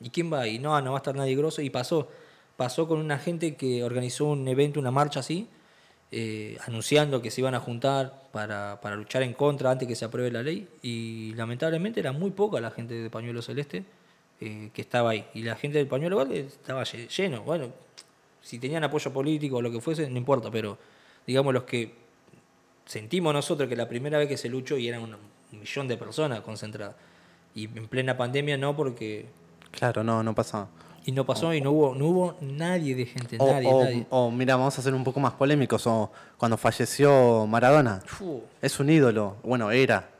¿Y 0.00 0.10
quién 0.10 0.32
va? 0.32 0.46
Y 0.46 0.58
no, 0.58 0.80
no 0.80 0.92
va 0.92 0.98
a 0.98 1.00
estar 1.00 1.14
nadie 1.14 1.36
grosso. 1.36 1.62
Y 1.62 1.70
pasó, 1.70 2.08
pasó 2.56 2.86
con 2.88 2.98
una 2.98 3.18
gente 3.18 3.56
que 3.56 3.82
organizó 3.84 4.26
un 4.26 4.46
evento, 4.48 4.78
una 4.80 4.90
marcha 4.90 5.20
así, 5.20 5.48
eh, 6.10 6.56
anunciando 6.66 7.20
que 7.20 7.30
se 7.30 7.40
iban 7.40 7.54
a 7.54 7.60
juntar 7.60 8.22
para, 8.32 8.80
para 8.80 8.96
luchar 8.96 9.22
en 9.22 9.34
contra 9.34 9.70
antes 9.70 9.86
que 9.86 9.94
se 9.96 10.04
apruebe 10.04 10.30
la 10.30 10.42
ley. 10.42 10.68
Y 10.82 11.34
lamentablemente 11.34 12.00
era 12.00 12.12
muy 12.12 12.30
poca 12.30 12.60
la 12.60 12.70
gente 12.70 12.94
de 12.94 13.10
Pañuelo 13.10 13.42
Celeste 13.42 13.84
eh, 14.40 14.70
que 14.72 14.80
estaba 14.82 15.10
ahí. 15.10 15.26
Y 15.34 15.42
la 15.42 15.56
gente 15.56 15.78
del 15.78 15.86
Pañuelo 15.88 16.16
Verde 16.16 16.40
estaba 16.40 16.82
lle- 16.84 17.08
lleno. 17.08 17.42
Bueno, 17.42 17.68
si 18.40 18.58
tenían 18.58 18.84
apoyo 18.84 19.12
político 19.12 19.56
o 19.56 19.62
lo 19.62 19.70
que 19.70 19.80
fuese, 19.80 20.08
no 20.08 20.16
importa, 20.16 20.50
pero 20.50 20.78
digamos 21.26 21.52
los 21.52 21.64
que 21.64 21.92
sentimos 22.86 23.34
nosotros 23.34 23.68
que 23.68 23.76
la 23.76 23.88
primera 23.88 24.16
vez 24.18 24.28
que 24.28 24.36
se 24.36 24.48
luchó 24.48 24.78
y 24.78 24.88
eran 24.88 25.02
un, 25.02 25.16
un 25.52 25.60
millón 25.60 25.88
de 25.88 25.96
personas 25.96 26.40
concentradas. 26.40 26.94
Y 27.54 27.64
en 27.64 27.88
plena 27.88 28.16
pandemia 28.16 28.56
no, 28.56 28.76
porque. 28.76 29.26
claro, 29.70 30.04
no, 30.04 30.22
no 30.22 30.34
pasaba. 30.34 30.68
Y 31.06 31.12
no 31.12 31.24
pasó 31.24 31.54
y 31.54 31.60
no 31.62 31.70
hubo, 31.70 31.94
no 31.94 32.04
hubo 32.06 32.36
nadie 32.42 32.94
de 32.94 33.06
gente, 33.06 33.36
O, 33.38 33.50
nadie, 33.50 33.68
o- 33.72 33.82
nadie. 33.84 34.06
o, 34.10 34.30
mira, 34.30 34.56
vamos 34.56 34.78
a 34.78 34.82
ser 34.82 34.92
un 34.92 35.04
poco 35.04 35.20
más 35.20 35.32
polémicos. 35.32 35.86
O 35.86 36.12
cuando 36.36 36.58
falleció 36.58 37.46
Maradona, 37.46 38.02
es 38.60 38.78
un 38.78 38.90
ídolo, 38.90 39.36
bueno, 39.42 39.70
era. 39.70 40.10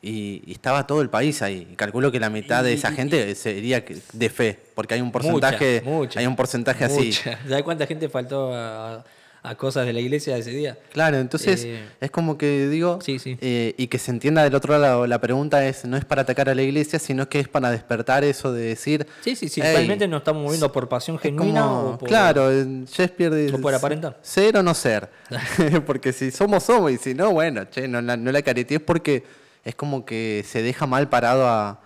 Y, 0.00 0.44
y 0.46 0.52
estaba 0.52 0.86
todo 0.86 1.02
el 1.02 1.10
país 1.10 1.42
ahí. 1.42 1.66
Y 1.72 1.74
calculo 1.74 2.12
que 2.12 2.20
la 2.20 2.30
mitad 2.30 2.62
de 2.62 2.72
esa 2.74 2.92
y- 2.92 2.94
gente 2.94 3.34
sería 3.34 3.84
de 4.12 4.30
fe, 4.30 4.56
porque 4.76 4.94
hay 4.94 5.00
un 5.00 5.10
porcentaje, 5.10 5.80
Mucha, 5.84 5.90
mucha, 5.96 6.20
hay 6.20 6.26
un 6.28 6.36
porcentaje 6.36 6.84
así. 6.84 7.06
mucha. 7.06 7.36
¿Sabes 7.48 7.62
cuánta 7.64 7.84
gente 7.88 8.08
faltó 8.08 8.54
a, 8.54 9.04
a 9.42 9.54
cosas 9.54 9.86
de 9.86 9.92
la 9.92 10.00
iglesia 10.00 10.36
ese 10.36 10.50
día? 10.50 10.76
Claro, 10.92 11.16
entonces 11.18 11.64
Eh, 11.64 11.84
es 12.00 12.10
como 12.10 12.36
que 12.36 12.68
digo, 12.68 12.98
Sí, 13.00 13.18
sí. 13.18 13.38
eh, 13.40 13.74
y 13.78 13.86
que 13.86 13.98
se 13.98 14.10
entienda 14.10 14.42
del 14.42 14.54
otro 14.54 14.76
lado, 14.78 15.06
la 15.06 15.20
pregunta 15.20 15.66
es, 15.66 15.84
no 15.84 15.96
es 15.96 16.04
para 16.04 16.22
atacar 16.22 16.48
a 16.48 16.54
la 16.54 16.62
iglesia, 16.62 16.98
sino 16.98 17.28
que 17.28 17.40
es 17.40 17.48
para 17.48 17.70
despertar 17.70 18.24
eso 18.24 18.52
de 18.52 18.62
decir... 18.62 19.06
Sí, 19.22 19.36
sí, 19.36 19.48
sí. 19.48 19.60
"Ey, 19.60 19.74
Realmente 19.76 20.08
nos 20.08 20.18
estamos 20.20 20.42
moviendo 20.42 20.70
por 20.72 20.88
pasión 20.88 21.18
genuina 21.18 21.60
como- 21.62 21.80
o 21.90 21.98
por... 21.98 22.08
Claro, 22.08 22.50
en 22.50 22.84
Shakespeare 22.86 23.34
dice, 23.34 23.54
o 23.56 23.60
por 23.60 23.74
aparentar. 23.74 24.18
Ser 24.22 24.56
o 24.56 24.62
no 24.62 24.74
ser. 24.74 25.08
porque 25.86 26.12
si 26.12 26.30
somos, 26.30 26.64
somos, 26.64 26.90
y 26.92 26.98
si 26.98 27.14
no, 27.14 27.30
bueno, 27.32 27.64
che, 27.70 27.86
no 27.88 28.00
la, 28.00 28.16
no 28.16 28.32
la 28.32 28.42
caretees 28.42 28.80
porque 28.80 29.24
es 29.64 29.74
como 29.74 30.04
que 30.06 30.44
se 30.46 30.62
deja 30.62 30.86
mal 30.86 31.08
parado 31.08 31.46
a... 31.46 31.80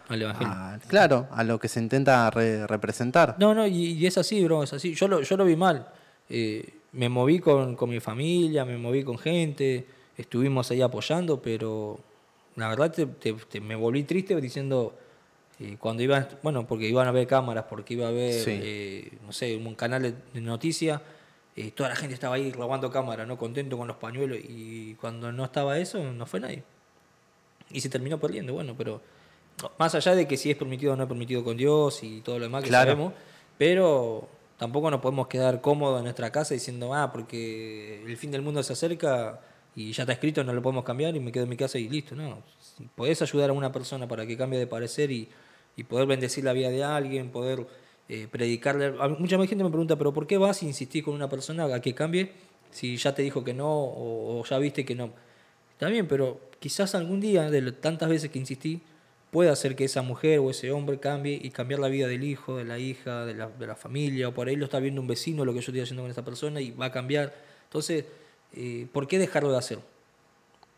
Claro, 0.89 1.27
a 1.33 1.43
lo 1.43 1.59
que 1.59 1.69
se 1.69 1.81
intenta 1.81 2.31
re- 2.31 2.67
representar. 2.67 3.35
No, 3.39 3.55
no, 3.55 3.67
y, 3.67 3.93
y 3.93 4.07
es 4.07 4.19
así, 4.19 4.43
bro, 4.45 4.63
es 4.63 4.73
así. 4.73 4.95
Yo 4.95 5.09
lo, 5.09 5.23
yo 5.23 5.37
lo 5.37 5.45
vi 5.45 5.57
mal. 5.57 5.89
Eh, 6.29 6.75
me 6.93 7.09
moví 7.09 7.38
con, 7.38 7.74
con 7.76 7.90
mi 7.90 8.01
familia, 8.01 8.64
me 8.64 8.76
moví 8.76 9.03
con 9.03 9.18
gente, 9.18 9.86
estuvimos 10.16 10.70
ahí 10.70 10.82
apoyando, 10.82 11.40
pero 11.40 11.99
la 12.57 12.68
verdad 12.68 12.93
te, 12.93 13.07
te- 13.07 13.32
te- 13.32 13.61
me 13.61 13.74
volví 13.74 14.03
triste 14.05 14.38
diciendo, 14.40 14.95
eh, 15.59 15.76
cuando 15.78 16.03
iban, 16.03 16.28
bueno, 16.43 16.66
porque 16.66 16.86
iban 16.88 17.09
a 17.09 17.12
ver 17.12 17.26
cámaras, 17.26 17.64
porque 17.68 17.95
iba 17.95 18.09
a 18.09 18.11
ver, 18.11 18.32
Sí. 18.32 18.61
eh, 18.62 19.12
no 19.24 19.32
sé, 19.32 19.57
un 19.57 19.74
canal 19.74 20.03
de, 20.03 20.12
de 20.34 20.40
noticias, 20.40 21.01
eh, 21.57 21.70
toda 21.70 21.88
la 21.90 21.97
gente 21.97 22.14
estaba 22.14 22.34
ahí 22.36 22.51
robando 22.53 22.90
cámaras, 22.90 23.26
¿no? 23.26 23.36
Contento 23.38 23.76
con 23.78 23.88
los 23.88 23.97
pañuelos, 23.97 24.38
y 24.47 24.95
cuando 24.95 25.32
no 25.32 25.45
estaba 25.45 25.78
eso, 25.78 26.03
no 26.12 26.26
fue 26.26 26.40
nadie. 26.40 26.62
Y 27.70 27.80
se 27.80 27.88
terminó 27.88 28.18
perdiendo, 28.20 28.53
bueno, 28.53 28.74
pero 28.76 29.01
más 29.78 29.95
allá 29.95 30.14
de 30.14 30.26
que 30.28 30.36
si 30.36 30.51
es 30.51 30.57
permitido 30.57 30.93
o 30.93 30.97
no 30.97 31.05
es 31.05 31.09
permitido 31.09 31.43
con 31.45 31.57
Dios 31.57 32.03
y 32.03 32.20
todo 32.20 32.38
lo 32.38 32.45
demás 32.45 32.62
que 32.62 32.68
Claro. 32.68 32.90
sabemos, 32.90 33.12
pero 33.57 34.28
tampoco 34.63 34.93
nos 34.93 35.01
podemos 35.01 35.27
quedar 35.27 35.61
cómodos 35.61 35.99
en 35.99 36.05
nuestra 36.05 36.31
casa 36.31 36.55
diciendo, 36.55 36.95
ah, 36.95 37.11
porque 37.11 38.01
el 38.07 38.17
fin 38.17 38.31
del 38.31 38.43
mundo 38.43 38.63
se 38.63 38.75
acerca 38.75 39.41
y 39.75 39.91
ya 39.91 40.05
está 40.05 40.13
escrito, 40.13 40.45
no 40.45 40.53
lo 40.53 40.63
podemos 40.63 40.85
cambiar 40.85 41.17
y 41.17 41.19
me 41.19 41.33
quedo 41.33 41.43
en 41.43 41.51
mi 41.51 41.57
casa 41.57 41.81
y 41.81 41.89
listo, 41.89 42.15
no. 42.15 42.45
Si 42.61 42.85
podés 42.85 43.21
ayudar 43.23 43.51
a 43.51 43.55
una 43.55 43.73
persona 43.73 44.07
para 44.07 44.25
que 44.25 44.37
cambie 44.37 44.61
de 44.61 44.69
parecer 44.69 45.11
y, 45.11 45.29
y 45.75 45.83
poder 45.83 46.07
bendecir 46.07 46.45
la 46.45 46.53
vida 46.53 46.71
de 46.71 46.85
alguien, 46.85 47.31
poder 47.31 47.67
eh, 48.09 48.29
predicarle. 48.31 48.93
Mucha 49.19 49.37
más 49.37 49.49
gente 49.49 49.65
me 49.65 49.71
pregunta, 49.71 49.97
pero 49.97 50.13
¿por 50.13 50.29
qué 50.29 50.39
vas 50.39 50.63
a 50.63 50.65
insistir 50.65 51.03
con 51.03 51.15
una 51.15 51.29
persona 51.29 51.65
a 51.65 51.81
que 51.81 51.93
cambie 51.93 52.31
si 52.71 52.97
ya 52.97 53.17
te 53.17 53.23
dijo 53.23 53.43
que 53.43 53.55
no 53.55 53.69
o, 53.69 54.39
o 54.39 54.45
ya 54.45 54.59
viste 54.59 54.85
que 54.85 54.95
no? 54.95 55.11
Está 55.73 55.89
bien, 55.89 56.07
pero 56.07 56.39
quizás 56.61 56.95
algún 56.95 57.19
día, 57.19 57.51
de 57.51 57.73
tantas 57.73 58.09
veces 58.09 58.31
que 58.31 58.39
insistí, 58.39 58.81
pueda 59.33 59.51
hacer 59.53 59.74
que 59.74 59.85
esa 59.85 60.03
mujer 60.03 60.39
o 60.41 60.51
ese 60.51 60.70
hombre 60.72 61.01
cambie 61.01 61.41
y 61.43 61.51
cambiar 61.51 61.80
la 61.80 61.89
vida 61.89 62.07
del 62.07 62.22
hijo, 62.22 62.59
de 62.59 62.64
la 62.64 62.78
hija, 62.78 63.24
de 63.24 63.33
la, 63.35 63.49
de 63.49 63.66
la 63.66 63.74
familia, 63.74 64.28
o 64.28 64.35
por 64.35 64.47
ahí 64.47 64.57
lo 64.57 64.66
está 64.66 64.78
viendo 64.78 65.01
un 65.01 65.07
vecino 65.09 65.45
lo 65.45 65.53
que 65.55 65.61
yo 65.61 65.70
estoy 65.70 65.80
haciendo 65.80 66.03
con 66.03 66.11
esa 66.11 66.22
persona 66.24 66.61
y 66.61 66.70
va 66.72 66.87
a 66.87 66.93
cambiar. 66.93 67.35
Entonces, 67.64 68.05
eh, 68.53 68.87
¿por 68.93 69.09
qué 69.09 69.18
dejarlo 69.18 69.51
de 69.51 69.57
hacer? 69.57 69.78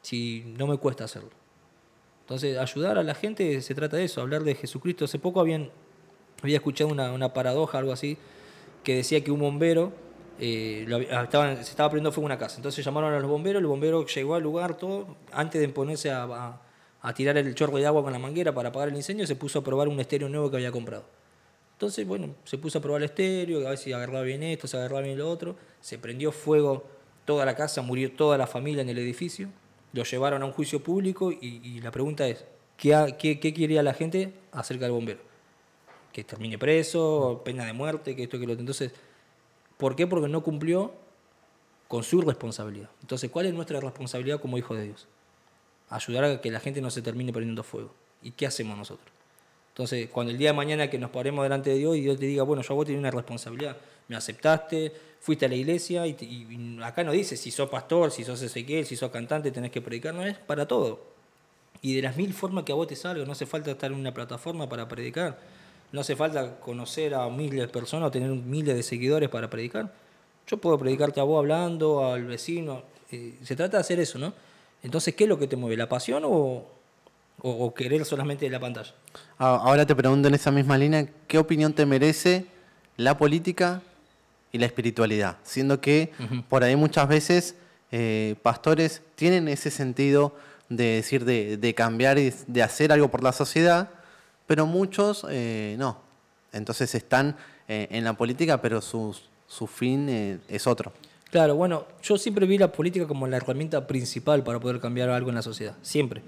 Si 0.03 0.45
no 0.57 0.69
me 0.69 0.77
cuesta 0.77 1.03
hacerlo. 1.05 1.31
Entonces, 2.21 2.57
ayudar 2.57 2.97
a 2.97 3.03
la 3.03 3.15
gente 3.17 3.61
se 3.61 3.75
trata 3.75 3.97
de 3.97 4.05
eso, 4.05 4.21
hablar 4.21 4.45
de 4.45 4.55
Jesucristo. 4.55 5.05
Hace 5.05 5.19
poco 5.19 5.41
habían, 5.41 5.71
había 6.43 6.57
escuchado 6.57 6.91
una, 6.91 7.13
una 7.13 7.33
paradoja, 7.35 7.79
algo 7.79 7.93
así, 7.93 8.17
que 8.85 8.95
decía 8.97 9.23
que 9.25 9.33
un 9.33 9.41
bombero 9.41 9.93
eh, 10.39 10.87
se 10.89 11.61
estaba 11.63 11.91
prendiendo 11.91 12.13
fuego 12.13 12.27
una 12.27 12.39
casa. 12.39 12.57
Entonces 12.57 12.85
llamaron 12.85 13.13
a 13.13 13.19
los 13.19 13.29
bomberos, 13.29 13.61
el 13.61 13.67
bombero 13.67 14.07
llegó 14.07 14.37
al 14.37 14.43
lugar 14.45 14.77
todo, 14.77 15.17
antes 15.33 15.61
de 15.61 15.69
ponerse 15.71 16.11
a, 16.13 16.23
a- 16.23 16.61
a 17.05 17.13
tirar 17.13 17.37
el 17.37 17.55
chorro 17.55 17.77
de 17.77 17.87
agua 17.87 18.03
con 18.03 18.15
la 18.15 18.19
manguera 18.19 18.55
para 18.55 18.71
apagar 18.71 18.89
el 18.89 18.97
incendio, 18.97 19.27
se 19.27 19.37
puso 19.37 19.59
a 19.59 19.63
probar 19.63 19.89
un 19.89 20.01
estéreo 20.01 20.27
nuevo 20.31 20.51
que 20.51 20.57
había 20.57 20.73
comprado. 20.73 21.05
Entonces, 21.73 22.07
bueno, 22.07 22.35
se 22.45 22.57
puso 22.57 22.79
a 22.79 22.81
probar 22.81 23.03
el 23.03 23.11
estéreo, 23.11 23.67
a 23.67 23.71
ver 23.71 23.79
si 23.79 23.93
agarraba 23.93 24.23
bien 24.23 24.43
esto, 24.43 24.67
si 24.67 24.75
agarraba 24.79 25.03
bien 25.03 25.19
lo 25.19 25.29
otro. 25.29 25.55
Se 25.83 25.99
prendió 25.99 26.33
fuego 26.33 26.87
toda 27.27 27.45
la 27.45 27.55
casa, 27.55 27.83
murió 27.83 28.11
toda 28.13 28.39
la 28.39 28.47
familia 28.47 28.81
en 28.81 28.89
el 28.89 28.97
edificio. 28.97 29.51
Lo 29.93 30.03
llevaron 30.03 30.43
a 30.43 30.47
un 30.47 30.53
juicio 30.53 30.83
público 30.83 31.31
y, 31.31 31.79
la 31.83 31.91
pregunta 31.91 32.27
es, 32.27 32.47
¿qué, 32.79 33.15
qué, 33.19 33.39
qué 33.39 33.53
quería 33.53 33.83
la 33.83 33.93
gente 33.93 34.33
acerca 34.51 34.87
del 34.87 34.93
bombero? 34.93 35.21
Que 36.11 36.25
termine 36.25 36.57
preso, 36.57 37.43
pena 37.45 37.67
de 37.67 37.75
muerte, 37.75 38.17
que 38.17 38.23
esto, 38.23 38.41
que 38.41 38.47
lo 38.47 38.55
otro. 38.55 38.63
Entonces, 38.63 38.93
¿por 39.77 39.95
qué? 39.95 40.07
Porque 40.07 40.29
no 40.29 40.43
cumplió 40.43 40.95
con 41.87 42.03
su 42.03 42.23
responsabilidad. 42.23 42.89
Entonces, 43.03 43.31
¿cuál 43.31 43.45
es 43.45 43.53
nuestra 43.53 43.79
responsabilidad 43.79 44.41
como 44.41 44.57
hijos 44.57 44.79
de 44.79 44.85
Dios? 44.85 45.07
Ayudar 45.95 46.25
a 46.25 46.41
que 46.41 46.51
la 46.51 46.59
gente 46.59 46.81
no 46.81 46.91
se 46.91 47.03
termine 47.03 47.33
prendiendo 47.33 47.63
fuego. 47.63 47.95
¿Y 48.21 48.33
qué 48.33 48.47
hacemos 48.47 48.77
nosotros? 48.77 49.09
Entonces, 49.69 50.09
cuando 50.09 50.33
el 50.33 50.39
día 50.39 50.51
de 50.51 50.57
mañana 50.57 50.91
que 50.91 50.99
nos 50.99 51.11
paremos 51.11 51.45
delante 51.45 51.71
de 51.71 51.77
Dios 51.77 51.97
y 51.97 52.01
Dios 52.01 52.19
te 52.19 52.27
diga, 52.27 52.43
bueno, 52.43 52.63
yo 52.63 52.75
a 52.75 52.77
vos 52.77 52.85
tenés 52.85 52.99
una 52.99 53.13
responsabilidad, 53.13 53.77
me 54.09 54.17
aceptaste, 54.17 54.93
fuiste 55.21 55.47
a 55.47 55.49
la 55.49 55.55
iglesia 55.55 56.05
y, 56.07 56.79
acá 56.83 57.05
no 57.05 57.13
dice 57.13 57.37
si 57.37 57.51
sos 57.53 57.69
pastor, 57.69 58.11
si 58.11 58.25
sos 58.25 58.43
Ezequiel, 58.43 58.85
si 58.87 58.97
sos 58.97 59.11
cantante, 59.11 59.53
tenés 59.53 59.71
que 59.71 59.81
predicar, 59.81 60.15
no 60.15 60.25
es 60.25 60.37
para 60.37 60.67
todo. 60.67 61.01
Y 61.81 61.95
de 61.95 62.03
las 62.03 62.17
mil 62.17 62.35
formas 62.35 62.65
que 62.65 62.73
a 62.73 62.75
vos 62.75 62.89
te 62.89 62.97
salga, 62.97 63.25
no 63.25 63.33
hace 63.33 63.47
falta 63.47 63.71
estar 63.71 63.91
en 63.93 63.99
una 63.99 64.13
plataforma 64.13 64.69
para 64.69 64.89
predicar, 64.89 65.39
no 65.93 66.01
hace 66.01 66.17
falta 66.17 66.59
conocer 66.59 67.15
a 67.15 67.29
miles 67.29 67.61
de 67.61 67.69
personas 67.69 68.09
o 68.09 68.11
tener 68.11 68.31
miles 68.31 68.75
de 68.75 68.83
seguidores 68.83 69.29
para 69.29 69.49
predicar. 69.49 69.93
Yo 70.47 70.57
puedo 70.57 70.77
predicarte 70.77 71.21
a 71.21 71.23
vos 71.23 71.39
hablando, 71.39 72.05
al 72.05 72.25
vecino, 72.25 72.83
eh, 73.11 73.39
se 73.43 73.57
trata 73.57 73.79
de 73.79 73.81
hacer 73.81 74.01
eso, 74.01 74.19
¿no? 74.19 74.33
Entonces, 74.85 75.15
¿qué 75.15 75.25
es 75.25 75.29
lo 75.29 75.39
que 75.39 75.49
te 75.49 75.57
mueve? 75.57 75.77
¿La 75.77 75.89
pasión 75.89 76.25
o, 76.25 76.31
o, 76.31 76.67
o 77.51 77.75
querer 77.75 78.05
solamente 78.05 78.49
la 78.51 78.61
pantalla? 78.61 78.95
Ahora 79.39 79.87
te 79.87 79.97
pregunto 79.97 80.29
en 80.29 80.35
esa 80.35 80.51
misma 80.51 80.77
línea, 80.79 81.09
¿qué 81.27 81.39
opinión 81.39 81.73
te 81.73 81.87
merece 81.87 82.47
la 82.99 83.17
política 83.17 83.81
y 84.53 84.59
la 84.59 84.67
espiritualidad? 84.67 85.39
Siendo 85.43 85.81
que 85.81 86.13
por 86.51 86.63
ahí 86.63 86.77
muchas 86.77 87.09
veces 87.09 87.57
eh, 87.91 88.37
pastores 88.43 89.01
tienen 89.17 89.49
ese 89.49 89.71
sentido 89.71 90.37
de 90.69 90.85
decir, 90.97 91.25
de, 91.25 91.57
de 91.57 91.75
cambiar 91.75 92.19
y 92.19 92.33
de 92.47 92.63
hacer 92.63 92.93
algo 92.93 93.11
por 93.11 93.23
la 93.23 93.33
sociedad, 93.33 93.89
pero 94.47 94.67
muchos 94.67 95.27
eh, 95.31 95.77
no. 95.79 95.99
Entonces 96.53 96.95
están 96.95 97.37
eh, 97.69 97.89
en 97.91 98.05
la 98.05 98.13
política, 98.13 98.61
pero 98.61 98.83
sus, 98.83 99.25
su 99.49 99.67
fin 99.67 100.09
eh, 100.11 100.39
es 100.49 100.67
otro. 100.67 100.93
Claro, 101.35 101.57
bueno, 101.57 101.89
yo 102.01 102.17
siempre 102.17 102.47
vi 102.47 102.59
la 102.59 102.71
política 102.71 103.09
como 103.09 103.27
la 103.27 103.39
herramienta 103.39 103.89
principal 103.89 104.45
para 104.45 104.61
poder 104.61 104.79
cambiar 104.79 105.09
algo 105.09 105.31
en 105.31 105.35
la 105.35 105.43
sociedad, 105.43 105.77
siempre. 105.83 106.23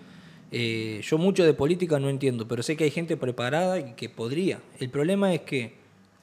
Eh, 0.50 1.00
yo 1.00 1.16
mucho 1.16 1.44
de 1.44 1.54
política 1.54 2.00
no 2.00 2.08
entiendo, 2.08 2.48
pero 2.48 2.64
sé 2.64 2.76
que 2.76 2.82
hay 2.82 2.90
gente 2.90 3.16
preparada 3.16 3.78
y 3.78 3.92
que 3.92 4.08
podría. 4.08 4.58
El 4.80 4.90
problema 4.90 5.32
es 5.32 5.42
que 5.42 5.74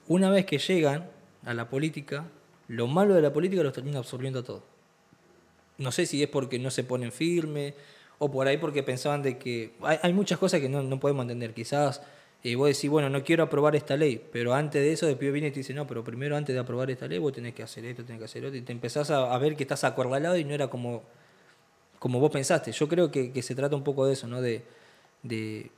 una 0.10 0.30
vez 0.30 0.46
que 0.46 0.58
llegan 0.58 1.10
a 1.46 1.54
la 1.54 1.70
política, 1.70 2.26
lo 2.68 2.88
malo 2.88 3.14
de 3.14 3.22
la 3.22 3.32
política 3.32 3.64
los 3.64 3.72
termina 3.72 4.00
absorbiendo 4.00 4.40
a 4.40 4.44
todo. 4.44 4.64
No 5.78 5.94
sé 5.94 6.06
si 6.06 6.22
es 6.22 6.28
porque 6.28 6.60
no 6.60 6.70
se 6.70 6.84
ponen 6.84 7.14
firme 7.14 7.76
o 8.20 8.30
por 8.30 8.48
ahí 8.50 8.58
porque 8.58 8.84
pensaban 8.84 9.22
de 9.22 9.38
que 9.38 9.76
hay, 9.82 9.98
hay 10.02 10.12
muchas 10.12 10.38
cosas 10.40 10.60
que 10.60 10.68
no, 10.68 10.84
no 10.84 11.00
podemos 11.00 11.22
entender. 11.22 11.54
Quizás 11.54 12.02
eh, 12.44 12.56
vos 12.56 12.68
decís, 12.68 12.90
bueno, 12.90 13.10
no 13.10 13.24
quiero 13.24 13.44
aprobar 13.44 13.76
esta 13.76 13.96
ley, 13.96 14.22
pero 14.32 14.54
antes 14.54 14.82
de 14.82 14.92
eso 14.92 15.06
después 15.06 15.32
viene 15.32 15.48
y 15.48 15.52
te 15.52 15.62
dice, 15.62 15.74
no, 15.74 15.88
pero 15.88 16.04
primero 16.04 16.36
antes 16.36 16.54
de 16.54 16.60
aprobar 16.60 16.92
esta 16.92 17.08
ley 17.08 17.18
vos 17.18 17.32
tenés 17.32 17.54
que 17.54 17.64
hacer 17.64 17.86
esto, 17.86 18.04
tenés 18.04 18.20
que 18.20 18.26
hacer 18.26 18.46
otro, 18.46 18.58
y 18.58 18.62
te 18.62 18.74
empezás 18.74 19.10
a, 19.12 19.34
a 19.34 19.38
ver 19.38 19.56
que 19.56 19.64
estás 19.64 19.86
acorralado 19.86 20.38
y 20.38 20.44
no 20.44 20.54
era 20.54 20.68
como, 20.68 21.04
como 22.00 22.20
vos 22.20 22.32
pensaste. 22.32 22.74
Yo 22.74 22.90
creo 22.90 23.10
que, 23.10 23.32
que 23.32 23.42
se 23.42 23.56
trata 23.56 23.78
un 23.78 23.84
poco 23.84 24.06
de 24.06 24.14
eso, 24.14 24.28
¿no? 24.28 24.42
De, 24.42 24.64
de, 25.22 25.72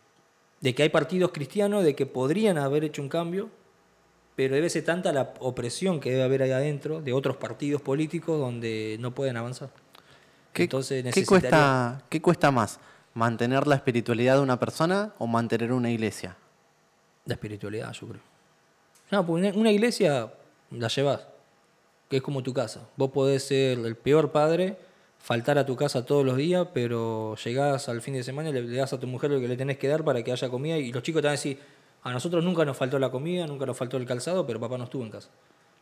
de 0.60 0.74
que 0.74 0.82
hay 0.82 0.90
partidos 0.90 1.32
cristianos, 1.32 1.84
de 1.84 1.94
que 1.94 2.08
podrían 2.08 2.58
haber 2.58 2.84
hecho 2.84 3.04
un 3.04 3.10
cambio, 3.10 3.50
pero 4.36 4.56
debe 4.56 4.70
ser 4.70 4.84
tanta 4.84 5.14
la 5.14 5.36
opresión 5.40 6.00
que 6.00 6.10
debe 6.10 6.24
haber 6.24 6.42
ahí 6.42 6.52
adentro 6.52 7.00
de 7.00 7.14
otros 7.14 7.38
partidos 7.38 7.82
políticos 7.84 8.40
donde 8.40 8.98
no 9.00 9.14
pueden 9.14 9.38
avanzar. 9.38 9.70
¿Qué, 10.52 10.64
Entonces 10.64 11.06
¿qué 11.14 11.26
cuesta, 11.26 12.02
¿Qué 12.10 12.22
cuesta 12.22 12.50
más? 12.50 12.80
¿Mantener 13.14 13.68
la 13.68 13.76
espiritualidad 13.76 14.38
de 14.38 14.42
una 14.42 14.60
persona 14.60 15.14
o 15.20 15.28
mantener 15.28 15.72
una 15.72 15.92
iglesia? 15.92 16.36
La 17.26 17.34
espiritualidad, 17.34 17.92
yo 17.94 18.08
creo. 18.08 18.22
No, 19.12 19.26
porque 19.26 19.52
una- 19.52 19.72
iglesia 19.72 20.32
la 20.72 20.88
llevas, 20.88 21.28
que 22.10 22.18
es 22.18 22.22
como 22.22 22.44
tu 22.44 22.54
casa. 22.54 22.88
Vos 22.98 23.12
podés 23.12 23.44
ser 23.44 23.80
el 23.80 23.96
peor 23.96 24.32
padre, 24.32 24.78
faltar 25.20 25.58
a 25.58 25.66
tu 25.66 25.76
casa 25.76 26.06
todos 26.06 26.26
los 26.26 26.38
días, 26.38 26.68
pero 26.74 27.36
llegás 27.44 27.90
al 27.90 28.02
fin 28.02 28.14
de 28.14 28.24
semana 28.24 28.50
y 28.50 28.54
le, 28.54 28.62
le 28.62 28.78
das 28.78 28.94
a 28.94 29.00
tu 29.00 29.08
mujer 29.08 29.32
lo 29.32 29.40
que 29.40 29.48
le 29.48 29.58
tenés 29.58 29.78
que 29.78 29.88
dar 29.88 30.04
para 30.04 30.24
que 30.24 30.32
haya 30.32 30.50
comida 30.50 30.78
y 30.78 30.92
los 30.92 31.04
chicos 31.04 31.22
te 31.22 31.28
van 31.28 31.34
a 31.34 31.38
decir, 31.38 31.60
a 32.04 32.12
nosotros 32.12 32.44
nunca 32.44 32.64
nos 32.66 32.78
faltó 32.78 33.00
la 33.00 33.10
comida, 33.10 33.48
nunca 33.48 33.66
nos 33.66 33.76
faltó 33.76 33.98
el 33.98 34.06
calzado, 34.06 34.46
pero 34.46 34.60
papá 34.60 34.78
no 34.78 34.84
estuvo 34.84 35.04
en 35.04 35.10
casa. 35.10 35.30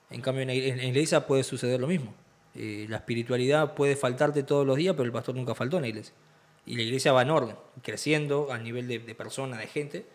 En 0.09 0.21
cambio, 0.21 0.43
en 0.43 0.47
la, 0.47 0.53
iglesia 0.53 1.27
puede 1.27 1.43
suceder 1.43 1.81
lo 1.81 1.87
mismo. 1.87 2.13
Eh, 2.55 2.85
la 2.87 2.97
espiritualidad 2.97 3.73
puede 3.73 3.95
faltarte 3.97 4.43
todos 4.43 4.65
los 4.65 4.77
días, 4.77 4.93
pero 4.93 5.05
el 5.05 5.11
pastor 5.11 5.35
nunca 5.35 5.53
faltó 5.55 5.77
en 5.77 5.81
la 5.81 5.87
iglesia. 5.89 6.13
Y 6.65 6.75
la 6.75 6.83
iglesia 6.83 7.11
va 7.11 7.23
en 7.23 7.31
orden, 7.31 7.55
creciendo 7.81 8.51
a 8.51 8.57
nivel 8.57 8.87
de, 8.87 8.99
de 8.99 9.15
persona, 9.15 9.57
de 9.57 9.67
gente, 9.67 10.05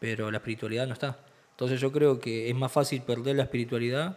pero 0.00 0.30
la 0.32 0.38
espiritualidad 0.38 0.86
no 0.88 0.94
está. 0.94 1.16
Entonces 1.52 1.78
yo 1.80 1.92
creo 1.92 2.18
que 2.18 2.48
es 2.50 2.56
más 2.56 2.72
fácil 2.72 3.02
perder 3.02 3.36
la 3.36 3.44
espiritualidad 3.44 4.16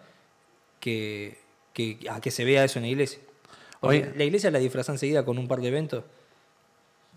que, 0.80 1.38
que 1.74 2.00
a 2.10 2.20
que 2.22 2.32
se 2.32 2.44
vea 2.46 2.64
eso 2.64 2.80
en 2.80 2.84
la 2.84 2.90
iglesia. 2.90 3.20
Oye. 3.82 4.14
la 4.16 4.24
iglesia 4.24 4.50
la 4.50 4.60
disfraza 4.60 4.94
enseguida 4.94 5.26
con 5.26 5.38
un 5.38 5.46
par 5.48 5.60
de 5.60 5.68
eventos, 5.68 6.04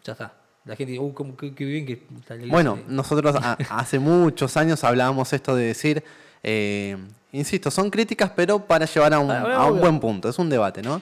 ya 0.05 0.13
está. 0.13 0.35
La 0.65 0.75
gente 0.75 0.93
dice, 0.93 1.01
uh, 1.05 1.37
qué, 1.37 1.55
qué 1.55 1.65
bien 1.65 1.87
que 1.87 1.93
está 1.93 2.35
la 2.35 2.41
iglesia". 2.43 2.53
Bueno, 2.53 2.79
nosotros 2.89 3.37
a- 3.37 3.57
hace 3.71 4.01
muchos 4.01 4.57
años 4.57 4.83
hablábamos 4.83 5.33
esto 5.33 5.55
de 5.55 5.67
decir, 5.67 6.03
eh, 6.43 6.97
insisto, 7.31 7.71
son 7.71 7.89
críticas, 7.89 8.33
pero 8.35 8.59
para 8.59 8.85
llevar 8.87 9.15
a 9.15 9.21
un, 9.21 9.31
a 9.31 9.67
un 9.67 9.79
buen 9.79 10.01
punto, 10.01 10.29
es 10.29 10.39
un 10.41 10.51
debate, 10.51 10.83
¿no? 10.83 11.01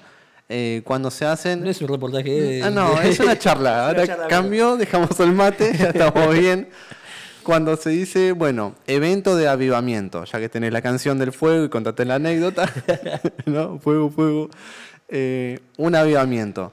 Eh, 0.50 0.82
cuando 0.84 1.10
se 1.10 1.24
hacen... 1.24 1.64
no 1.64 1.70
es 1.70 1.80
un 1.80 1.88
reportaje 1.88 2.30
de... 2.30 2.62
Ah, 2.62 2.68
no, 2.70 3.00
es 3.00 3.18
una 3.18 3.38
charla. 3.38 3.86
Ahora 3.88 4.28
cambio, 4.28 4.76
dejamos 4.76 5.18
el 5.20 5.32
mate, 5.32 5.72
ya 5.78 5.88
estamos 5.88 6.34
bien. 6.38 6.68
Cuando 7.44 7.76
se 7.76 7.90
dice, 7.90 8.32
bueno, 8.32 8.74
evento 8.86 9.36
de 9.36 9.48
avivamiento, 9.48 10.24
ya 10.24 10.40
que 10.40 10.48
tenés 10.48 10.72
la 10.72 10.82
canción 10.82 11.18
del 11.18 11.32
fuego 11.32 11.64
y 11.64 11.68
contate 11.68 12.04
la 12.04 12.16
anécdota, 12.16 12.72
¿no? 13.46 13.78
Fuego, 13.78 14.10
fuego. 14.10 14.50
Eh, 15.08 15.60
un 15.76 15.94
avivamiento. 15.94 16.72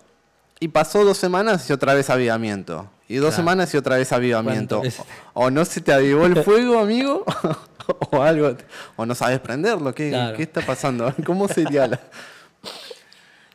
Y 0.60 0.70
pasó 0.70 1.04
dos 1.04 1.18
semanas 1.18 1.70
y 1.70 1.74
otra 1.74 1.94
vez 1.94 2.10
avivamiento. 2.10 2.90
Y 3.08 3.16
dos 3.18 3.30
Claro. 3.30 3.36
semanas 3.36 3.74
y 3.74 3.78
otra 3.78 3.98
vez 3.98 4.12
avivamiento. 4.14 4.82
O, 5.34 5.46
o 5.46 5.52
no 5.52 5.66
se 5.66 5.82
te 5.82 5.92
avivó 5.92 6.26
el 6.26 6.36
fuego, 6.44 6.80
amigo, 6.80 7.26
o 8.12 8.22
algo. 8.22 8.56
O 8.96 9.06
no 9.06 9.14
sabes 9.16 9.40
prenderlo. 9.40 9.94
¿Qué, 9.94 10.10
Claro. 10.10 10.38
¿qué 10.38 10.44
está 10.44 10.62
pasando? 10.62 11.14
¿Cómo 11.26 11.48
sería 11.50 11.88
la.? 11.88 12.00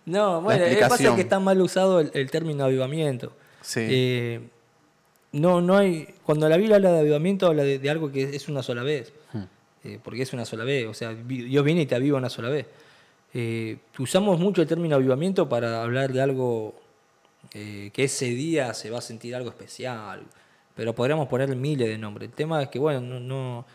No, 0.04 0.40
bueno, 0.42 0.64
lo 0.64 0.70
que 0.70 0.76
pasa 0.86 1.02
es 1.08 1.10
que 1.14 1.20
está 1.22 1.40
mal 1.40 1.60
usado 1.60 2.00
el, 2.00 2.10
el 2.14 2.30
término 2.30 2.64
avivamiento. 2.64 3.32
Sí. 3.62 3.80
Eh, 3.82 4.40
no, 5.40 5.60
no 5.60 5.76
hay. 5.76 6.08
Cuando 6.24 6.48
la 6.48 6.56
Biblia 6.56 6.76
habla 6.76 6.92
de 6.92 7.00
avivamiento, 7.00 7.46
habla 7.46 7.62
de, 7.62 7.78
de 7.78 7.90
algo 7.90 8.10
que 8.10 8.36
es 8.36 8.48
una 8.48 8.62
sola 8.62 8.82
vez. 8.82 9.12
Hmm. 9.32 9.44
Eh, 9.86 10.00
porque 10.02 10.22
es 10.22 10.32
una 10.32 10.44
sola 10.44 10.64
vez. 10.64 10.86
O 10.86 10.94
sea, 10.94 11.14
Dios 11.14 11.64
viene 11.64 11.82
y 11.82 11.86
te 11.86 11.94
aviva 11.94 12.18
una 12.18 12.28
sola 12.28 12.48
vez. 12.48 12.66
Eh, 13.32 13.78
usamos 13.98 14.38
mucho 14.40 14.62
el 14.62 14.68
término 14.68 14.96
avivamiento 14.96 15.48
para 15.48 15.82
hablar 15.82 16.12
de 16.12 16.20
algo 16.20 16.74
eh, 17.54 17.90
que 17.92 18.04
ese 18.04 18.26
día 18.26 18.74
se 18.74 18.90
va 18.90 18.98
a 18.98 19.02
sentir 19.02 19.34
algo 19.36 19.50
especial. 19.50 20.22
Pero 20.74 20.94
podríamos 20.94 21.28
poner 21.28 21.54
miles 21.54 21.88
de 21.88 21.98
nombres. 21.98 22.28
El 22.30 22.34
tema 22.34 22.62
es 22.62 22.68
que, 22.68 22.78
bueno, 22.78 23.00
no, 23.00 23.20
no, 23.20 23.66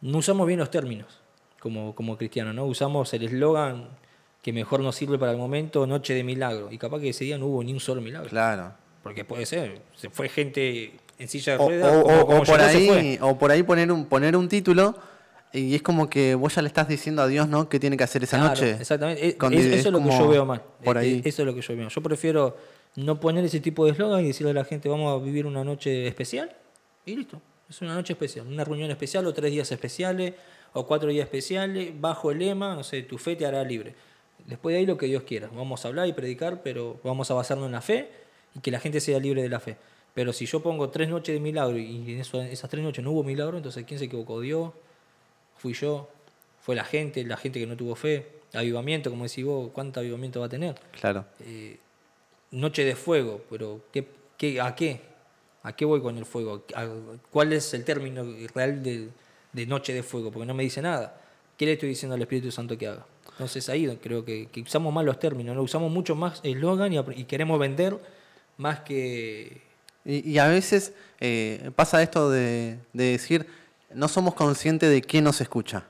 no 0.00 0.18
usamos 0.18 0.46
bien 0.46 0.58
los 0.58 0.70
términos 0.70 1.20
como, 1.60 1.94
como 1.94 2.16
cristianos, 2.16 2.54
¿no? 2.54 2.64
Usamos 2.64 3.12
el 3.12 3.24
eslogan 3.24 3.88
que 4.42 4.52
mejor 4.52 4.80
nos 4.80 4.96
sirve 4.96 5.18
para 5.18 5.32
el 5.32 5.38
momento, 5.38 5.86
noche 5.86 6.14
de 6.14 6.24
milagro. 6.24 6.68
Y 6.70 6.78
capaz 6.78 7.00
que 7.00 7.10
ese 7.10 7.24
día 7.24 7.36
no 7.36 7.46
hubo 7.46 7.62
ni 7.62 7.72
un 7.72 7.80
solo 7.80 8.00
milagro. 8.00 8.30
Claro. 8.30 8.72
Porque 9.06 9.24
puede 9.24 9.46
ser, 9.46 9.80
se 9.94 10.10
fue 10.10 10.28
gente 10.28 10.90
en 11.16 11.28
silla 11.28 11.56
de 11.56 11.62
O, 11.62 11.68
ruedas. 11.68 11.94
o- 11.96 12.02
como- 12.02 12.16
o- 12.22 12.26
como 12.26 12.40
o 12.40 12.44
por 12.44 12.60
ahí, 12.60 13.18
o 13.22 13.38
por 13.38 13.50
ahí 13.52 13.62
poner 13.62 13.92
un, 13.92 14.06
poner 14.06 14.36
un 14.36 14.48
título 14.48 14.96
y 15.52 15.76
es 15.76 15.82
como 15.82 16.10
que 16.10 16.34
vos 16.34 16.52
ya 16.56 16.60
le 16.62 16.66
estás 16.66 16.88
diciendo 16.88 17.22
a 17.22 17.28
Dios, 17.28 17.48
¿no? 17.48 17.68
¿Qué 17.68 17.78
tiene 17.78 17.96
que 17.96 18.02
hacer 18.02 18.24
esa 18.24 18.38
Claro, 18.38 18.50
noche? 18.54 18.72
Exactamente. 18.80 19.28
E- 19.28 19.36
Con- 19.36 19.54
es- 19.54 19.64
eso 19.66 19.76
es 19.88 19.92
lo 19.92 20.02
que 20.02 20.10
yo 20.10 20.26
veo 20.28 20.44
mal. 20.44 20.60
Por 20.84 20.96
E- 20.96 21.00
ahí. 21.00 21.22
Eso 21.24 21.42
es 21.42 21.46
lo 21.46 21.54
que 21.54 21.60
yo 21.62 21.76
veo. 21.76 21.88
Yo 21.88 22.02
prefiero 22.02 22.56
no 22.96 23.20
poner 23.20 23.44
ese 23.44 23.60
tipo 23.60 23.84
de 23.86 23.92
eslogan 23.92 24.24
y 24.24 24.26
decirle 24.26 24.50
a 24.50 24.54
la 24.54 24.64
gente, 24.64 24.88
vamos 24.88 25.20
a 25.20 25.24
vivir 25.24 25.46
una 25.46 25.62
noche 25.62 26.08
especial 26.08 26.50
y 27.04 27.14
listo. 27.14 27.40
Es 27.70 27.80
una 27.80 27.94
noche 27.94 28.12
especial, 28.14 28.44
una 28.48 28.64
reunión 28.64 28.90
especial 28.90 29.24
o 29.26 29.32
tres 29.32 29.52
días 29.52 29.70
especiales 29.70 30.34
o 30.72 30.84
cuatro 30.84 31.08
días 31.10 31.24
especiales, 31.26 31.92
bajo 32.00 32.32
el 32.32 32.40
lema, 32.40 32.74
no 32.74 32.82
sé, 32.82 33.02
tu 33.04 33.18
fe 33.18 33.36
te 33.36 33.46
hará 33.46 33.62
libre. 33.62 33.94
Después 34.46 34.74
de 34.74 34.80
ahí 34.80 34.86
lo 34.86 34.96
que 34.98 35.06
Dios 35.06 35.22
quiera. 35.22 35.48
Vamos 35.54 35.84
a 35.84 35.88
hablar 35.88 36.08
y 36.08 36.12
predicar, 36.12 36.60
pero 36.62 36.98
vamos 37.04 37.30
a 37.30 37.34
basarnos 37.34 37.66
en 37.66 37.72
la 37.72 37.80
fe 37.80 38.08
y 38.56 38.60
que 38.60 38.70
la 38.70 38.80
gente 38.80 39.00
sea 39.00 39.18
libre 39.20 39.42
de 39.42 39.48
la 39.48 39.60
fe. 39.60 39.76
Pero 40.14 40.32
si 40.32 40.46
yo 40.46 40.60
pongo 40.62 40.88
tres 40.88 41.08
noches 41.08 41.34
de 41.34 41.40
milagro 41.40 41.78
y 41.78 42.12
en 42.12 42.20
eso- 42.20 42.40
esas 42.42 42.70
tres 42.70 42.82
noches 42.82 43.04
no 43.04 43.10
hubo 43.12 43.22
milagro, 43.22 43.56
entonces 43.58 43.84
¿quién 43.86 43.98
se 43.98 44.06
equivocó? 44.06 44.40
Dios, 44.40 44.72
fui 45.58 45.74
yo, 45.74 46.08
fue 46.62 46.74
la 46.74 46.84
gente, 46.84 47.22
la 47.24 47.36
gente 47.36 47.60
que 47.60 47.66
no 47.66 47.76
tuvo 47.76 47.94
fe, 47.94 48.26
avivamiento, 48.54 49.10
como 49.10 49.24
decís 49.24 49.44
vos, 49.44 49.70
¿cuánto 49.72 50.00
avivamiento 50.00 50.40
va 50.40 50.46
a 50.46 50.48
tener? 50.48 50.74
Claro. 50.98 51.24
Eh, 51.40 51.76
noche 52.52 52.84
de 52.84 52.96
fuego, 52.96 53.42
pero 53.50 53.82
¿qué, 53.92 54.06
qué, 54.38 54.60
¿a 54.60 54.74
qué? 54.74 55.00
¿A 55.62 55.74
qué 55.74 55.84
voy 55.84 56.00
con 56.00 56.16
el 56.16 56.24
fuego? 56.24 56.64
¿A- 56.74 56.86
¿Cuál 57.30 57.52
es 57.52 57.74
el 57.74 57.84
término 57.84 58.24
real 58.54 58.82
de, 58.82 59.08
de 59.52 59.66
noche 59.66 59.92
de 59.92 60.02
fuego? 60.02 60.30
Porque 60.30 60.46
no 60.46 60.54
me 60.54 60.62
dice 60.62 60.80
nada. 60.80 61.20
¿Qué 61.58 61.66
le 61.66 61.72
estoy 61.72 61.88
diciendo 61.90 62.14
al 62.14 62.22
Espíritu 62.22 62.50
Santo 62.50 62.78
que 62.78 62.86
haga? 62.86 63.04
Entonces 63.32 63.68
ahí 63.68 63.98
creo 64.02 64.24
que, 64.24 64.46
que 64.46 64.62
usamos 64.62 64.94
mal 64.94 65.04
los 65.04 65.18
términos, 65.18 65.54
¿no? 65.56 65.62
usamos 65.62 65.90
mucho 65.90 66.14
más 66.14 66.40
eslogan 66.42 66.92
y, 66.92 66.98
y 67.16 67.24
queremos 67.24 67.58
vender 67.58 67.98
más 68.56 68.80
que... 68.80 69.62
Y, 70.04 70.30
y 70.30 70.38
a 70.38 70.46
veces 70.46 70.92
eh, 71.20 71.70
pasa 71.74 72.02
esto 72.02 72.30
de, 72.30 72.78
de 72.92 73.04
decir, 73.04 73.46
no 73.92 74.08
somos 74.08 74.34
conscientes 74.34 74.90
de 74.90 75.02
quién 75.02 75.24
nos 75.24 75.40
escucha. 75.40 75.84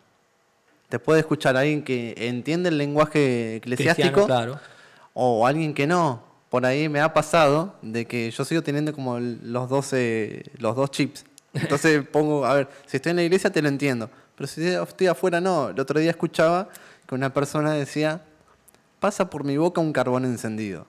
Te 0.89 0.99
puede 0.99 1.21
escuchar 1.21 1.57
alguien 1.57 1.83
que 1.83 2.15
entiende 2.17 2.69
el 2.69 2.79
lenguaje 2.79 3.57
eclesiástico 3.57 4.27
claro. 4.27 4.61
o 5.15 5.47
alguien 5.47 5.75
que 5.75 5.87
no. 5.87 6.23
Por 6.49 6.65
ahí 6.65 6.89
me 6.89 7.01
ha 7.01 7.13
pasado 7.13 7.75
de 7.83 8.07
que 8.07 8.31
yo 8.31 8.45
sigo 8.45 8.63
teniendo 8.63 8.93
como 8.93 9.19
los 9.19 9.69
dos, 9.69 9.93
eh, 9.93 10.45
los 10.59 10.77
dos 10.77 10.91
chips. 10.93 11.25
Entonces 11.53 12.07
pongo, 12.13 12.47
a 12.47 12.55
ver, 12.55 12.69
si 12.87 12.99
estoy 12.99 13.11
en 13.11 13.17
la 13.17 13.23
iglesia 13.25 13.51
te 13.51 13.61
lo 13.61 13.69
entiendo, 13.69 14.09
pero 14.37 14.47
si 14.47 14.65
estoy 14.65 15.09
afuera 15.09 15.41
no. 15.41 15.71
El 15.71 15.81
otro 15.81 15.99
día 15.99 16.11
escuchaba 16.11 16.69
que 17.09 17.15
una 17.17 17.35
persona 17.35 17.73
decía, 17.73 18.23
pasa 19.01 19.29
por 19.29 19.43
mi 19.43 19.57
boca 19.57 19.81
un 19.81 19.93
carbón 19.93 20.25
encendido. 20.25 20.87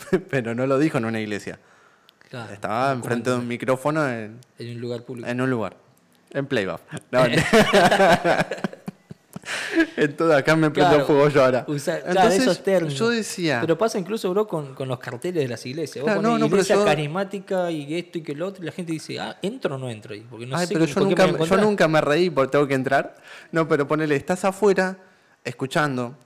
pero 0.30 0.54
no 0.54 0.66
lo 0.66 0.78
dijo 0.78 0.98
en 0.98 1.04
una 1.04 1.20
iglesia. 1.20 1.58
claro. 2.28 2.52
Estaba 2.52 2.92
enfrente 2.92 3.30
de 3.30 3.36
un 3.36 3.46
micrófono 3.48 4.08
en, 4.08 4.38
En 4.58 4.70
un 4.76 4.80
lugar 4.80 5.02
público. 5.02 5.28
en 5.28 5.40
un 5.40 5.50
lugar. 5.50 5.76
En 6.32 6.46
playback. 6.46 6.80
No, 7.10 7.24
Entonces 9.96 10.36
acá 10.38 10.54
me 10.56 10.70
prendió 10.70 10.98
Claro, 10.98 11.06
fuego 11.06 11.28
yo 11.28 11.44
ahora. 11.44 11.64
Usa- 11.68 11.98
claro, 12.00 12.10
Entonces, 12.20 12.42
esos 12.42 12.62
términos. 12.62 12.98
yo 12.98 13.10
decía, 13.10 13.58
Pero 13.60 13.76
pasa 13.76 13.98
incluso, 13.98 14.30
bro, 14.30 14.46
con, 14.46 14.74
con 14.74 14.88
los 14.88 14.98
carteles 14.98 15.42
de 15.42 15.48
las 15.48 15.64
iglesias. 15.66 16.02
Vos 16.02 16.06
Claro, 16.12 16.22
ponés 16.22 16.32
no, 16.32 16.38
no, 16.38 16.46
iglesia 16.46 16.76
yo- 16.76 16.84
carismática 16.84 17.70
y 17.70 17.94
esto 17.98 18.18
y 18.18 18.22
que 18.22 18.34
lo 18.34 18.46
otro, 18.46 18.62
y 18.62 18.66
la 18.66 18.72
gente 18.72 18.92
dice, 18.92 19.18
ah, 19.20 19.36
¿entro 19.42 19.74
o 19.74 19.78
no 19.78 19.90
entro 19.90 20.14
ahí? 20.14 20.24
Porque 20.28 20.46
no 20.46 20.56
Ay, 20.56 20.66
sé 20.66 20.74
pero 20.74 20.84
yo 20.86 20.94
qué 20.94 21.00
nunca, 21.00 21.24
me 21.26 21.30
yo 21.32 21.34
encontrar". 21.36 21.60
nunca 21.62 21.88
me 21.88 22.00
reí 22.00 22.30
porque 22.30 22.52
tengo 22.52 22.66
que 22.66 22.74
entrar. 22.74 23.14
No, 23.50 23.66
pero 23.68 23.86
ponele, 23.86 24.16
estás 24.16 24.44
afuera 24.44 24.96
escuchando. 25.44 26.16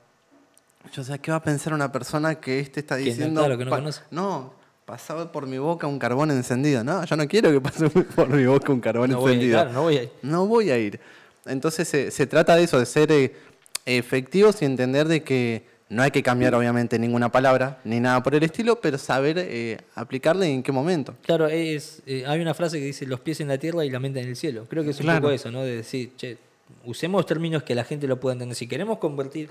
Yo 0.96 1.04
sé, 1.04 1.18
¿qué 1.18 1.30
va 1.30 1.36
a 1.36 1.42
pensar 1.42 1.74
una 1.74 1.92
persona 1.92 2.36
que 2.36 2.58
este 2.60 2.80
está 2.80 2.96
diciendo? 2.96 3.40
claro, 3.42 3.58
que 3.58 3.64
no 3.66 3.70
pa- 3.70 3.76
conoce. 3.78 4.00
no, 4.10 4.54
pasaba 4.86 5.30
por 5.30 5.46
mi 5.46 5.58
boca 5.58 5.86
un 5.86 5.98
carbón 5.98 6.30
encendido. 6.30 6.82
No, 6.82 7.04
yo 7.04 7.16
no 7.16 7.28
quiero 7.28 7.52
que 7.52 7.60
pase 7.60 7.90
por 8.16 8.28
mi 8.30 8.46
boca 8.46 8.72
un 8.72 8.80
carbón 8.80 9.10
No 9.10 9.20
voy 9.20 9.32
a 9.32 9.34
ir, 9.34 9.38
encendido. 9.40 9.58
claro, 9.62 9.72
no 9.74 9.82
voy 9.82 9.96
a 9.98 10.02
ir. 10.04 10.10
No 10.22 10.46
voy 10.46 10.70
a 10.70 10.78
ir. 10.78 11.00
Entonces 11.44 11.86
se, 11.86 12.10
se 12.10 12.26
trata 12.26 12.56
de 12.56 12.64
eso, 12.64 12.78
de 12.78 12.86
ser, 12.86 13.12
eh, 13.12 13.36
efectivos 13.84 14.62
y 14.62 14.64
entender 14.64 15.06
de 15.06 15.22
que 15.22 15.64
no 15.88 16.02
hay 16.02 16.10
que 16.10 16.22
cambiar 16.22 16.54
obviamente 16.54 16.98
ninguna 16.98 17.30
palabra 17.30 17.78
ni 17.84 18.00
nada 18.00 18.22
por 18.22 18.34
el 18.34 18.42
estilo, 18.42 18.80
pero 18.80 18.98
saber 18.98 19.36
eh, 19.38 19.78
aplicarle 19.94 20.46
en 20.52 20.62
qué 20.62 20.72
momento. 20.72 21.14
Claro, 21.22 21.46
es, 21.46 22.02
eh, 22.06 22.24
hay 22.26 22.40
una 22.40 22.54
frase 22.54 22.78
que 22.80 22.86
dice 22.86 23.06
los 23.06 23.20
pies 23.20 23.40
en 23.40 23.48
la 23.48 23.58
tierra 23.58 23.84
y 23.84 23.90
la 23.90 24.00
mente 24.00 24.20
en 24.20 24.28
el 24.28 24.34
cielo. 24.36 24.66
Creo 24.68 24.82
que 24.82 24.90
es 24.90 24.98
un 24.98 25.04
Claro. 25.04 25.20
poco 25.20 25.32
eso, 25.32 25.50
¿no? 25.52 25.62
De 25.62 25.76
decir, 25.76 26.12
che, 26.16 26.38
usemos 26.84 27.24
términos 27.26 27.62
que 27.62 27.74
la 27.76 27.84
gente 27.84 28.08
lo 28.08 28.18
pueda 28.18 28.32
entender. 28.32 28.56
Si 28.56 28.66
queremos 28.66 28.98
convertir 28.98 29.50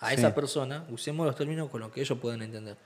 a 0.00 0.08
Sí. 0.10 0.14
esa 0.16 0.34
persona, 0.34 0.84
usemos 0.90 1.26
los 1.26 1.36
términos 1.36 1.68
con 1.70 1.80
los 1.80 1.90
que 1.92 2.00
ellos 2.00 2.18
puedan 2.18 2.42
entender. 2.42 2.76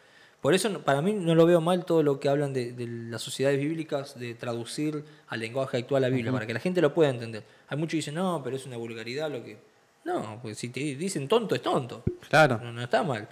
Por 0.41 0.53
eso, 0.53 0.79
para 0.81 1.01
mí, 1.01 1.13
no 1.15 1.35
lo 1.35 1.47
veo 1.47 1.61
mal 1.63 1.87
todo 1.87 2.03
lo 2.03 2.21
que 2.21 2.29
hablan 2.29 2.53
de, 2.53 2.73
de 2.73 2.87
las 2.87 3.23
sociedades 3.23 3.59
bíblicas, 3.59 4.19
de 4.19 4.35
traducir 4.35 5.03
al 5.29 5.41
lenguaje 5.41 5.79
actual 5.79 6.03
la 6.03 6.09
Biblia, 6.11 6.33
para 6.33 6.47
que 6.47 6.53
la 6.53 6.61
gente 6.61 6.83
lo 6.83 6.93
pueda 6.93 7.09
entender. 7.11 7.45
Hay 7.69 7.79
muchos 7.79 7.93
que 7.93 7.97
dicen, 7.97 8.15
no, 8.17 8.43
pero 8.45 8.57
es 8.57 8.67
una 8.67 8.77
vulgaridad 8.77 9.31
lo 9.31 9.43
que... 9.43 9.57
No, 10.05 10.39
pues 10.43 10.59
si 10.59 10.69
te 10.69 10.81
dicen 10.81 11.29
tonto, 11.29 11.55
es 11.55 11.63
tonto. 11.63 12.03
Claro. 12.29 12.61
No, 12.63 12.73
no 12.75 12.83
está 12.83 13.03
mal. 13.03 13.27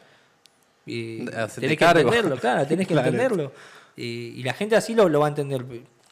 Y 0.87 1.27
tenés 1.27 1.77
que 1.79 1.85
entenderlo, 1.85 2.37
claro, 2.39 2.67
tenés 2.67 2.89
que 2.89 2.95
Claro. 2.95 3.09
entenderlo. 3.09 3.53
Y, 3.95 4.05
y 4.39 4.43
la 4.43 4.55
gente 4.55 4.75
así 4.75 4.95
lo, 4.95 5.07
lo 5.11 5.21
va 5.21 5.27
a 5.27 5.29
entender. 5.29 5.67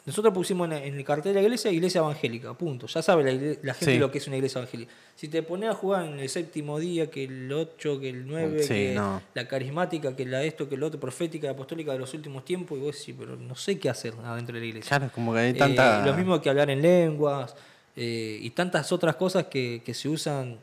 Nosotros 0.06 0.32
pusimos 0.32 0.66
en, 0.66 0.72
en 0.72 0.94
el 0.94 1.04
cartel 1.04 1.34
de 1.34 1.40
la 1.40 1.42
iglesia, 1.46 1.70
iglesia 1.70 1.98
evangélica, 1.98 2.54
punto. 2.54 2.86
Ya 2.86 3.02
sabe 3.02 3.22
la, 3.24 3.56
la 3.62 3.74
gente 3.74 3.92
Sí. 3.94 3.98
lo 3.98 4.10
que 4.10 4.18
es 4.18 4.26
una 4.26 4.36
iglesia 4.36 4.58
evangélica. 4.60 4.90
Si 5.14 5.28
te 5.28 5.42
pones 5.42 5.68
a 5.70 5.74
jugar 5.74 6.06
en 6.06 6.18
el 6.18 6.28
séptimo 6.28 6.78
día, 6.78 7.10
que 7.10 7.24
el 7.24 7.52
8, 7.52 8.00
que 8.00 8.08
el 8.08 8.26
9, 8.26 8.62
Sí, 8.62 8.68
que 8.68 8.92
no. 8.94 9.20
la 9.34 9.46
carismática, 9.46 10.16
que 10.16 10.24
la 10.24 10.42
esto, 10.42 10.68
que 10.68 10.74
el 10.76 10.82
otro, 10.82 10.98
profética 10.98 11.50
apostólica 11.50 11.92
de 11.92 11.98
los 11.98 12.12
últimos 12.14 12.44
tiempos, 12.46 12.78
y 12.78 12.80
vos 12.80 12.98
decís, 12.98 13.14
pero 13.18 13.36
no 13.36 13.54
sé 13.54 13.78
qué 13.78 13.90
hacer 13.90 14.14
adentro 14.24 14.54
de 14.54 14.60
la 14.60 14.66
iglesia. 14.66 14.88
Claro, 14.98 15.12
como 15.14 15.34
que 15.34 15.38
hay 15.40 15.50
Eh, 15.50 15.54
tanta... 15.54 16.04
lo 16.06 16.14
mismo 16.14 16.40
que 16.40 16.48
hablar 16.48 16.70
en 16.70 16.80
lenguas 16.80 17.54
eh, 17.94 18.38
y 18.40 18.50
tantas 18.50 18.90
otras 18.92 19.16
cosas 19.16 19.46
que, 19.46 19.82
que 19.84 19.92
se 19.92 20.08
usan 20.08 20.58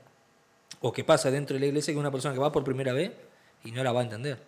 o 0.81 0.91
que 0.91 1.03
pasa 1.03 1.29
dentro 1.29 1.53
de 1.53 1.59
la 1.59 1.65
iglesia 1.67 1.93
que 1.93 1.99
una 1.99 2.11
persona 2.11 2.33
que 2.33 2.39
va 2.39 2.51
por 2.51 2.63
primera 2.63 2.93
vez 2.93 3.11
y 3.63 3.71
no 3.71 3.83
la 3.83 3.91
va 3.91 4.01
a 4.01 4.03
entender. 4.03 4.39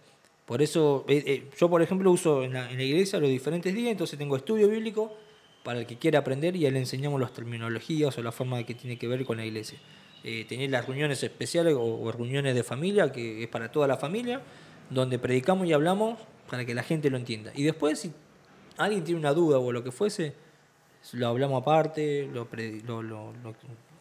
Por 0.50 0.64
eso, 0.64 1.06
eh, 1.08 1.24
eh, 1.28 1.50
yo 1.60 1.70
por 1.70 1.84
ejemplo 1.84 2.10
uso 2.10 2.44
en 2.44 2.54
la, 2.54 2.72
iglesia 2.72 3.20
los 3.20 3.30
diferentes 3.30 3.72
días, 3.72 3.92
entonces 3.92 4.18
tengo 4.18 4.36
estudio 4.36 4.68
bíblico 4.68 5.16
para 5.62 5.78
el 5.78 5.86
que 5.86 6.00
quiera 6.00 6.18
aprender 6.18 6.56
y 6.56 6.68
le 6.68 6.80
enseñamos 6.80 7.22
las 7.22 7.34
terminologías 7.34 8.18
o 8.18 8.24
la 8.24 8.32
forma 8.32 8.64
que 8.64 8.74
tiene 8.74 8.98
que 8.98 9.08
ver 9.08 9.24
con 9.26 9.38
la 9.38 9.46
iglesia. 9.46 9.78
Eh, 10.24 10.48
las 10.68 10.88
reuniones 10.88 11.22
especiales 11.22 11.76
o, 11.78 12.12
reuniones 12.12 12.56
de 12.56 12.64
familia, 12.64 13.12
que 13.12 13.44
es 13.44 13.48
para 13.48 13.72
toda 13.72 13.88
la 13.88 13.98
familia, 13.98 14.42
donde 14.90 15.20
predicamos 15.20 15.68
y 15.68 15.74
hablamos 15.74 16.18
para 16.50 16.66
que 16.66 16.74
la 16.74 16.82
gente 16.82 17.12
lo 17.12 17.18
entienda. 17.18 17.52
Y 17.54 17.62
después, 17.62 18.00
si 18.00 18.12
alguien 18.78 19.04
tiene 19.04 19.20
una 19.20 19.36
duda 19.36 19.60
o 19.60 19.72
lo 19.72 19.84
que 19.84 19.92
fuese, 19.92 20.34
lo 21.14 21.28
hablamos 21.28 21.62
aparte, 21.62 22.28
lo, 22.34 22.48
lo, 23.04 23.34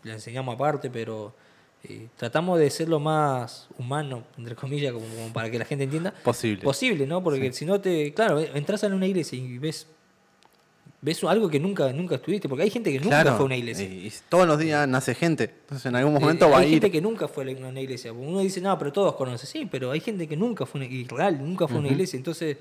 enseñamos 0.02 0.54
aparte, 0.54 0.88
pero 0.88 1.34
eh, 1.84 2.08
tratamos 2.16 2.58
de 2.58 2.68
ser 2.70 2.88
lo 2.88 2.98
más 3.00 3.68
humano, 3.78 4.24
entre 4.36 4.54
comillas, 4.56 4.92
como, 4.92 5.06
como 5.06 5.32
para 5.32 5.50
que 5.50 5.58
la 5.58 5.64
gente 5.64 5.84
entienda. 5.84 6.12
Posible. 6.24 6.62
Posible, 6.62 7.06
¿no? 7.06 7.22
Porque 7.22 7.52
si 7.52 7.64
no 7.64 7.80
te. 7.80 8.12
Claro, 8.14 8.40
entras 8.40 8.82
en 8.84 8.92
una 8.94 9.06
iglesia 9.06 9.38
y 9.38 9.58
ves. 9.58 9.86
Ves 11.00 11.22
algo 11.22 11.48
que 11.48 11.60
nunca, 11.60 11.92
nunca 11.92 12.16
estuviste, 12.16 12.48
porque 12.48 12.64
hay 12.64 12.70
gente 12.70 12.90
que 12.90 12.98
nunca 12.98 13.22
Claro, 13.22 13.36
fue 13.36 13.42
a 13.42 13.46
una 13.46 13.56
iglesia. 13.56 13.84
Y, 13.86 14.08
y 14.08 14.12
todos 14.28 14.48
los 14.48 14.58
días 14.58 14.88
nace 14.88 15.14
gente. 15.14 15.44
Entonces 15.44 15.86
en 15.86 15.94
algún 15.94 16.16
Eh, 16.16 16.18
momento 16.20 16.50
va 16.50 16.56
a 16.56 16.60
hay 16.60 16.70
gente 16.70 16.88
ir. 16.88 16.92
que 16.92 17.00
nunca 17.00 17.28
fue 17.28 17.44
a 17.44 17.56
una 17.68 17.80
iglesia. 17.80 18.12
Uno 18.12 18.40
dice, 18.40 18.60
no, 18.60 18.76
pero 18.76 18.92
todos 18.92 19.14
conocen. 19.14 19.48
Sí, 19.48 19.68
pero 19.70 19.92
hay 19.92 20.00
gente 20.00 20.26
que 20.26 20.36
nunca 20.36 20.66
fue 20.66 20.80
a 20.80 20.84
una, 20.84 20.92
y 20.92 21.04
real, 21.04 21.38
nunca 21.38 21.68
fue 21.68 21.76
a 21.76 21.80
una 21.80 21.88
iglesia. 21.88 22.16
Entonces, 22.16 22.56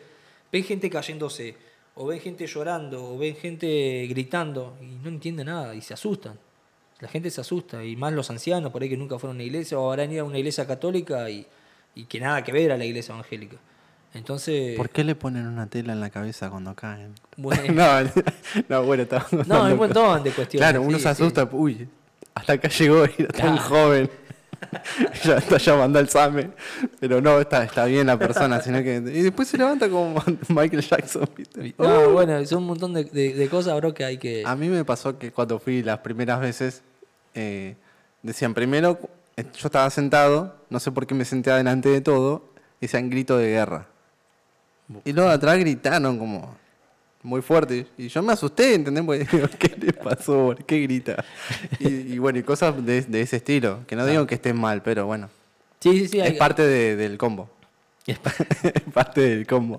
ven 0.51 0.63
gente 0.63 0.87
cayéndose, 0.87 1.55
o 1.95 2.05
ven 2.05 2.19
gente 2.19 2.45
llorando, 2.45 3.13
o 3.15 3.17
ven 3.17 3.35
gente 3.35 4.05
gritando, 4.07 4.77
y 4.83 4.85
no 5.03 5.09
entiende 5.09 5.43
nada, 5.43 5.73
y 5.73 5.81
se 5.81 5.95
asustan. 5.95 6.37
La 6.99 7.07
gente 7.07 7.29
se 7.29 7.41
asusta, 7.41 7.83
y 7.83 7.95
más 7.95 8.11
los 8.13 8.29
ancianos, 8.31 8.71
por 8.71 8.81
ahí 8.81 8.89
que 8.89 8.97
nunca 8.97 9.19
fueron 9.19 9.35
a 9.35 9.37
una 9.37 9.43
iglesia, 9.43 9.77
o 9.79 9.91
habrán 9.91 10.11
ido 10.11 10.23
a 10.25 10.27
una 10.27 10.37
iglesia 10.39 10.65
católica 10.65 11.29
y, 11.29 11.45
y 11.95 12.05
que 12.05 12.19
nada 12.19 12.43
que 12.43 12.51
ver 12.51 12.71
a 12.71 12.77
la 12.77 12.85
iglesia 12.85 13.13
evangélica. 13.13 13.57
Entonces, 14.13 14.75
¿Por 14.75 14.89
qué 14.89 15.03
le 15.03 15.13
ponen 15.15 15.45
una 15.45 15.67
tela 15.67 15.93
en 15.93 15.99
la 15.99 16.09
cabeza 16.09 16.49
cuando 16.49 16.73
caen? 16.73 17.13
Bueno. 17.35 17.73
no, 17.73 18.11
no, 18.69 18.83
bueno, 18.83 19.03
estaba 19.03 19.27
no, 19.45 19.63
hay 19.63 19.73
un 19.73 19.79
montón 19.79 20.23
de 20.23 20.31
cuestiones. 20.31 20.67
Claro, 20.69 20.81
uno 20.81 20.97
sí, 20.97 21.03
se 21.03 21.15
sí. 21.15 21.21
asusta, 21.23 21.47
uy, 21.51 21.87
hasta 22.33 22.53
acá 22.53 22.67
llegó 22.69 23.05
y 23.05 23.11
era 23.19 23.27
tan 23.29 23.57
joven. 23.57 24.09
ya 25.23 25.37
está 25.37 25.57
llamando 25.57 25.99
al 25.99 26.09
SAME. 26.09 26.49
Pero 26.99 27.21
no, 27.21 27.39
está, 27.39 27.63
está 27.63 27.85
bien 27.85 28.07
la 28.07 28.17
persona, 28.17 28.59
sino 28.61 28.81
que. 28.81 28.95
Y 28.95 29.21
después 29.21 29.47
se 29.47 29.57
levanta 29.57 29.87
como 29.87 30.23
Michael 30.47 30.81
Jackson, 30.81 31.29
¿viste? 31.35 31.75
No, 31.77 32.09
bueno, 32.11 32.43
son 32.47 32.59
un 32.59 32.67
montón 32.67 32.93
de, 32.93 33.03
de- 33.03 33.33
de 33.33 33.49
cosas, 33.49 33.75
bro, 33.77 33.93
que 33.93 34.03
hay 34.03 34.17
que... 34.17 34.43
A 34.45 34.55
mí 34.55 34.67
me 34.67 34.83
pasó 34.83 35.19
que 35.19 35.31
cuando 35.31 35.59
fui 35.59 35.83
las 35.83 35.99
primeras 35.99 36.39
veces, 36.39 36.81
eh, 37.37 37.75
decían 38.23 38.53
primero, 38.53 38.99
eh, 39.37 39.45
yo 39.55 39.67
estaba 39.67 39.89
sentado, 39.89 40.55
no 40.69 40.79
sé 40.79 40.91
por 40.91 41.05
qué 41.07 41.13
me 41.13 41.23
senté 41.25 41.51
adelante 41.51 41.89
de 41.89 42.01
todo, 42.01 42.43
decían 42.81 43.09
grito 43.09 43.37
de 43.37 43.49
guerra. 43.49 43.87
Y 45.05 45.11
luego 45.13 45.29
atrás 45.29 45.57
gritaron 45.59 46.17
como 46.17 46.55
muy 47.23 47.41
fuerte. 47.41 47.87
Y 47.97 48.07
yo 48.07 48.23
me 48.23 48.33
asusté, 48.33 48.73
¿entendés? 48.73 49.03
Porque 49.03 49.25
¿qué 49.59 49.75
le 49.77 49.93
pasó? 49.93 50.45
¿Por 50.47 50.63
qué 50.65 50.79
grita? 50.81 51.23
Y, 51.79 51.87
y 52.13 52.19
bueno, 52.19 52.39
y 52.39 52.43
cosas 52.43 52.83
de, 52.85 53.01
de 53.01 53.21
ese 53.21 53.37
estilo, 53.37 53.79
que 53.85 53.95
no 53.95 54.05
digo 54.05 54.25
que 54.25 54.35
estén 54.35 54.57
mal, 54.59 54.81
pero 54.81 55.05
bueno, 55.05 55.29
Sí, 55.79 55.91
sí, 55.99 56.07
sí. 56.07 56.19
es 56.19 56.31
hay- 56.31 56.37
parte 56.37 56.63
de- 56.65 56.95
del 56.95 57.17
combo. 57.17 57.49
es 58.07 58.17
pa- 58.19 58.33
es 58.63 58.81
parte 58.93 59.21
del 59.21 59.45
combo. 59.45 59.77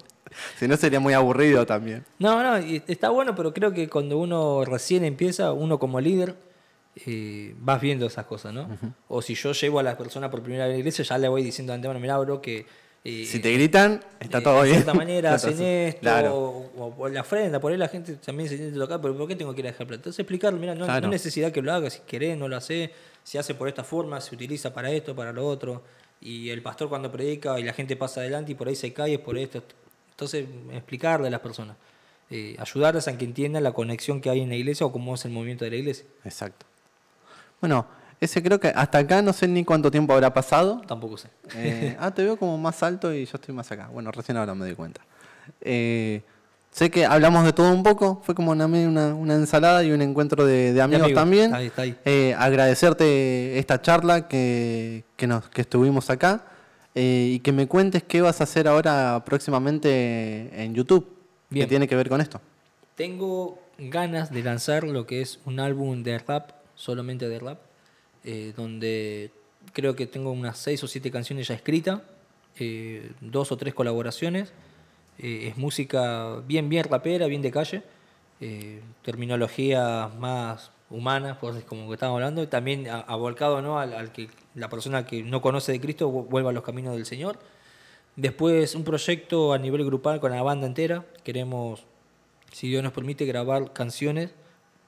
Si 0.59 0.69
no 0.69 0.77
sería 0.77 1.01
muy 1.01 1.15
aburrido 1.15 1.65
también. 1.67 2.05
No, 2.19 2.43
no, 2.43 2.61
y 2.61 2.83
está 2.87 3.09
bueno, 3.09 3.35
pero 3.35 3.53
creo 3.55 3.73
que 3.73 3.89
cuando 3.89 4.19
uno 4.19 4.65
recién 4.67 5.05
empieza, 5.05 5.53
uno 5.53 5.79
como 5.79 6.01
líder, 6.01 6.37
eh, 7.07 7.55
vas 7.59 7.81
viendo 7.81 8.07
esas 8.07 8.27
cosas, 8.27 8.53
¿no? 8.53 8.69
O 9.09 9.23
si 9.23 9.35
yo 9.35 9.53
llevo 9.53 9.79
a 9.79 9.83
la 9.83 9.97
persona 9.97 10.31
por 10.31 10.43
primera 10.43 10.65
vez 10.65 10.73
a 10.73 10.75
la 10.75 10.79
iglesia, 10.79 11.05
ya 11.05 11.19
le 11.19 11.29
voy 11.29 11.43
diciendo 11.43 11.73
de 11.73 11.77
antemano, 11.77 12.01
mirá, 12.01 12.19
bro, 12.19 12.41
que... 12.41 12.67
eh, 13.05 13.25
Si 13.27 13.39
te 13.41 13.53
gritan, 13.53 14.03
está 14.21 14.39
eh, 14.39 14.43
todo 14.43 14.59
de 14.63 14.65
bien. 14.65 14.75
cierta 14.77 14.95
manera 14.95 15.35
hacen 15.35 15.61
esto, 15.63 16.01
Claro. 16.01 16.35
o, 16.37 16.71
o 16.87 16.95
por 16.97 17.11
la 17.13 17.21
ofrenda, 17.23 17.61
por 17.61 17.73
ahí 17.73 17.79
la 17.79 17.89
gente 17.89 18.15
también 18.17 18.49
se 18.49 18.57
siente 18.57 18.79
tocada, 18.79 19.01
pero 19.01 19.17
¿por 19.17 19.29
qué 19.29 19.37
tengo 19.37 19.55
que 19.55 19.61
ir 19.61 19.67
a 19.69 19.71
dejar 19.71 19.87
plata? 19.87 20.01
Entonces 20.01 20.19
explicarle, 20.21 20.59
mira, 20.59 20.75
no, 20.75 20.91
hay 20.91 21.01
necesidad 21.03 21.53
que 21.53 21.63
lo 21.63 21.73
hagas, 21.73 21.93
si 21.95 22.01
querés, 22.01 22.37
no 22.37 22.49
lo 22.49 22.57
hace, 22.57 22.93
se 23.23 23.39
hace 23.39 23.55
por 23.55 23.69
esta 23.69 23.85
forma, 23.85 24.21
se 24.21 24.35
utiliza 24.35 24.73
para 24.75 24.91
esto, 24.91 25.15
para 25.15 25.33
lo 25.33 25.47
otro, 25.47 25.83
y 26.21 26.51
el 26.51 26.63
pastor 26.63 26.89
cuando 26.89 27.13
predica 27.13 27.59
y 27.61 27.63
la 27.63 27.73
gente 27.73 27.95
pasa 27.97 28.21
adelante 28.21 28.53
y 28.53 28.55
por 28.57 28.67
ahí 28.69 28.75
se 28.75 28.93
cae 28.93 29.15
es 29.15 29.21
por 29.21 29.39
esto. 29.39 29.63
Entonces, 30.11 30.47
explicarle 30.73 31.29
a 31.29 31.31
las 31.31 31.41
personas, 31.41 31.77
eh, 32.31 32.57
ayudarles 32.59 33.07
a 33.07 33.17
que 33.17 33.25
entiendan 33.25 33.63
la 33.63 33.71
conexión 33.73 34.21
que 34.21 34.29
hay 34.29 34.41
en 34.41 34.49
la 34.49 34.57
iglesia 34.57 34.85
o 34.85 34.91
cómo 34.91 35.15
es 35.15 35.25
el 35.25 35.31
movimiento 35.31 35.65
de 35.65 35.71
la 35.71 35.77
iglesia. 35.77 36.05
Exacto. 36.25 36.67
Bueno, 37.61 37.87
ese 38.21 38.43
creo 38.43 38.59
que 38.59 38.69
hasta 38.69 38.99
acá 38.99 39.23
no 39.23 39.33
sé 39.33 39.47
ni 39.47 39.65
cuánto 39.65 39.91
tiempo 39.91 40.13
habrá 40.13 40.33
pasado. 40.35 40.81
Tampoco 40.87 41.17
sé. 41.17 41.29
Eh, 41.55 41.97
ah, 42.01 42.11
te 42.11 42.25
veo 42.25 42.37
como 42.37 42.59
más 42.59 42.83
alto 42.83 43.13
y 43.15 43.25
yo 43.25 43.33
estoy 43.35 43.55
más 43.55 43.71
acá. 43.71 43.89
Bueno, 43.93 44.11
recién 44.11 44.37
ahora 44.37 44.55
me 44.55 44.67
di 44.67 44.75
cuenta. 44.75 45.01
Eh, 45.61 46.23
sé 46.71 46.91
que 46.91 47.07
hablamos 47.07 47.45
de 47.45 47.53
todo 47.53 47.73
un 47.73 47.83
poco. 47.83 48.21
Fue 48.25 48.35
como 48.35 48.51
una, 48.51 48.67
una, 48.67 49.15
una 49.15 49.35
ensalada 49.35 49.85
y 49.85 49.93
un 49.93 50.03
encuentro 50.03 50.45
de, 50.45 50.73
de 50.73 50.83
amigos, 50.83 51.05
amigos, 51.05 51.21
también. 51.21 51.55
ahí, 51.55 51.67
está 51.67 51.83
ahí. 51.83 51.97
Eh, 52.05 52.35
agradecerte 52.37 53.59
esta 53.59 53.81
charla 53.81 54.27
que, 54.27 55.05
que, 55.17 55.27
nos, 55.27 55.49
que 55.49 55.63
estuvimos 55.63 56.11
acá 56.11 56.45
y 57.01 57.39
que 57.41 57.53
me 57.53 57.69
cuentes 57.69 58.03
qué 58.03 58.21
vas 58.21 58.41
a 58.41 58.45
hacer 58.45 58.67
ahora 58.67 59.23
próximamente 59.25 60.51
en 60.53 60.75
YouTube. 60.75 61.07
Bien. 61.49 61.65
Que 61.65 61.69
tiene 61.69 61.87
que 61.87 61.95
ver 61.95 62.09
con 62.09 62.21
esto. 62.21 62.41
Tengo 62.97 63.61
ganas 63.79 64.33
de 64.33 64.43
lanzar 64.43 64.83
lo 64.83 65.07
que 65.07 65.23
es 65.23 65.39
un 65.45 65.61
álbum 65.61 66.03
de 66.03 66.19
rap, 66.19 66.51
solamente 66.79 67.29
de 67.29 67.39
rap, 67.41 67.59
eh, 68.25 68.53
donde 68.57 69.33
creo 69.73 69.97
que 69.97 70.07
tengo 70.07 70.31
unas 70.31 70.57
seis 70.57 70.83
o 70.85 70.87
siete 70.87 71.11
canciones 71.11 71.49
ya 71.49 71.55
escritas, 71.55 72.01
eh, 72.59 73.11
dos 73.21 73.51
o 73.51 73.57
tres 73.57 73.75
colaboraciones. 73.75 74.53
Eh, 75.19 75.49
es 75.49 75.57
música 75.57 76.37
bien, 76.47 76.69
bien 76.69 76.85
rapera, 76.85 77.27
bien 77.27 77.43
de 77.43 77.51
calle, 77.51 77.83
eh, 78.41 78.81
terminología 79.03 80.09
más 80.19 80.71
humana, 80.91 81.39
pues, 81.41 81.65
como 81.65 81.89
que 81.89 81.95
estábamos 81.95 82.19
hablando, 82.19 82.43
y 82.43 82.47
también 82.47 82.89
avolcado 82.89 83.61
¿no? 83.61 83.81
al, 83.81 83.93
al 83.93 84.13
que 84.13 84.31
la 84.55 84.69
persona 84.69 85.05
que 85.05 85.25
no 85.25 85.43
conoce 85.43 85.73
de 85.73 85.81
Cristo 85.81 86.09
vu- 86.09 86.29
vuelva 86.29 86.51
a 86.51 86.53
los 86.53 86.63
caminos 86.63 86.95
del 86.95 87.05
Señor. 87.05 87.41
Después 88.15 88.77
un 88.77 88.85
proyecto 88.85 89.53
a 89.53 89.59
nivel 89.59 89.85
grupal 89.85 90.21
con 90.21 90.31
la 90.31 90.43
banda 90.43 90.67
entera. 90.67 91.05
Queremos, 91.25 91.85
si 92.53 92.69
Dios 92.69 92.83
nos 92.83 92.93
permite, 92.93 93.27
grabar 93.27 93.73
canciones, 93.73 94.31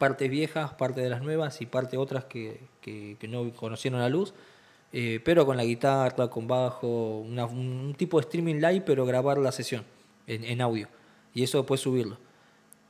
partes 0.01 0.31
viejas, 0.31 0.73
parte 0.73 1.03
de 1.03 1.11
las 1.11 1.21
nuevas 1.21 1.61
y 1.61 1.67
parte 1.67 1.99
otras 1.99 2.25
que, 2.25 2.59
no 3.29 3.53
conocieron 3.53 4.01
la 4.01 4.09
luz. 4.09 4.33
Eh, 4.93 5.21
pero 5.23 5.45
con 5.45 5.59
la 5.59 5.65
guitarra, 5.65 6.29
con 6.29 6.49
bajo, 6.49 7.21
un 7.21 7.95
tipo 7.97 8.19
de 8.19 8.23
streaming 8.23 8.57
live, 8.57 8.81
pero 8.81 9.05
grabar 9.05 9.37
la 9.37 9.53
sesión 9.53 9.85
en, 10.27 10.61
audio. 10.63 10.89
Y 11.35 11.43
eso 11.43 11.59
después 11.59 11.81
subirlo. 11.81 12.17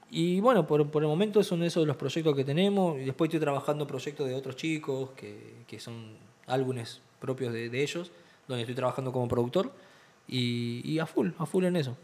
Y 0.09 0.39
bueno, 0.41 0.67
por, 0.69 0.81
el 0.81 1.09
momento 1.09 1.43
son 1.43 1.65
esos 1.65 1.85
los 1.85 1.97
proyectos 1.97 2.35
que 2.37 2.45
tenemos. 2.45 2.97
Y 3.01 3.05
después 3.07 3.29
estoy 3.29 3.41
trabajando 3.41 3.89
proyectos 3.89 4.29
de 4.29 4.35
otros 4.37 4.55
chicos, 4.55 5.11
que, 5.17 5.81
son 5.81 6.17
álbumes 6.47 7.03
propios 7.19 7.53
de, 7.53 7.69
de 7.69 7.83
ellos, 7.83 8.13
donde 8.47 8.63
estoy 8.63 8.77
trabajando 8.77 9.11
como 9.13 9.27
productor. 9.27 9.73
Y, 10.29 10.81
y 10.85 11.01
a 11.01 11.07
full, 11.07 11.31
a 11.39 11.45
full 11.45 11.65
en 11.65 11.75
eso. 11.75 11.97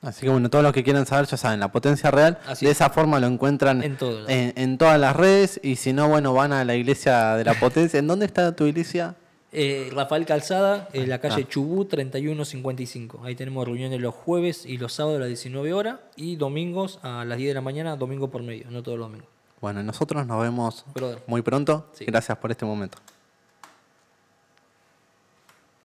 Así 0.00 0.22
que 0.22 0.28
bueno, 0.28 0.48
todos 0.48 0.62
los 0.62 0.72
que 0.72 0.84
quieran 0.84 1.06
saber 1.06 1.26
ya 1.26 1.36
saben, 1.36 1.58
la 1.60 1.72
potencia 1.72 2.10
real, 2.10 2.38
Así 2.46 2.64
de 2.66 2.70
es. 2.72 2.76
esa 2.78 2.90
forma 2.90 3.18
lo 3.18 3.26
encuentran 3.26 3.82
En 3.82 3.96
todo 3.96 4.12
lado. 4.20 4.28
en, 4.28 4.52
en 4.56 4.78
todas 4.78 4.98
las 5.00 5.16
redes 5.16 5.58
y 5.62 5.74
si 5.76 5.92
no, 5.92 6.08
bueno, 6.08 6.32
van 6.34 6.52
a 6.52 6.64
la 6.64 6.76
iglesia 6.76 7.34
de 7.34 7.44
la 7.44 7.54
potencia. 7.60 7.98
¿En 7.98 8.06
dónde 8.06 8.26
está 8.26 8.54
tu 8.54 8.64
iglesia? 8.66 9.16
Eh, 9.50 9.90
Rafael 9.94 10.24
Calzada, 10.26 10.88
en 10.92 11.08
la 11.08 11.20
calle 11.20 11.42
Ah. 11.44 11.48
Chubú 11.48 11.86
3155. 11.86 13.22
Ahí 13.24 13.34
tenemos 13.34 13.64
reuniones 13.66 14.00
los 14.00 14.14
jueves 14.14 14.64
y 14.66 14.76
los 14.78 14.92
sábados 14.92 15.16
a 15.16 15.20
las 15.20 15.28
19 15.28 15.72
horas 15.72 15.96
y 16.16 16.36
domingos 16.36 16.98
a 17.02 17.24
las 17.24 17.38
10 17.38 17.48
de 17.50 17.54
la 17.54 17.60
mañana, 17.60 17.96
domingo 17.96 18.28
por 18.30 18.42
medio, 18.42 18.66
no 18.70 18.82
todos 18.82 18.98
los 18.98 19.08
domingos. 19.08 19.28
Bueno, 19.60 19.82
nosotros 19.82 20.24
nos 20.26 20.40
vemos 20.42 20.84
Brother. 20.94 21.22
muy 21.26 21.42
pronto. 21.42 21.86
Sí. 21.92 22.04
Gracias 22.04 22.38
por 22.38 22.50
este 22.52 22.64
momento. 22.64 22.98